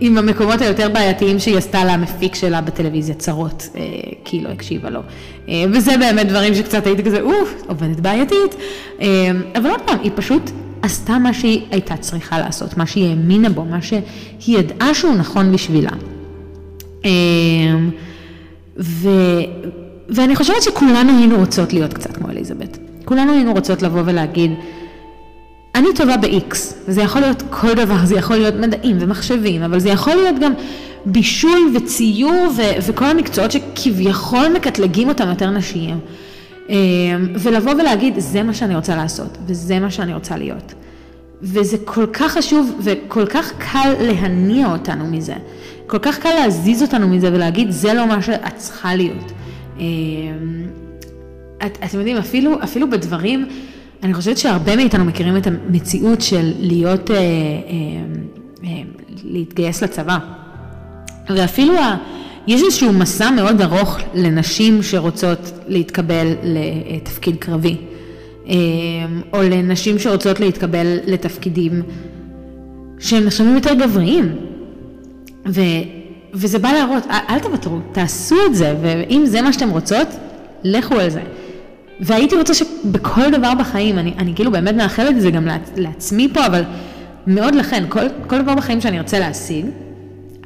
עם 0.00 0.18
המקומות 0.18 0.60
היותר 0.60 0.88
בעייתיים 0.88 1.38
שהיא 1.38 1.56
עשתה 1.56 1.84
למפיק 1.84 2.34
שלה 2.34 2.60
בטלוויזיה, 2.60 3.14
צרות, 3.14 3.68
אה, 3.76 3.80
כי 4.24 4.36
היא 4.36 4.44
לא 4.44 4.48
הקשיבה 4.48 4.90
לו. 4.90 5.00
אה, 5.48 5.64
וזה 5.72 5.96
באמת 5.98 6.28
דברים 6.28 6.54
שקצת 6.54 6.86
הייתי 6.86 7.02
כזה, 7.02 7.20
אוף, 7.20 7.62
עובדת 7.68 8.00
בעייתית. 8.00 8.54
אבל 9.56 9.70
עוד 9.70 9.80
פעם, 9.80 9.98
היא 10.02 10.10
פשוט 10.14 10.50
עשתה 10.82 11.18
מה 11.18 11.34
שהיא 11.34 11.60
הייתה 11.70 11.96
צריכה 11.96 12.38
לעשות, 12.38 12.76
מה 12.76 12.86
שהיא 12.86 13.10
האמינה 13.10 13.48
בו, 13.48 13.64
מה 13.64 13.82
שהיא 13.82 14.00
ידעה 14.48 14.94
שהוא 14.94 15.14
נכון 15.14 15.52
בשבילה. 15.52 15.90
ו... 18.78 19.08
ואני 20.08 20.36
חושבת 20.36 20.62
שכולנו 20.62 21.18
היינו 21.18 21.36
רוצות 21.36 21.72
להיות 21.72 21.92
קצת 21.92 22.16
כמו 22.16 22.30
אליזבת. 22.30 22.78
כולנו 23.04 23.32
היינו 23.32 23.52
רוצות 23.52 23.82
לבוא 23.82 24.02
ולהגיד, 24.04 24.50
אני 25.74 25.88
טובה 25.94 26.16
ב-X, 26.16 26.56
וזה 26.88 27.02
יכול 27.02 27.20
להיות 27.20 27.42
כל 27.50 27.74
דבר, 27.74 28.04
זה 28.04 28.14
יכול 28.14 28.36
להיות 28.36 28.54
מדעים 28.54 28.96
ומחשבים, 29.00 29.62
אבל 29.62 29.78
זה 29.78 29.88
יכול 29.88 30.14
להיות 30.14 30.38
גם 30.40 30.52
בישול 31.06 31.58
וציור 31.74 32.46
ו- 32.56 32.90
וכל 32.90 33.04
המקצועות 33.04 33.52
שכביכול 33.52 34.48
מקטלגים 34.54 35.08
אותם 35.08 35.28
יותר 35.28 35.50
נשיים. 35.50 35.98
אמ, 36.68 36.74
ולבוא 37.38 37.72
ולהגיד, 37.72 38.14
זה 38.18 38.42
מה 38.42 38.54
שאני 38.54 38.76
רוצה 38.76 38.96
לעשות, 38.96 39.38
וזה 39.46 39.80
מה 39.80 39.90
שאני 39.90 40.14
רוצה 40.14 40.36
להיות. 40.36 40.74
וזה 41.42 41.76
כל 41.84 42.06
כך 42.06 42.32
חשוב 42.32 42.72
וכל 42.80 43.26
כך 43.26 43.52
קל 43.58 43.92
להניע 44.00 44.72
אותנו 44.72 45.06
מזה. 45.06 45.34
כל 45.86 45.98
כך 45.98 46.18
קל 46.18 46.34
להזיז 46.34 46.82
אותנו 46.82 47.08
מזה 47.08 47.32
ולהגיד, 47.32 47.70
זה 47.70 47.94
לא 47.94 48.06
מה 48.06 48.22
שאת 48.22 48.56
צריכה 48.56 48.94
להיות. 48.94 49.32
אמ, 49.78 49.82
את, 51.66 51.78
אתם 51.84 51.98
יודעים, 51.98 52.16
אפילו, 52.16 52.62
אפילו 52.62 52.90
בדברים... 52.90 53.46
אני 54.04 54.14
חושבת 54.14 54.38
שהרבה 54.38 54.76
מאיתנו 54.76 55.04
מכירים 55.04 55.36
את 55.36 55.46
המציאות 55.46 56.20
של 56.20 56.52
להיות, 56.58 57.10
אה, 57.10 57.16
אה, 57.16 57.22
אה, 58.64 58.82
להתגייס 59.24 59.82
לצבא. 59.82 60.18
ואפילו 61.28 61.78
ה, 61.78 61.96
יש 62.46 62.62
איזשהו 62.62 62.92
מסע 62.92 63.30
מאוד 63.30 63.60
ארוך 63.60 63.98
לנשים 64.14 64.82
שרוצות 64.82 65.52
להתקבל 65.68 66.26
לתפקיד 66.42 67.36
קרבי, 67.36 67.76
אה, 68.48 68.54
או 69.32 69.42
לנשים 69.42 69.98
שרוצות 69.98 70.40
להתקבל 70.40 70.98
לתפקידים 71.06 71.82
שהם 72.98 73.24
נחשבים 73.24 73.54
יותר 73.54 73.74
גבריים. 73.74 74.36
ו, 75.48 75.60
וזה 76.32 76.58
בא 76.58 76.72
להראות, 76.72 77.02
אל 77.28 77.38
תוותרו, 77.38 77.78
תעשו 77.92 78.36
את 78.46 78.54
זה, 78.54 78.76
ואם 78.82 79.22
זה 79.26 79.42
מה 79.42 79.52
שאתם 79.52 79.70
רוצות, 79.70 80.08
לכו 80.64 80.94
על 80.94 81.10
זה. 81.10 81.22
והייתי 82.00 82.36
רוצה 82.36 82.54
שבכל 82.54 83.30
דבר 83.30 83.52
בחיים, 83.58 83.98
אני, 83.98 84.14
אני 84.18 84.34
כאילו 84.34 84.50
באמת 84.52 84.74
מאחלת 84.74 85.16
את 85.16 85.20
זה 85.20 85.30
גם 85.30 85.46
לעצ, 85.46 85.70
לעצמי 85.76 86.28
פה, 86.34 86.46
אבל 86.46 86.62
מאוד 87.26 87.54
לכן, 87.54 87.84
כל, 87.88 88.00
כל 88.26 88.42
דבר 88.42 88.54
בחיים 88.54 88.80
שאני 88.80 88.98
ארצה 88.98 89.18
להשיג, 89.18 89.66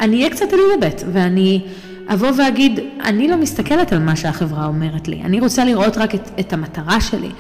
אני 0.01 0.16
אהיה 0.16 0.30
קצת 0.30 0.46
אליזבת, 0.53 1.05
ואני 1.12 1.61
אבוא 2.09 2.28
ואגיד, 2.38 2.80
אני 3.05 3.28
לא 3.28 3.36
מסתכלת 3.36 3.92
על 3.92 3.99
מה 3.99 4.16
שהחברה 4.16 4.66
אומרת 4.66 5.09
לי, 5.09 5.22
אני 5.24 5.40
רוצה 5.40 5.64
לראות 5.64 5.99
רק 5.99 6.14
את, 6.14 6.30
את 6.40 6.53
המטרה 6.53 7.01
שלי. 7.01 7.30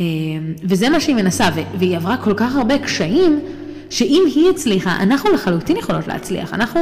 אה, 0.00 0.04
וזה 0.64 0.88
מה 0.88 1.00
שהיא 1.00 1.16
מנסה, 1.16 1.48
והיא 1.78 1.96
עברה 1.96 2.16
כל 2.16 2.34
כך 2.34 2.56
הרבה 2.56 2.78
קשיים, 2.78 3.40
שאם 3.90 4.22
היא 4.34 4.50
הצליחה, 4.50 4.96
אנחנו 5.00 5.30
לחלוטין 5.32 5.76
יכולות 5.76 6.08
להצליח. 6.08 6.54
אנחנו 6.54 6.80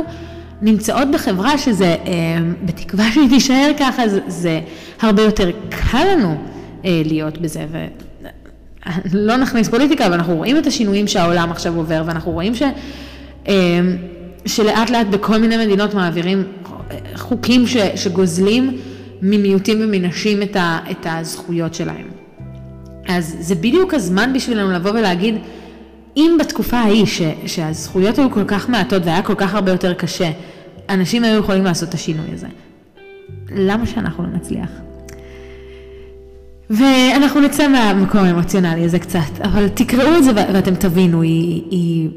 נמצאות 0.63 1.11
בחברה 1.11 1.59
שזה, 1.59 1.85
אה, 1.87 2.39
בתקווה 2.65 3.13
שהיא 3.13 3.29
תישאר 3.29 3.71
ככה, 3.79 4.03
זה, 4.27 4.61
הרבה 5.01 5.23
יותר 5.23 5.51
קל 5.69 6.05
לנו 6.13 6.37
להיות 6.85 7.39
בזה. 7.39 7.67
ולא 9.11 9.37
נכניס 9.37 9.69
פוליטיקה, 9.69 10.07
אבל 10.07 10.15
אנחנו 10.15 10.37
רואים 10.37 10.59
את 10.59 10.67
השינויים 10.67 11.07
שהעולם 11.07 11.51
עכשיו 11.51 11.77
עובר, 11.77 12.03
ואנחנו 12.07 12.33
רואים 12.33 12.55
ש... 12.55 12.63
אה, 13.49 13.55
שלאט 14.47 14.91
לאט 14.91 15.07
בכל 15.07 15.39
מיני 15.39 15.67
מדינות 15.67 15.95
מעבירים 15.95 16.45
חוקים 17.15 17.67
ש, 17.67 17.77
שגוזלים 17.77 18.79
ממיעוטים 19.23 19.79
ומנשים 19.81 20.43
את, 20.43 20.57
ה, 20.57 20.79
את 20.91 21.07
הזכויות 21.11 21.75
שלהם. 21.75 22.09
אז 23.09 23.37
זה 23.41 23.55
בדיוק 23.55 23.95
הזמן 23.95 24.33
בשבילנו 24.35 24.73
לבוא 24.73 24.91
ולהגיד, 24.91 25.35
אם 26.17 26.37
בתקופה 26.41 26.77
ההיא 26.77 27.07
ש, 27.07 27.23
שהזכויות 27.47 28.19
היו 28.19 28.31
כל 28.31 28.45
כך 28.45 28.69
מעטות 28.69 29.03
והיה 29.07 29.23
כל 29.23 29.35
כך 29.35 29.55
הרבה 29.55 29.71
יותר 29.73 29.95
קשה, 29.95 30.31
אנשים 30.89 31.25
היו 31.25 31.39
יכולים 31.39 31.65
לעשות 31.65 31.89
את 31.89 31.95
השינוי 31.95 32.27
הזה. 32.35 32.47
למה 33.57 33.87
שאנחנו 33.87 34.25
לא 34.25 34.31
נצליח? 34.31 34.71
ואנחנו 36.71 37.41
נצא 37.41 37.69
מהמקום 37.69 38.21
האמוציונלי 38.21 38.85
הזה 38.85 38.99
קצת, 38.99 39.41
אבל 39.43 39.69
תקראו 39.69 40.17
את 40.17 40.25
זה 40.25 40.31
ואתם 40.35 40.75
תבינו, 40.75 41.23
היא... 41.23 41.63
היא... 41.71 42.09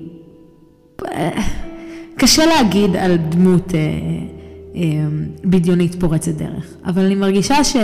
קשה 2.18 2.46
להגיד 2.46 2.96
על 2.96 3.18
דמות 3.18 3.76
אה, 3.76 3.80
אה, 4.76 4.82
בדיונית 5.46 5.96
פורצת 6.00 6.32
דרך, 6.32 6.74
אבל 6.86 7.06
אני 7.06 7.16
מרגישה 7.16 7.64
ש, 7.64 7.76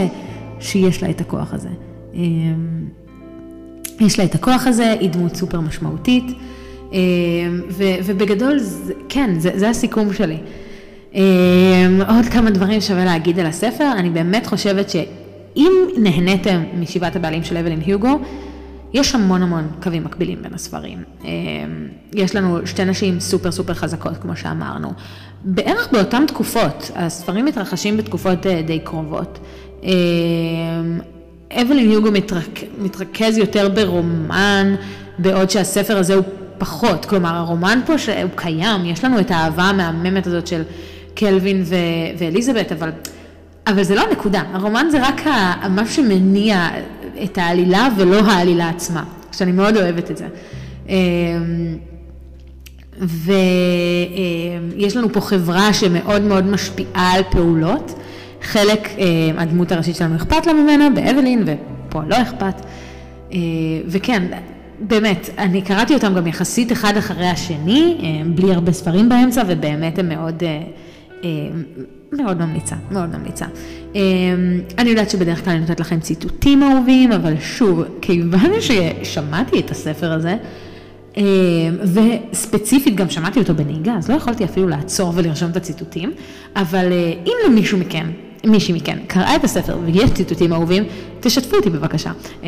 שיש 0.59 1.03
לה 1.03 1.09
את 1.09 1.21
הכוח 1.21 1.53
הזה. 1.53 1.69
אה, 2.15 2.21
יש 3.99 4.19
לה 4.19 4.25
את 4.25 4.35
הכוח 4.35 4.67
הזה, 4.67 4.95
היא 4.99 5.09
דמות 5.09 5.35
סופר 5.35 5.59
משמעותית, 5.59 6.25
אה, 6.93 6.99
ו, 7.69 7.83
ובגדול, 8.05 8.59
זה, 8.59 8.93
כן, 9.09 9.39
זה, 9.39 9.51
זה 9.55 9.69
הסיכום 9.69 10.13
שלי. 10.13 10.37
אה, 11.15 11.87
עוד 12.07 12.25
כמה 12.25 12.49
דברים 12.49 12.81
שווה 12.81 13.05
להגיד 13.05 13.39
על 13.39 13.45
הספר, 13.45 13.91
אני 13.97 14.09
באמת 14.09 14.47
חושבת 14.47 14.89
שאם 15.53 15.71
נהניתם 15.97 16.63
משבעת 16.79 17.15
הבעלים 17.15 17.43
של 17.43 17.57
אבלין 17.57 17.81
היוגו, 17.85 18.19
יש 18.93 19.15
המון 19.15 19.41
המון 19.41 19.67
קווים 19.83 20.03
מקבילים 20.03 20.41
בין 20.41 20.53
הספרים. 20.53 21.03
אה, 21.25 21.29
יש 22.13 22.35
לנו 22.35 22.67
שתי 22.67 22.85
נשים 22.85 23.19
סופר 23.19 23.51
סופר 23.51 23.73
חזקות, 23.73 24.17
כמו 24.17 24.35
שאמרנו. 24.35 24.93
בערך 25.43 25.89
באותן 25.91 26.25
תקופות, 26.25 26.91
הספרים 26.95 27.45
מתרחשים 27.45 27.97
בתקופות 27.97 28.47
אה, 28.47 28.61
די 28.61 28.79
קרובות. 28.79 29.39
אה, 29.83 29.89
אבלין 31.51 31.91
יוגו 31.91 32.11
מתרכ... 32.11 32.63
מתרכז 32.81 33.37
יותר 33.37 33.69
ברומן, 33.69 34.75
בעוד 35.19 35.49
שהספר 35.49 35.97
הזה 35.97 36.13
הוא 36.15 36.23
פחות. 36.57 37.05
כלומר, 37.05 37.35
הרומן 37.35 37.79
פה 37.85 37.97
שהוא 37.97 38.29
קיים, 38.35 38.85
יש 38.85 39.05
לנו 39.05 39.19
את 39.19 39.31
האהבה 39.31 39.63
המהממת 39.63 40.27
הזאת 40.27 40.47
של 40.47 40.61
קלווין. 41.15 41.63
ואליזבת, 42.17 42.71
אבל, 42.71 42.89
אבל 43.69 43.83
זה 43.83 43.95
לא 43.95 44.01
הנקודה. 44.09 44.43
הרומן 44.53 44.87
זה 44.91 45.07
רק 45.07 45.21
משהו 45.69 45.95
שמניע 45.95 46.69
את 47.23 47.37
העלילה 47.37 47.87
ולא 47.97 48.19
העלילה 48.19 48.69
עצמה, 48.69 49.03
שאני 49.31 49.51
מאוד 49.51 49.77
אוהבת 49.77 50.11
את 50.11 50.17
זה. 50.17 50.27
אמ, 50.89 51.77
ויש 52.99 54.97
לנו 54.97 55.13
פה 55.13 55.21
חברה 55.21 55.73
שמאוד 55.73 56.21
מאוד 56.21 56.45
משפיעה 56.45 57.13
על 57.13 57.23
פעולות. 57.31 57.99
חלק, 58.41 58.89
אמ, 58.97 59.03
הדמות 59.37 59.71
הראשית 59.71 59.95
שלנו 59.95 60.15
אכפת 60.15 60.47
לה 60.47 60.53
ממנה, 60.53 60.89
באבלין, 60.89 61.43
ופה 61.45 62.01
לא 62.07 62.21
אכפת. 62.21 62.65
אמ, 63.31 63.39
וכן, 63.87 64.23
באמת, 64.79 65.29
אני 65.37 65.61
קראתי 65.61 65.93
אותם 65.93 66.13
גם 66.13 66.27
יחסית 66.27 66.71
אחד 66.71 66.97
אחרי 66.97 67.27
השני, 67.27 67.97
בלי 68.35 68.53
הרבה 68.53 68.71
ספרים 68.71 69.09
באמצע, 69.09 69.43
ובאמת 69.47 69.99
הם 69.99 70.09
מאוד 70.09 70.43
מאוד 72.11 72.37
ממליצה, 72.45 72.75
מאוד 72.91 73.17
ממליצה. 73.17 73.45
אמ, 73.95 73.99
אני 74.77 74.89
יודעת 74.89 75.09
שבדרך 75.09 75.43
כלל 75.43 75.53
אני 75.53 75.61
נותנת 75.61 75.79
לכם 75.79 75.99
ציטוטים 75.99 76.63
אהובים, 76.63 77.11
אבל 77.11 77.33
שוב, 77.39 77.83
כיוון 78.01 78.51
ששמעתי 78.61 79.59
את 79.59 79.71
הספר 79.71 80.11
הזה, 80.11 80.37
אמ, 81.17 81.23
וספציפית 81.83 82.95
גם 82.95 83.09
שמעתי 83.09 83.39
אותו 83.39 83.55
בנהיגה, 83.55 83.93
אז 83.97 84.09
לא 84.09 84.15
יכולתי 84.15 84.43
אפילו 84.45 84.67
לעצור 84.67 85.13
ולרשום 85.15 85.51
את 85.51 85.55
הציטוטים, 85.57 86.11
אבל 86.55 86.91
אה, 86.91 87.13
אם 87.25 87.33
למישהו 87.47 87.77
מכם, 87.77 88.11
מישהי 88.45 88.73
מכן 88.73 88.97
קראה 89.07 89.35
את 89.35 89.43
הספר 89.43 89.77
ויש 89.85 90.11
ציטוטים 90.11 90.53
אהובים, 90.53 90.83
תשתפו 91.19 91.55
אותי 91.55 91.69
בבקשה. 91.69 92.11
אמ, 92.43 92.47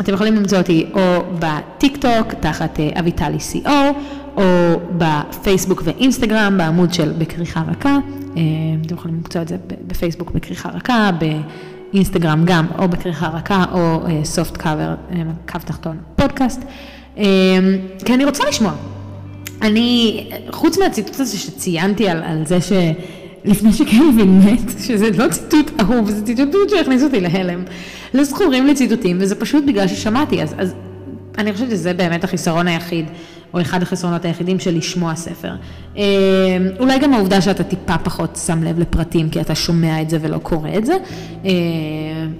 אתם 0.00 0.14
יכולים 0.14 0.34
למצוא 0.34 0.58
אותי 0.58 0.86
או 0.94 1.24
בטיק 1.38 1.96
טוק 1.96 2.34
תחת 2.40 2.80
אה, 2.80 2.90
אביטלי 3.00 3.38
co, 3.52 3.68
או 4.36 4.42
בפייסבוק 4.98 5.82
ואינסטגרם 5.84 6.58
בעמוד 6.58 6.94
של 6.94 7.12
בכריכה 7.18 7.62
רכה. 7.68 7.98
אה, 8.36 8.42
אתם 8.86 8.94
יכולים 8.94 9.16
למצוא 9.16 9.42
את 9.42 9.48
זה 9.48 9.56
בפייסבוק 9.86 10.30
בכריכה 10.30 10.68
רכה, 10.68 11.10
באינסטגרם 11.92 12.42
גם, 12.44 12.66
או 12.78 12.88
בכריכה 12.88 13.28
רכה, 13.28 13.64
או 13.72 14.00
סופט 14.24 14.56
קאבר, 14.56 14.94
קו 15.48 15.58
תחתון 15.64 15.96
פודקאסט. 16.16 16.62
אה, 17.18 17.24
כי 18.04 18.14
אני 18.14 18.24
רוצה 18.24 18.44
לשמוע. 18.48 18.72
אני, 19.62 20.30
חוץ 20.50 20.78
מהציטוט 20.78 21.20
הזה 21.20 21.38
שציינתי 21.38 22.08
על, 22.08 22.22
על 22.22 22.42
זה 22.46 22.60
שלפני 23.46 23.72
שקלווין 23.72 24.40
מת, 24.40 24.80
שזה 24.80 25.10
לא 25.10 25.28
ציטוט 25.28 25.80
אהוב, 25.80 26.10
זה 26.10 26.26
ציטוט 26.26 26.70
שהכניס 26.70 27.02
אותי 27.02 27.20
להלם. 27.20 27.64
לא 28.14 28.24
זכורים 28.24 28.66
לי 28.66 28.74
ציטוטים, 28.74 29.16
וזה 29.20 29.34
פשוט 29.34 29.64
בגלל 29.66 29.88
ששמעתי, 29.88 30.42
אז, 30.42 30.54
אז 30.58 30.74
אני 31.38 31.52
חושבת 31.52 31.70
שזה 31.70 31.92
באמת 31.92 32.24
החיסרון 32.24 32.68
היחיד. 32.68 33.06
או 33.54 33.60
אחד 33.60 33.82
החסרונות 33.82 34.24
היחידים 34.24 34.58
של 34.58 34.76
לשמוע 34.76 35.14
ספר. 35.14 35.52
אה, 35.96 36.02
אולי 36.78 36.98
גם 36.98 37.12
העובדה 37.12 37.40
שאתה 37.40 37.64
טיפה 37.64 37.98
פחות 37.98 38.38
שם 38.46 38.62
לב 38.62 38.78
לפרטים, 38.78 39.30
כי 39.30 39.40
אתה 39.40 39.54
שומע 39.54 40.02
את 40.02 40.10
זה 40.10 40.18
ולא 40.20 40.38
קורא 40.38 40.70
את 40.78 40.86
זה, 40.86 40.96
אה, 41.44 41.50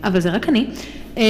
אבל 0.05 0.21
זה 0.21 0.31
רק 0.31 0.49
אני. 0.49 0.67
אה, 1.19 1.23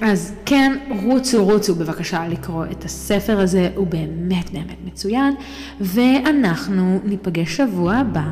אז 0.00 0.32
כן, 0.46 0.72
רוצו, 1.04 1.44
רוצו 1.44 1.74
בבקשה 1.74 2.28
לקרוא 2.28 2.64
את 2.70 2.84
הספר 2.84 3.40
הזה, 3.40 3.68
הוא 3.74 3.86
באמת 3.86 4.50
באמת 4.52 4.76
מצוין, 4.84 5.34
ואנחנו 5.80 7.00
ניפגש 7.04 7.56
שבוע 7.56 7.94
הבא 7.94 8.28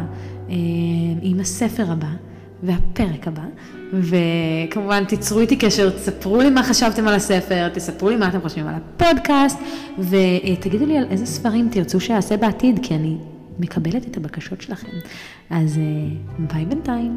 עם 1.23 1.41
הספר 1.41 1.93
הבא 1.93 2.09
והפרק 2.63 3.29
הבא. 3.29 3.43
וכמובן 3.93 5.05
תיצרו 5.05 5.41
איתי 5.41 5.57
קשר, 5.57 5.91
תספרו 5.91 6.41
לי 6.41 6.51
מה 6.51 6.63
חשבתם 6.63 7.09
על 7.09 7.15
הספר, 7.15 7.69
תספרו 7.69 8.11
לי 8.11 8.17
מה 8.17 8.29
אתם 8.29 8.41
חושבים 8.41 8.67
על 8.67 8.75
הפודקאסט, 8.75 9.59
ותגידו 9.99 10.87
לי 10.87 10.99
על 10.99 11.05
איזה 11.11 11.27
ספרים 11.27 11.69
תרצו 11.73 12.01
שאעשה 12.01 12.37
בעתיד, 12.37 12.81
כי 12.83 12.95
אני 12.95 13.17
מקבלת 13.59 14.07
את 14.07 14.17
הבקשות 14.17 14.61
שלכם. 14.61 14.89
אז 15.51 15.79
אה, 15.79 15.83
ביי 16.39 16.65
בינתיים. 16.65 17.17